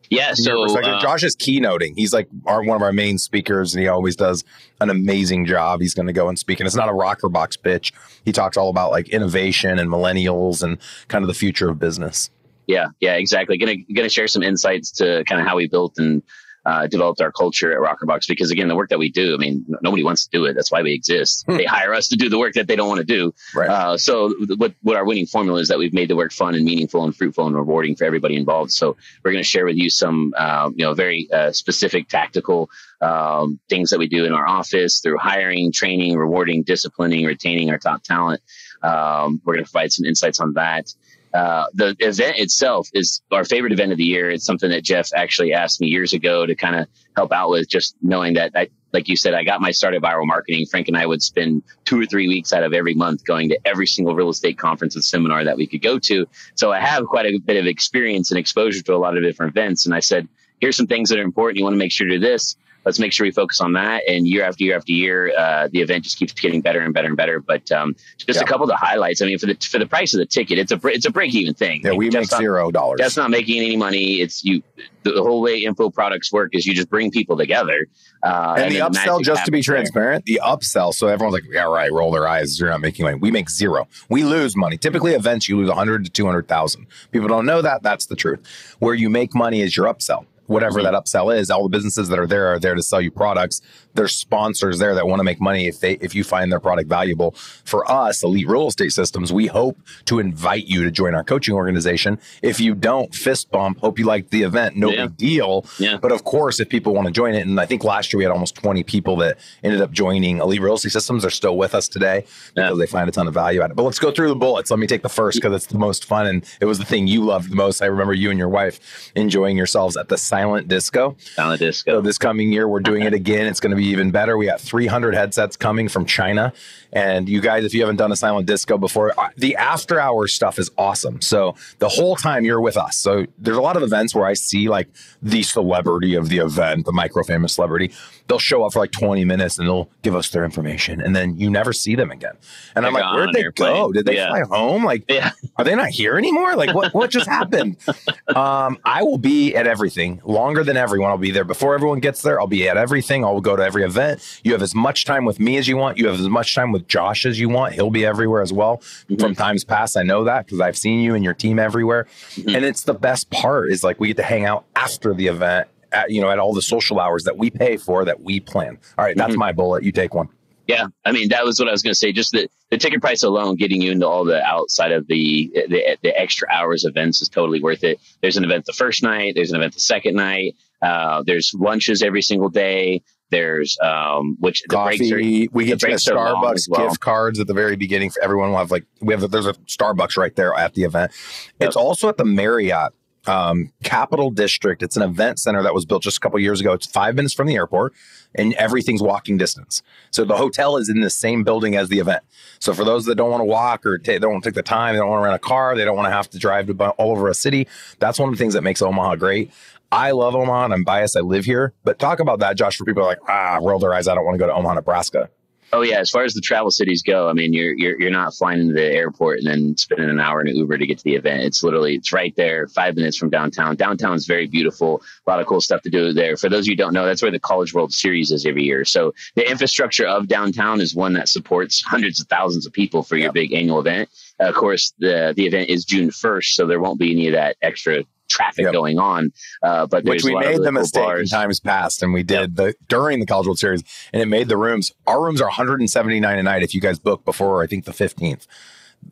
Yeah, 0.09 0.35
so 0.35 0.65
uh, 0.65 1.01
Josh 1.01 1.25
is 1.25 1.35
keynoting. 1.35 1.95
He's 1.97 2.12
like 2.12 2.29
our, 2.47 2.62
one 2.62 2.77
of 2.77 2.83
our 2.83 2.93
main 2.93 3.19
speakers, 3.19 3.75
and 3.75 3.83
he 3.83 3.89
always 3.89 4.15
does 4.15 4.45
an 4.81 4.89
amazing 4.89 5.47
job. 5.47 5.81
He's 5.81 5.95
going 5.95 6.07
to 6.07 6.12
go 6.12 6.29
and 6.29 6.39
speak, 6.39 6.61
and 6.61 6.67
it's 6.67 6.77
not 6.77 6.89
a 6.89 6.93
Rokrbox 6.93 7.61
pitch. 7.61 7.93
He 8.25 8.31
talks 8.31 8.57
all 8.57 8.69
about 8.69 8.93
like 8.93 9.09
innovation 9.09 9.81
and 9.81 9.91
millennials 9.91 10.62
and 10.62 10.79
kind 11.09 11.25
of 11.25 11.29
the 11.29 11.35
future 11.35 11.71
of 11.71 11.81
business. 11.81 12.31
Yeah, 12.67 12.87
yeah, 13.01 13.15
exactly. 13.15 13.59
Gonna 13.59 13.77
gonna 13.95 14.09
share 14.09 14.29
some 14.29 14.43
insights 14.43 14.91
to 14.93 15.25
kind 15.25 15.41
of 15.41 15.47
how 15.47 15.57
we 15.57 15.69
built 15.69 15.95
and 15.99 16.23
uh, 16.67 16.89
developed 16.89 17.21
our 17.21 17.31
culture 17.31 17.73
at 17.73 17.79
Rokrbox 17.79 18.27
because 18.27 18.51
again, 18.51 18.67
the 18.67 18.75
work 18.75 18.91
that 18.91 18.99
we 18.99 19.09
do, 19.09 19.35
I 19.35 19.37
mean, 19.39 19.65
nobody 19.83 20.03
wants 20.03 20.27
to 20.27 20.31
do 20.37 20.45
it. 20.47 20.55
That's 20.55 20.73
why 20.73 20.83
we 20.83 20.93
exist. 20.93 21.45
Hmm. 21.47 21.59
They 21.59 21.65
hire 21.65 21.95
us 21.95 22.09
to 22.09 22.17
do 22.17 22.29
the 22.29 22.39
work 22.39 22.55
that 22.55 22.67
they 22.67 22.75
don't 22.75 22.89
want 22.89 22.99
to 22.99 23.05
do. 23.05 23.33
Right. 23.55 23.71
Uh, 23.71 23.97
so 23.97 24.35
what, 24.57 24.75
what 24.83 24.97
our 24.97 25.05
winning 25.05 25.27
formula 25.27 25.61
is 25.61 25.69
that 25.69 25.79
we've 25.79 25.93
made 25.93 26.11
the 26.11 26.17
work 26.17 26.33
fun 26.33 26.57
and 26.57 26.65
meaningful 26.65 27.05
and 27.05 27.17
fruitful 27.17 27.47
and 27.47 27.55
rewarding 27.55 27.95
for 27.95 28.05
everybody 28.05 28.35
involved. 28.35 28.73
So 28.73 28.97
we're 29.23 29.31
going 29.31 29.45
to 29.45 29.49
share 29.49 29.65
with 29.65 29.77
you 29.77 29.89
some, 29.89 30.35
uh, 30.37 30.71
you 30.75 30.85
know, 30.85 30.93
very 30.93 31.29
uh, 31.33 31.53
specific 31.53 32.09
tactical 32.09 32.69
um, 33.01 33.61
things 33.69 33.91
that 33.91 34.01
we 34.01 34.09
do 34.09 34.25
in 34.25 34.33
our 34.33 34.49
office 34.49 34.99
through 34.99 35.19
hiring, 35.19 35.71
training, 35.71 36.17
rewarding, 36.17 36.65
disciplining, 36.65 37.27
retaining 37.27 37.71
our 37.71 37.79
top 37.79 38.03
talent. 38.03 38.43
Um, 38.83 39.41
we're 39.45 39.55
going 39.55 39.65
to 39.65 39.71
provide 39.71 39.93
some 39.93 40.05
insights 40.05 40.41
on 40.41 40.55
that. 40.55 40.93
Uh, 41.37 41.66
the 41.75 41.94
event 42.01 42.38
itself 42.38 42.88
is 42.94 43.20
our 43.31 43.44
favorite 43.44 43.72
event 43.72 43.92
of 43.92 43.99
the 43.99 44.05
year. 44.05 44.31
It's 44.31 44.46
something 44.46 44.70
that 44.70 44.85
Jeff 44.85 45.11
actually 45.14 45.53
asked 45.53 45.83
me 45.83 45.87
years 45.87 46.14
ago 46.14 46.46
to 46.46 46.55
kind 46.55 46.77
of 46.77 46.88
help 47.14 47.31
out 47.31 47.51
with, 47.51 47.68
just 47.68 47.94
knowing 48.01 48.33
that 48.35 48.53
I, 48.55 48.68
like 48.94 49.07
you 49.07 49.16
said, 49.16 49.35
I 49.35 49.44
got 49.44 49.61
my 49.61 49.70
start 49.70 49.94
at 49.94 50.01
viral 50.01 50.27
marketing. 50.27 50.64
Frank 50.64 50.88
and 50.88 50.96
I 50.96 51.05
would 51.05 51.22
spend 51.22 51.62
two 51.85 52.01
or 52.01 52.07
three 52.07 52.27
weeks 52.27 52.55
out 52.55 52.62
of 52.62 52.72
every 52.72 52.94
month 52.94 53.27
going 53.27 53.51
to 53.51 53.59
every 53.66 53.87
single 53.87 54.14
real 54.14 54.31
estate 54.31 54.57
conference 54.57 54.94
and 54.94 55.05
seminar 55.05 55.44
that 55.44 55.59
we 55.59 55.66
could 55.66 55.83
go 55.83 55.99
to. 55.99 56.27
So 56.55 56.72
I 56.72 56.81
have 56.81 57.05
quite 57.05 57.27
a 57.27 57.38
bit 57.38 57.59
of 57.59 57.66
experience 57.66 58.31
and 58.31 58.38
exposure 58.38 58.83
to 58.83 58.94
a 58.94 58.96
lot 58.96 59.16
of 59.16 59.22
different 59.22 59.53
events. 59.53 59.85
And 59.85 59.94
I 59.94 60.01
said, 60.01 60.27
here's 60.61 60.77
some 60.77 60.87
things 60.87 61.11
that 61.11 61.18
are 61.18 61.22
important. 61.22 61.59
You 61.59 61.64
want 61.64 61.75
to 61.75 61.79
make 61.79 61.92
sure 61.92 62.07
to 62.07 62.14
do 62.14 62.20
this 62.20 62.57
let's 62.87 63.01
make 63.01 63.12
sure 63.12 63.27
we 63.27 63.33
focus 63.33 63.61
on 63.61 63.72
that. 63.75 64.03
And 64.09 64.27
year 64.27 64.44
after 64.44 64.64
year 64.64 64.77
after 64.77 64.92
year, 64.92 65.37
uh, 65.37 65.68
the 65.70 65.81
event 65.81 66.05
just 66.05 66.18
keeps 66.18 66.33
getting 66.33 66.62
better 66.62 66.81
and 66.81 66.94
better 66.94 67.09
and 67.09 67.16
better. 67.16 67.40
But 67.40 67.70
um, 67.72 67.96
just 68.16 68.38
yeah. 68.38 68.44
a 68.44 68.46
couple 68.46 68.62
of 68.62 68.68
the 68.68 68.77
highlights. 68.77 69.20
I 69.20 69.27
mean, 69.27 69.38
for 69.38 69.46
the 69.46 69.57
for 69.57 69.79
the 69.79 69.87
price 69.87 70.14
of 70.14 70.18
the 70.18 70.27
ticket, 70.27 70.59
it's 70.59 70.72
a 70.72 70.81
it's 70.85 71.05
a 71.05 71.11
break 71.11 71.35
even 71.35 71.53
thing. 71.53 71.83
Yeah, 71.85 71.92
we 71.92 72.09
make 72.09 72.29
zero 72.29 72.70
dollars. 72.70 72.99
That's 72.99 73.16
not 73.16 73.31
making 73.31 73.59
any 73.59 73.77
money. 73.77 74.20
It's 74.20 74.44
you. 74.44 74.62
The 75.03 75.22
whole 75.22 75.40
way 75.40 75.59
info 75.59 75.90
products 75.90 76.33
work 76.33 76.51
is 76.53 76.66
you 76.66 76.75
just 76.75 76.88
bring 76.88 77.11
people 77.11 77.37
together. 77.37 77.87
Uh, 78.25 78.55
and, 78.57 78.75
and, 78.75 78.75
the 78.75 78.81
upsell, 78.81 79.22
just 79.22 79.44
to 79.44 79.53
be 79.53 79.62
transparent, 79.62 80.25
there. 80.27 80.38
the 80.38 80.42
upsell. 80.44 80.92
So 80.92 81.07
everyone's 81.07 81.35
like, 81.35 81.44
yeah, 81.53 81.62
right. 81.62 81.92
Roll 81.92 82.11
their 82.11 82.27
eyes. 82.27 82.59
You're 82.59 82.70
not 82.70 82.81
making 82.81 83.05
money. 83.05 83.16
We 83.16 83.31
make 83.31 83.49
zero. 83.49 83.87
We 84.09 84.25
lose 84.25 84.57
money. 84.57 84.77
Typically, 84.77 85.12
events 85.12 85.49
you 85.49 85.59
lose 85.59 85.68
100 85.68 86.07
to 86.07 86.11
200,000. 86.11 86.87
People 87.12 87.29
don't 87.29 87.46
know 87.46 87.62
that. 87.62 87.85
That's 87.85 88.07
the 88.07 88.16
truth. 88.16 88.75
Where 88.81 88.94
you 88.94 89.09
make 89.09 89.33
money 89.33 89.61
is 89.61 89.77
your 89.77 89.87
upsell 89.87 90.27
whatever 90.47 90.83
that 90.83 90.95
upsell 90.95 91.37
is. 91.37 91.51
All 91.51 91.63
the 91.63 91.69
businesses 91.69 92.09
that 92.09 92.19
are 92.19 92.27
there 92.27 92.49
are 92.49 92.59
there 92.59 92.75
to 92.75 92.83
sell 92.83 93.01
you 93.01 93.11
products. 93.11 93.61
There's 93.95 94.15
sponsors 94.15 94.79
there 94.79 94.95
that 94.95 95.07
want 95.07 95.21
to 95.21 95.25
make 95.25 95.41
money 95.41 95.67
if 95.67 95.81
they 95.81 95.95
if 95.95 96.15
you 96.15 96.25
find 96.25 96.53
their 96.53 96.61
product 96.61 96.89
valuable. 96.89 97.33
For 97.65 97.91
us, 97.91 98.23
Elite 98.23 98.49
Real 98.49 98.69
Estate 98.69 98.93
Systems, 98.93 99.33
we 99.33 99.47
hope 99.47 99.79
to 100.07 100.19
invite 100.19 100.67
you 100.67 100.85
to 100.85 100.91
join 100.91 101.15
our 101.15 101.25
coaching 101.25 101.55
organization. 101.55 102.19
If 102.43 102.61
you 102.61 102.75
don't, 102.75 103.15
fist 103.15 103.51
bump. 103.51 103.81
Hope 103.81 103.99
you 103.99 104.05
like 104.05 104.31
the 104.31 104.43
event. 104.43 104.77
No 104.77 104.91
yeah. 104.91 105.07
big 105.07 105.17
deal. 105.17 105.67
Yeah. 105.79 105.97
But 105.97 106.13
of 106.13 106.25
course, 106.25 106.61
if 106.61 106.69
people 106.69 106.95
want 106.95 107.07
to 107.07 107.13
join 107.13 107.35
it, 107.35 107.47
and 107.47 107.59
I 107.61 107.67
think 107.67 107.85
last 107.85 108.13
year 108.13 108.19
we 108.19 108.25
had 108.25 108.33
almost 108.33 108.55
20 108.57 108.83
people 108.85 109.17
that 109.17 109.39
ended 109.63 109.81
up 109.81 109.91
joining 109.91 110.39
Elite 110.39 110.61
Real 110.61 110.75
Estate 110.75 110.93
Systems. 110.93 111.23
they're 111.23 111.31
still 111.31 111.57
with 111.57 111.75
us 111.75 111.89
today 111.89 112.21
because 112.55 112.71
yeah. 112.71 112.75
they 112.79 112.87
find 112.87 113.09
a 113.09 113.13
ton 113.13 113.27
of 113.27 113.35
value 113.35 113.63
at 113.63 113.71
it. 113.71 113.77
But 113.77 113.85
let's 113.85 113.99
go 113.99 114.11
through 114.11 114.29
the 114.29 114.37
bullets. 114.37 114.71
Let 114.71 114.79
me 114.79 114.87
take 114.87 115.03
the 115.03 115.09
first 115.09 115.37
because 115.37 115.55
it's 115.55 115.67
the 115.67 115.79
most 115.79 116.05
fun 116.05 116.27
and 116.27 116.45
it 116.61 116.67
was 116.67 116.79
the 116.79 116.85
thing 116.85 117.07
you 117.07 117.25
loved 117.25 117.51
the 117.51 117.57
most. 117.57 117.83
I 117.83 117.87
remember 117.87 118.15
you 118.15 118.31
and 118.31 118.39
your 118.39 118.49
wife 118.49 119.13
enjoying 119.15 119.57
yourselves 119.57 119.97
at 119.97 120.09
the 120.09 120.19
Silent 120.37 120.68
Disco. 120.68 121.16
Silent 121.18 121.61
Disco. 121.61 121.92
So 121.92 122.01
this 122.03 122.18
coming 122.18 122.53
year, 122.53 122.68
we're 122.68 122.81
doing 122.81 123.05
it 123.05 123.14
again. 123.14 123.46
It's 123.46 123.59
going 123.59 123.70
to 123.70 123.77
be 123.77 123.87
even 123.87 124.11
better. 124.11 124.37
We 124.37 124.44
got 124.44 124.61
300 124.61 125.14
headsets 125.14 125.57
coming 125.57 125.88
from 125.88 126.05
China. 126.05 126.53
And 126.92 127.27
you 127.27 127.40
guys, 127.40 127.64
if 127.64 127.72
you 127.72 127.81
haven't 127.81 127.96
done 127.96 128.12
a 128.12 128.16
Silent 128.16 128.46
Disco 128.46 128.77
before, 128.77 129.14
the 129.37 129.57
after 129.57 129.99
hour 129.99 130.27
stuff 130.29 130.59
is 130.59 130.70
awesome. 130.77 131.22
So 131.22 131.55
the 131.79 131.88
whole 131.88 132.16
time 132.16 132.44
you're 132.44 132.61
with 132.61 132.77
us. 132.77 132.99
So 132.99 133.27
there's 133.38 133.57
a 133.57 133.62
lot 133.62 133.77
of 133.77 133.83
events 133.83 134.14
where 134.14 134.27
I 134.27 134.35
see 134.35 134.68
like 134.68 134.88
the 135.22 135.42
celebrity 135.42 136.14
of 136.14 136.29
the 136.29 136.38
event, 136.38 136.85
the 136.85 136.92
micro 136.92 137.22
famous 137.22 137.55
celebrity. 137.55 137.92
They'll 138.29 138.38
show 138.38 138.64
up 138.64 138.72
for 138.72 138.81
like 138.81 138.92
20 138.92 139.25
minutes 139.25 139.59
and 139.59 139.66
they'll 139.66 139.88
give 140.03 140.14
us 140.14 140.31
their 140.31 140.44
information. 140.44 141.01
And 141.01 141.16
then 141.16 141.38
you 141.38 141.49
never 141.49 141.72
see 141.72 141.94
them 141.94 142.11
again. 142.11 142.37
And 142.75 142.85
They're 142.85 142.90
I'm 142.90 142.94
like, 142.94 143.14
where'd 143.14 143.33
they 143.33 143.44
go? 143.55 143.92
Did 143.92 144.05
they 144.05 144.16
yeah. 144.16 144.29
fly 144.29 144.42
home? 144.42 144.85
Like, 144.85 145.05
yeah. 145.09 145.33
are 145.57 145.64
they 145.64 145.75
not 145.75 145.88
here 145.88 146.16
anymore? 146.16 146.57
Like, 146.57 146.75
what, 146.75 146.92
what 146.94 147.11
just 147.11 147.29
happened? 147.29 147.77
um, 148.35 148.79
I 148.85 149.03
will 149.03 149.18
be 149.18 149.55
at 149.55 149.66
everything 149.66 150.20
longer 150.27 150.65
than 150.65 150.77
everyone. 150.77 151.11
I'll 151.11 151.19
be 151.19 151.31
there 151.31 151.45
before 151.45 151.75
everyone 151.75 152.01
gets 152.01 152.23
there. 152.23 152.41
I'll 152.41 152.47
be 152.47 152.69
at 152.69 152.77
everything. 152.77 153.25
I'll 153.25 153.41
go 153.41 153.57
to 153.57 153.62
every 153.62 153.85
event. 153.85 154.41
You 154.45 154.53
have 154.53 154.62
as 154.62 154.75
much 154.75 155.05
time 155.05 155.25
with 155.25 155.41
me 155.41 155.57
as 155.57 155.69
you 155.69 155.77
want. 155.77 155.99
You 155.99 156.07
have 156.09 156.21
as 156.21 156.29
much 156.29 156.55
time 156.55 156.73
with 156.73 156.89
Josh 156.89 157.25
as 157.25 157.41
you 157.41 157.49
want. 157.49 157.75
He'll 157.75 157.91
be 157.91 158.05
everywhere 158.05 158.43
as 158.43 158.53
well. 158.53 158.79
Mm-hmm. 158.79 159.17
From 159.17 159.35
times 159.35 159.65
past, 159.65 159.97
I 159.97 160.03
know 160.03 160.25
that 160.25 160.47
because 160.47 160.61
I've 160.61 160.77
seen 160.77 161.01
you 161.01 161.15
and 161.15 161.25
your 161.25 161.35
team 161.35 161.59
everywhere. 161.59 162.07
Mm-hmm. 162.35 162.57
And 162.57 162.65
it's 162.65 162.85
the 162.85 162.95
best 162.95 163.31
part 163.31 163.71
is 163.71 163.83
like 163.83 164.01
we 164.01 164.09
get 164.09 164.17
to 164.19 164.23
hang 164.23 164.45
out 164.45 164.65
after 164.75 165.15
the 165.15 165.29
event 165.29 165.69
at, 165.93 166.11
you 166.11 166.21
know, 166.21 166.31
at 166.31 166.39
all 166.39 166.53
the 166.53 166.62
social 166.62 167.01
hours 167.01 167.25
that 167.25 167.39
we 167.39 167.51
pay 167.51 167.77
for 167.77 168.05
that 168.05 168.23
we 168.23 168.41
plan. 168.41 168.79
All 168.99 169.05
right, 169.05 169.17
that's 169.17 169.33
mm-hmm. 169.33 169.41
my 169.41 169.53
bullet. 169.53 169.85
You 169.85 169.93
take 169.93 170.15
one. 170.15 170.29
Yeah, 170.67 170.87
I 171.05 171.13
mean 171.13 171.29
that 171.29 171.45
was 171.45 171.59
what 171.59 171.69
I 171.69 171.73
was 171.73 171.83
going 171.83 171.93
to 171.93 171.99
say. 171.99 172.13
Just 172.13 172.33
the, 172.33 172.49
the 172.71 172.79
ticket 172.79 173.01
price 173.01 173.23
alone, 173.23 173.57
getting 173.57 173.81
you 173.81 173.93
into 173.93 174.07
all 174.07 174.25
the 174.25 174.43
outside 174.43 174.93
of 174.93 175.07
the, 175.07 175.51
the, 175.69 175.97
the 176.03 176.21
extra 176.21 176.49
hours 176.51 176.85
events 176.85 177.23
is 177.23 177.29
totally 177.29 177.63
worth 177.63 177.85
it. 177.85 178.01
There's 178.21 178.37
an 178.37 178.45
event 178.45 178.65
the 178.67 178.73
first 178.73 179.03
night. 179.03 179.35
There's 179.37 179.51
an 179.51 179.57
event 179.57 179.75
the 179.75 179.81
second 179.81 180.17
night. 180.17 180.57
Uh, 180.83 181.23
there's 181.25 181.55
lunches 181.55 182.03
every 182.03 182.23
single 182.23 182.49
day. 182.49 183.03
There's 183.31 183.77
um, 183.83 184.37
which 184.39 184.63
coffee. 184.69 184.99
The 184.99 185.49
are, 185.49 185.51
we 185.53 185.67
get 185.67 185.79
Starbucks 185.79 186.69
well. 186.69 186.89
gift 186.89 187.01
cards 187.01 187.41
at 187.41 187.47
the 187.47 187.55
very 187.55 187.77
beginning 187.77 188.11
for 188.11 188.23
everyone. 188.23 188.51
Will 188.51 188.59
have 188.59 188.71
like 188.71 188.85
we 189.01 189.15
have 189.15 189.29
there's 189.31 189.47
a 189.47 189.55
Starbucks 189.55 190.17
right 190.17 190.35
there 190.37 190.55
at 190.55 190.75
the 190.75 190.85
event. 190.85 191.13
Yep. 191.61 191.69
It's 191.69 191.77
also 191.77 192.09
at 192.09 192.19
the 192.19 192.25
Marriott 192.25 192.93
um, 193.27 193.73
Capitol 193.83 194.31
District. 194.31 194.83
It's 194.83 194.97
an 194.97 195.03
event 195.03 195.39
center 195.39 195.62
that 195.62 195.75
was 195.75 195.85
built 195.85 196.03
just 196.03 196.17
a 196.17 196.21
couple 196.21 196.39
years 196.39 196.61
ago. 196.61 196.73
It's 196.73 196.87
five 196.87 197.15
minutes 197.15 197.35
from 197.35 197.47
the 197.47 197.55
airport, 197.57 197.95
and 198.35 198.55
everything's 198.55 199.03
walking 199.03 199.37
distance. 199.37 199.83
So 200.11 200.25
the 200.25 200.37
hotel 200.37 200.77
is 200.77 200.89
in 200.89 201.01
the 201.01 201.11
same 201.11 201.45
building 201.45 201.77
as 201.77 201.89
the 201.89 201.99
event. 201.99 202.23
So 202.59 202.73
for 202.75 202.85
those 202.85 203.05
that 203.07 203.17
don't 203.17 203.31
want 203.31 203.41
to 203.41 203.47
walk 203.47 203.85
or 203.87 203.99
they 203.99 204.19
don't 204.19 204.33
want 204.33 204.45
to 204.45 204.51
take 204.51 204.55
the 204.55 204.62
time, 204.62 204.95
they 204.95 205.01
don't 205.01 205.09
want 205.09 205.21
to 205.21 205.25
rent 205.25 205.37
a 205.37 205.47
car, 205.47 205.77
they 205.77 205.85
don't 205.85 205.97
want 205.97 206.07
to 206.07 206.12
have 206.12 206.31
to 206.31 206.39
drive 206.39 206.67
to 206.67 206.91
all 206.91 207.12
over 207.12 207.29
a 207.29 207.35
city. 207.35 207.67
That's 207.99 208.19
one 208.19 208.29
of 208.29 208.35
the 208.35 208.39
things 208.39 208.55
that 208.55 208.62
makes 208.62 208.83
Omaha 208.83 209.17
great. 209.17 209.51
I 209.93 210.11
love 210.11 210.35
Omaha. 210.35 210.73
I'm 210.73 210.85
biased. 210.85 211.17
I 211.17 211.21
live 211.21 211.45
here, 211.45 211.73
but 211.85 211.99
talk 211.99 212.19
about 212.19 212.41
that, 212.41 212.57
Josh. 212.57 212.77
For 212.77 212.85
people 212.85 213.05
like 213.05 213.19
ah, 213.29 213.59
roll 213.62 213.79
their 213.79 213.95
eyes. 213.95 214.09
I 214.09 214.15
don't 214.15 214.25
want 214.25 214.35
to 214.35 214.39
go 214.39 214.47
to 214.47 214.55
Omaha, 214.55 214.75
Nebraska. 214.75 215.31
Oh 215.73 215.83
yeah, 215.83 215.99
as 215.99 216.11
far 216.11 216.23
as 216.23 216.33
the 216.33 216.41
travel 216.41 216.71
cities 216.71 217.03
go, 217.03 217.29
I 217.29 217.33
mean, 217.33 217.53
you're 217.53 217.75
you're 217.77 218.01
you're 218.01 218.11
not 218.11 218.35
flying 218.35 218.61
into 218.61 218.75
the 218.75 218.85
airport 218.85 219.39
and 219.39 219.47
then 219.47 219.77
spending 219.77 220.09
an 220.09 220.21
hour 220.21 220.41
in 220.41 220.49
an 220.49 220.57
Uber 220.57 220.79
to 220.79 220.87
get 220.87 220.99
to 220.99 221.05
the 221.05 221.17
event. 221.17 221.43
It's 221.43 221.63
literally 221.63 221.97
it's 221.97 222.13
right 222.13 222.35
there, 222.37 222.69
five 222.69 222.95
minutes 222.95 223.17
from 223.17 223.31
downtown. 223.31 223.75
Downtown 223.75 224.15
is 224.15 224.27
very 224.27 224.47
beautiful, 224.47 225.03
a 225.27 225.31
lot 225.31 225.41
of 225.41 225.47
cool 225.47 225.61
stuff 225.61 225.83
to 225.83 225.91
do 225.91 226.13
there. 226.13 226.37
For 226.37 226.49
those 226.49 226.65
of 226.65 226.67
you 226.69 226.73
who 226.73 226.77
don't 226.77 226.93
know, 226.93 227.05
that's 227.05 227.23
where 227.23 227.33
the 227.33 227.41
College 227.41 227.75
World 227.75 227.93
Series 227.93 228.31
is 228.31 228.47
every 228.47 228.63
year. 228.63 228.85
So 228.85 229.13
the 229.35 229.49
infrastructure 229.49 230.07
of 230.07 230.29
downtown 230.29 230.81
is 230.81 230.95
one 230.95 231.15
that 231.15 231.29
supports 231.29 231.83
hundreds 231.83 232.21
of 232.21 232.29
thousands 232.29 232.67
of 232.67 232.73
people 232.73 233.03
for 233.03 233.17
your 233.17 233.33
big 233.33 233.53
annual 233.53 233.81
event. 233.81 234.09
Uh, 234.39 234.49
of 234.49 234.55
course, 234.55 234.93
the 234.99 235.35
the 235.37 235.47
event 235.47 235.69
is 235.69 235.85
June 235.85 236.11
first, 236.11 236.55
so 236.55 236.67
there 236.67 236.81
won't 236.81 237.01
be 237.01 237.11
any 237.11 237.27
of 237.27 237.33
that 237.33 237.57
extra 237.61 238.05
traffic 238.29 238.64
yep. 238.64 238.72
going 238.72 238.99
on. 238.99 239.33
Uh, 239.62 239.87
but 239.87 240.05
which 240.05 240.24
we 240.24 240.35
made 240.35 240.62
the 240.62 240.72
mistake 240.72 241.03
bars. 241.03 241.33
in 241.33 241.39
times 241.39 241.61
past, 241.61 242.03
and 242.03 242.12
we 242.12 242.22
did 242.22 242.41
yep. 242.41 242.51
the 242.55 242.74
during 242.89 243.20
the 243.20 243.27
College 243.27 243.47
World 243.47 243.59
Series, 243.59 243.83
and 244.12 244.22
it 244.22 244.27
made 244.27 244.49
the 244.49 244.57
rooms. 244.57 244.93
Our 245.07 245.22
rooms 245.22 245.41
are 245.41 245.47
179 245.47 246.39
a 246.39 246.43
night 246.43 246.62
if 246.62 246.74
you 246.74 246.81
guys 246.81 246.99
book 246.99 247.24
before 247.24 247.62
I 247.62 247.66
think 247.66 247.85
the 247.85 247.93
15th. 247.93 248.47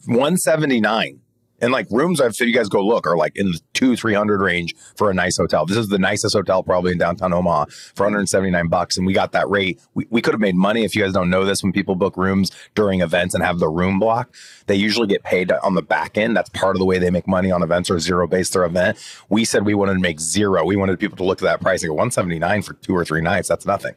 179 0.06 1.20
And 1.60 1.72
like 1.72 1.86
rooms, 1.90 2.20
if 2.20 2.40
you 2.40 2.52
guys 2.52 2.68
go 2.68 2.84
look, 2.84 3.06
are 3.06 3.16
like 3.16 3.36
in 3.36 3.52
the 3.52 3.60
two, 3.72 3.96
300 3.96 4.40
range 4.40 4.74
for 4.96 5.10
a 5.10 5.14
nice 5.14 5.36
hotel. 5.36 5.64
This 5.66 5.76
is 5.76 5.88
the 5.88 5.98
nicest 5.98 6.34
hotel 6.34 6.62
probably 6.62 6.92
in 6.92 6.98
downtown 6.98 7.32
Omaha 7.32 7.66
for 7.94 8.04
179 8.04 8.68
bucks. 8.68 8.96
And 8.96 9.06
we 9.06 9.12
got 9.12 9.32
that 9.32 9.48
rate. 9.48 9.80
We, 9.94 10.06
we 10.10 10.20
could 10.20 10.34
have 10.34 10.40
made 10.40 10.56
money 10.56 10.84
if 10.84 10.94
you 10.94 11.02
guys 11.02 11.12
don't 11.12 11.30
know 11.30 11.44
this. 11.44 11.62
When 11.62 11.72
people 11.72 11.94
book 11.94 12.16
rooms 12.16 12.50
during 12.74 13.00
events 13.00 13.34
and 13.34 13.44
have 13.44 13.60
the 13.60 13.68
room 13.68 13.98
block, 13.98 14.34
they 14.66 14.74
usually 14.74 15.06
get 15.06 15.22
paid 15.22 15.52
on 15.52 15.74
the 15.74 15.82
back 15.82 16.18
end. 16.18 16.36
That's 16.36 16.50
part 16.50 16.76
of 16.76 16.80
the 16.80 16.86
way 16.86 16.98
they 16.98 17.10
make 17.10 17.28
money 17.28 17.50
on 17.50 17.62
events 17.62 17.90
or 17.90 17.98
zero 17.98 18.26
base 18.26 18.50
their 18.50 18.64
event. 18.64 18.98
We 19.28 19.44
said 19.44 19.64
we 19.64 19.74
wanted 19.74 19.94
to 19.94 20.00
make 20.00 20.20
zero. 20.20 20.64
We 20.64 20.76
wanted 20.76 20.98
people 20.98 21.16
to 21.18 21.24
look 21.24 21.40
at 21.40 21.44
that 21.44 21.60
price 21.60 21.82
and 21.82 21.90
go 21.90 21.94
179 21.94 22.62
for 22.62 22.74
two 22.74 22.94
or 22.94 23.04
three 23.04 23.20
nights. 23.20 23.48
That's 23.48 23.66
nothing. 23.66 23.94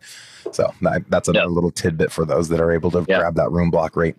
So 0.52 0.74
that's 1.10 1.28
another 1.28 1.48
yep. 1.48 1.56
little 1.56 1.72
tidbit 1.72 2.12
for 2.12 2.26
those 2.26 2.50
that 2.50 2.62
are 2.62 2.72
able 2.72 2.92
to 2.92 3.00
yep. 3.00 3.20
grab 3.20 3.36
that 3.36 3.52
room 3.52 3.70
block 3.70 3.96
rate. 3.96 4.16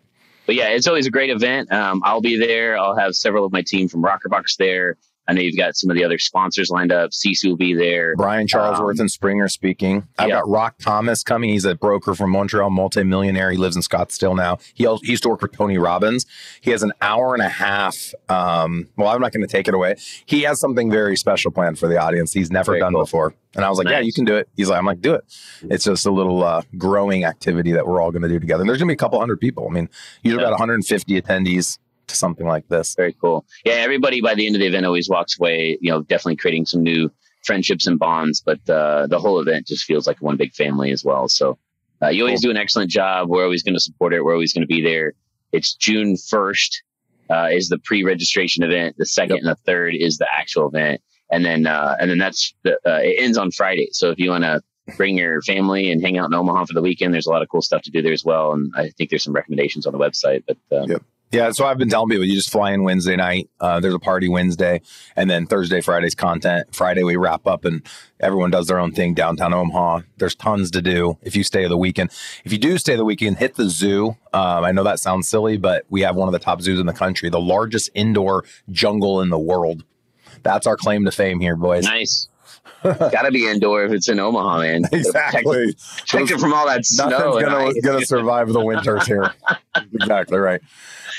But 0.48 0.54
yeah, 0.56 0.68
it's 0.68 0.88
always 0.88 1.06
a 1.06 1.10
great 1.10 1.28
event. 1.28 1.70
Um, 1.70 2.00
I'll 2.06 2.22
be 2.22 2.38
there. 2.38 2.78
I'll 2.78 2.96
have 2.96 3.14
several 3.14 3.44
of 3.44 3.52
my 3.52 3.60
team 3.60 3.86
from 3.86 4.02
Rokrbox 4.02 4.56
there. 4.56 4.96
I 5.28 5.34
know 5.34 5.42
you've 5.42 5.58
got 5.58 5.76
some 5.76 5.90
of 5.90 5.96
the 5.96 6.04
other 6.04 6.18
sponsors 6.18 6.70
lined 6.70 6.90
up. 6.90 7.10
Sisu 7.10 7.50
will 7.50 7.56
be 7.56 7.74
there. 7.74 8.16
Brian 8.16 8.46
Charlesworth 8.46 8.94
um, 8.94 9.00
and 9.00 9.10
Springer 9.10 9.48
speaking. 9.48 10.08
I've 10.18 10.30
yeah. 10.30 10.36
got 10.36 10.48
Rock 10.48 10.76
Thomas 10.78 11.22
coming. 11.22 11.50
He's 11.50 11.66
a 11.66 11.74
broker 11.74 12.14
from 12.14 12.30
Montreal, 12.30 12.70
multimillionaire. 12.70 13.50
He 13.50 13.58
lives 13.58 13.76
in 13.76 13.82
Scottsdale 13.82 14.34
now. 14.34 14.58
He, 14.72 14.86
also, 14.86 15.02
he 15.04 15.10
used 15.10 15.22
to 15.24 15.28
work 15.28 15.40
for 15.40 15.48
Tony 15.48 15.76
Robbins. 15.76 16.24
He 16.62 16.70
has 16.70 16.82
an 16.82 16.92
hour 17.02 17.34
and 17.34 17.42
a 17.42 17.48
half. 17.48 18.14
Um, 18.30 18.88
well, 18.96 19.08
I'm 19.08 19.20
not 19.20 19.32
going 19.32 19.46
to 19.46 19.52
take 19.52 19.68
it 19.68 19.74
away. 19.74 19.96
He 20.24 20.42
has 20.42 20.58
something 20.58 20.90
very 20.90 21.16
special 21.16 21.50
planned 21.50 21.78
for 21.78 21.88
the 21.88 21.98
audience. 21.98 22.32
He's 22.32 22.50
never 22.50 22.72
very 22.72 22.80
done 22.80 22.94
cool. 22.94 23.02
before. 23.02 23.34
And 23.54 23.66
I 23.66 23.68
was 23.68 23.76
like, 23.76 23.86
nice. 23.86 23.92
yeah, 23.92 24.00
you 24.00 24.12
can 24.14 24.24
do 24.24 24.36
it. 24.36 24.48
He's 24.56 24.70
like, 24.70 24.78
I'm 24.78 24.86
like, 24.86 25.02
do 25.02 25.14
it. 25.14 25.24
It's 25.62 25.84
just 25.84 26.06
a 26.06 26.10
little 26.10 26.42
uh, 26.42 26.62
growing 26.78 27.24
activity 27.24 27.72
that 27.72 27.86
we're 27.86 28.00
all 28.00 28.12
going 28.12 28.22
to 28.22 28.28
do 28.28 28.38
together. 28.38 28.62
And 28.62 28.68
there's 28.68 28.78
going 28.78 28.88
to 28.88 28.92
be 28.92 28.96
a 28.96 28.98
couple 28.98 29.18
hundred 29.18 29.40
people. 29.40 29.66
I 29.68 29.72
mean, 29.72 29.90
usually 30.22 30.42
yeah. 30.42 30.48
about 30.48 30.58
150 30.58 31.20
attendees 31.20 31.78
to 32.08 32.14
something 32.14 32.46
like 32.46 32.68
this. 32.68 32.94
Very 32.94 33.12
cool. 33.12 33.44
Yeah, 33.64 33.74
everybody 33.74 34.20
by 34.20 34.34
the 34.34 34.46
end 34.46 34.56
of 34.56 34.60
the 34.60 34.66
event 34.66 34.86
always 34.86 35.08
walks 35.08 35.38
away, 35.38 35.78
you 35.80 35.90
know, 35.90 36.02
definitely 36.02 36.36
creating 36.36 36.66
some 36.66 36.82
new 36.82 37.10
friendships 37.44 37.86
and 37.86 37.98
bonds. 37.98 38.40
But 38.40 38.68
uh, 38.68 39.06
the 39.06 39.18
whole 39.18 39.40
event 39.40 39.66
just 39.66 39.84
feels 39.84 40.06
like 40.06 40.20
one 40.20 40.36
big 40.36 40.54
family 40.54 40.90
as 40.90 41.04
well. 41.04 41.28
So 41.28 41.58
uh, 42.02 42.08
you 42.08 42.24
always 42.24 42.40
cool. 42.40 42.48
do 42.48 42.50
an 42.50 42.56
excellent 42.56 42.90
job. 42.90 43.28
We're 43.28 43.44
always 43.44 43.62
going 43.62 43.74
to 43.74 43.80
support 43.80 44.14
it. 44.14 44.24
We're 44.24 44.34
always 44.34 44.52
going 44.52 44.62
to 44.62 44.68
be 44.68 44.82
there. 44.82 45.14
It's 45.52 45.74
June 45.74 46.14
1st 46.14 46.70
uh, 47.30 47.48
is 47.52 47.68
the 47.68 47.78
pre-registration 47.78 48.62
event. 48.62 48.96
The 48.98 49.06
second 49.06 49.36
yep. 49.36 49.42
and 49.42 49.50
the 49.50 49.56
third 49.66 49.94
is 49.98 50.18
the 50.18 50.26
actual 50.32 50.68
event. 50.68 51.00
And 51.30 51.44
then, 51.44 51.66
uh, 51.66 51.96
and 52.00 52.10
then 52.10 52.18
that's 52.18 52.54
the, 52.62 52.74
uh, 52.86 53.00
it 53.02 53.22
ends 53.22 53.36
on 53.36 53.50
Friday. 53.50 53.88
So 53.92 54.10
if 54.10 54.18
you 54.18 54.30
want 54.30 54.44
to 54.44 54.62
bring 54.96 55.18
your 55.18 55.42
family 55.42 55.90
and 55.90 56.02
hang 56.02 56.16
out 56.16 56.26
in 56.26 56.34
Omaha 56.34 56.66
for 56.66 56.74
the 56.74 56.80
weekend, 56.80 57.12
there's 57.12 57.26
a 57.26 57.30
lot 57.30 57.42
of 57.42 57.48
cool 57.50 57.60
stuff 57.60 57.82
to 57.82 57.90
do 57.90 58.00
there 58.00 58.12
as 58.12 58.24
well. 58.24 58.52
And 58.52 58.72
I 58.76 58.88
think 58.90 59.10
there's 59.10 59.24
some 59.24 59.34
recommendations 59.34 59.84
on 59.86 59.92
the 59.92 59.98
website, 59.98 60.44
but 60.46 60.56
um, 60.76 60.90
yep. 60.90 61.02
Yeah, 61.30 61.50
so 61.50 61.66
I've 61.66 61.76
been 61.76 61.90
telling 61.90 62.08
people 62.08 62.24
you 62.24 62.34
just 62.34 62.50
fly 62.50 62.72
in 62.72 62.84
Wednesday 62.84 63.14
night. 63.14 63.50
Uh, 63.60 63.80
there's 63.80 63.94
a 63.94 63.98
party 63.98 64.28
Wednesday, 64.28 64.80
and 65.14 65.28
then 65.28 65.46
Thursday, 65.46 65.82
Friday's 65.82 66.14
content. 66.14 66.74
Friday 66.74 67.04
we 67.04 67.16
wrap 67.16 67.46
up, 67.46 67.66
and 67.66 67.82
everyone 68.18 68.50
does 68.50 68.66
their 68.66 68.78
own 68.78 68.92
thing 68.92 69.12
downtown 69.12 69.52
Omaha. 69.52 70.00
There's 70.16 70.34
tons 70.34 70.70
to 70.70 70.80
do 70.80 71.18
if 71.22 71.36
you 71.36 71.44
stay 71.44 71.68
the 71.68 71.76
weekend. 71.76 72.10
If 72.44 72.52
you 72.52 72.58
do 72.58 72.78
stay 72.78 72.96
the 72.96 73.04
weekend, 73.04 73.38
hit 73.38 73.56
the 73.56 73.68
zoo. 73.68 74.16
Um, 74.32 74.64
I 74.64 74.72
know 74.72 74.84
that 74.84 75.00
sounds 75.00 75.28
silly, 75.28 75.58
but 75.58 75.84
we 75.90 76.00
have 76.00 76.16
one 76.16 76.28
of 76.28 76.32
the 76.32 76.38
top 76.38 76.62
zoos 76.62 76.80
in 76.80 76.86
the 76.86 76.94
country, 76.94 77.28
the 77.28 77.40
largest 77.40 77.90
indoor 77.94 78.44
jungle 78.70 79.20
in 79.20 79.28
the 79.28 79.38
world. 79.38 79.84
That's 80.42 80.66
our 80.66 80.76
claim 80.76 81.04
to 81.04 81.10
fame 81.10 81.40
here, 81.40 81.56
boys. 81.56 81.84
Nice. 81.84 82.28
Got 82.82 83.22
to 83.22 83.30
be 83.30 83.46
indoor 83.46 83.84
if 83.84 83.92
it's 83.92 84.08
in 84.08 84.20
Omaha, 84.20 84.60
man. 84.60 84.84
Exactly. 84.92 85.74
Protect, 86.06 86.30
it 86.30 86.40
from 86.40 86.54
all 86.54 86.66
that 86.66 86.86
snow. 86.86 87.08
Nothing's 87.08 87.44
gonna, 87.44 87.80
gonna 87.80 88.06
survive 88.06 88.48
the 88.48 88.64
winters 88.64 89.06
here. 89.06 89.34
exactly 89.92 90.38
right. 90.38 90.60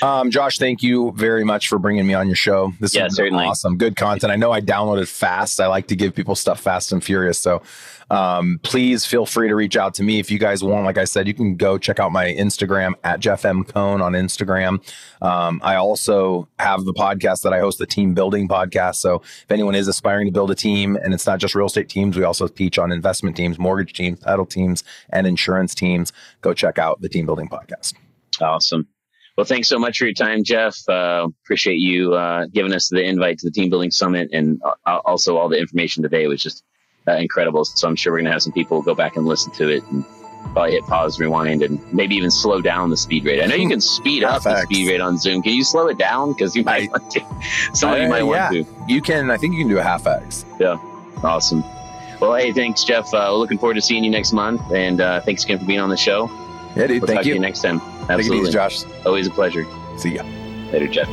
Um, 0.02 0.30
Josh, 0.30 0.58
thank 0.58 0.82
you 0.82 1.12
very 1.12 1.44
much 1.44 1.68
for 1.68 1.78
bringing 1.78 2.06
me 2.06 2.14
on 2.14 2.26
your 2.26 2.36
show. 2.36 2.72
This 2.80 2.94
yeah, 2.94 3.06
is 3.06 3.16
certainly. 3.16 3.44
awesome. 3.44 3.76
Good 3.76 3.96
content. 3.96 4.32
I 4.32 4.36
know 4.36 4.50
I 4.50 4.60
downloaded 4.60 5.08
fast. 5.08 5.60
I 5.60 5.66
like 5.66 5.88
to 5.88 5.96
give 5.96 6.14
people 6.14 6.34
stuff 6.34 6.60
fast 6.60 6.92
and 6.92 7.04
furious. 7.04 7.38
So 7.38 7.62
um, 8.10 8.58
please 8.62 9.04
feel 9.04 9.26
free 9.26 9.48
to 9.48 9.54
reach 9.54 9.76
out 9.76 9.94
to 9.94 10.02
me 10.02 10.18
if 10.18 10.30
you 10.30 10.38
guys 10.38 10.64
want. 10.64 10.84
Like 10.84 10.98
I 10.98 11.04
said, 11.04 11.28
you 11.28 11.34
can 11.34 11.56
go 11.56 11.78
check 11.78 12.00
out 12.00 12.12
my 12.12 12.26
Instagram 12.26 12.94
at 13.04 13.20
Jeff 13.20 13.44
M. 13.44 13.62
Cohn 13.62 14.00
on 14.00 14.12
Instagram. 14.12 14.82
Um, 15.22 15.60
I 15.62 15.76
also 15.76 16.48
have 16.58 16.84
the 16.84 16.94
podcast 16.94 17.42
that 17.42 17.52
I 17.52 17.60
host, 17.60 17.78
the 17.78 17.86
Team 17.86 18.14
Building 18.14 18.48
Podcast. 18.48 18.96
So 18.96 19.16
if 19.16 19.50
anyone 19.50 19.74
is 19.74 19.86
aspiring 19.86 20.26
to 20.26 20.32
build 20.32 20.50
a 20.50 20.54
team, 20.54 20.96
and 20.96 21.14
it's 21.14 21.26
not 21.26 21.38
just 21.38 21.54
real 21.54 21.66
estate 21.66 21.88
teams, 21.88 22.16
we 22.16 22.24
also 22.24 22.48
teach 22.48 22.78
on 22.78 22.90
investment 22.90 23.36
teams, 23.36 23.58
mortgage 23.58 23.92
teams, 23.92 24.18
title 24.20 24.46
teams, 24.46 24.82
and 25.10 25.26
insurance 25.26 25.74
teams. 25.74 26.12
Go 26.40 26.52
check 26.54 26.78
out 26.78 27.00
the 27.02 27.08
Team 27.08 27.26
Building 27.26 27.48
Podcast. 27.48 27.94
Awesome. 28.40 28.88
Well, 29.40 29.46
thanks 29.46 29.68
so 29.68 29.78
much 29.78 29.96
for 29.96 30.04
your 30.04 30.12
time, 30.12 30.44
Jeff. 30.44 30.76
Uh, 30.86 31.28
appreciate 31.46 31.78
you 31.78 32.12
uh, 32.12 32.44
giving 32.52 32.74
us 32.74 32.90
the 32.90 33.02
invite 33.02 33.38
to 33.38 33.46
the 33.46 33.50
Team 33.50 33.70
Building 33.70 33.90
Summit 33.90 34.28
and 34.34 34.60
uh, 34.84 34.98
also 35.06 35.38
all 35.38 35.48
the 35.48 35.56
information 35.56 36.02
today 36.02 36.26
was 36.26 36.42
just 36.42 36.62
uh, 37.08 37.12
incredible. 37.12 37.64
So 37.64 37.88
I'm 37.88 37.96
sure 37.96 38.12
we're 38.12 38.18
going 38.18 38.26
to 38.26 38.32
have 38.32 38.42
some 38.42 38.52
people 38.52 38.82
go 38.82 38.94
back 38.94 39.16
and 39.16 39.24
listen 39.24 39.50
to 39.52 39.70
it 39.70 39.82
and 39.84 40.04
probably 40.52 40.72
hit 40.72 40.84
pause, 40.84 41.18
rewind, 41.18 41.62
and 41.62 41.80
maybe 41.90 42.16
even 42.16 42.30
slow 42.30 42.60
down 42.60 42.90
the 42.90 42.98
speed 42.98 43.24
rate. 43.24 43.42
I 43.42 43.46
know 43.46 43.54
you 43.54 43.66
can 43.66 43.80
speed 43.80 44.24
up 44.24 44.42
the 44.42 44.60
speed 44.60 44.90
rate 44.90 45.00
on 45.00 45.16
Zoom. 45.16 45.40
Can 45.40 45.54
you 45.54 45.64
slow 45.64 45.88
it 45.88 45.96
down? 45.96 46.34
Because 46.34 46.54
you 46.54 46.62
might 46.62 46.90
I, 46.90 46.98
want 46.98 47.10
to. 47.12 47.24
Somebody 47.72 48.08
might 48.08 48.18
yeah. 48.18 48.50
want 48.50 48.52
to. 48.52 48.66
You 48.88 49.00
can. 49.00 49.30
I 49.30 49.38
think 49.38 49.54
you 49.54 49.60
can 49.60 49.68
do 49.68 49.78
a 49.78 49.82
half 49.82 50.06
X. 50.06 50.44
Yeah. 50.58 50.76
Awesome. 51.24 51.64
Well, 52.20 52.34
hey, 52.34 52.52
thanks, 52.52 52.84
Jeff. 52.84 53.08
Uh, 53.14 53.34
looking 53.34 53.56
forward 53.56 53.76
to 53.76 53.80
seeing 53.80 54.04
you 54.04 54.10
next 54.10 54.34
month, 54.34 54.60
and 54.70 55.00
uh, 55.00 55.22
thanks 55.22 55.44
again 55.44 55.58
for 55.60 55.64
being 55.64 55.80
on 55.80 55.88
the 55.88 55.96
show. 55.96 56.28
Yeah, 56.76 56.88
dude. 56.88 57.00
We'll 57.00 57.06
thank 57.06 57.24
you. 57.24 57.32
you. 57.32 57.40
next 57.40 57.62
time. 57.62 57.80
Absolutely. 58.10 58.48
Easy, 58.48 58.52
Josh. 58.52 58.84
Always 59.06 59.26
a 59.26 59.30
pleasure. 59.30 59.66
See 59.96 60.14
ya. 60.14 60.24
Later, 60.72 60.88
Jeff. 60.88 61.08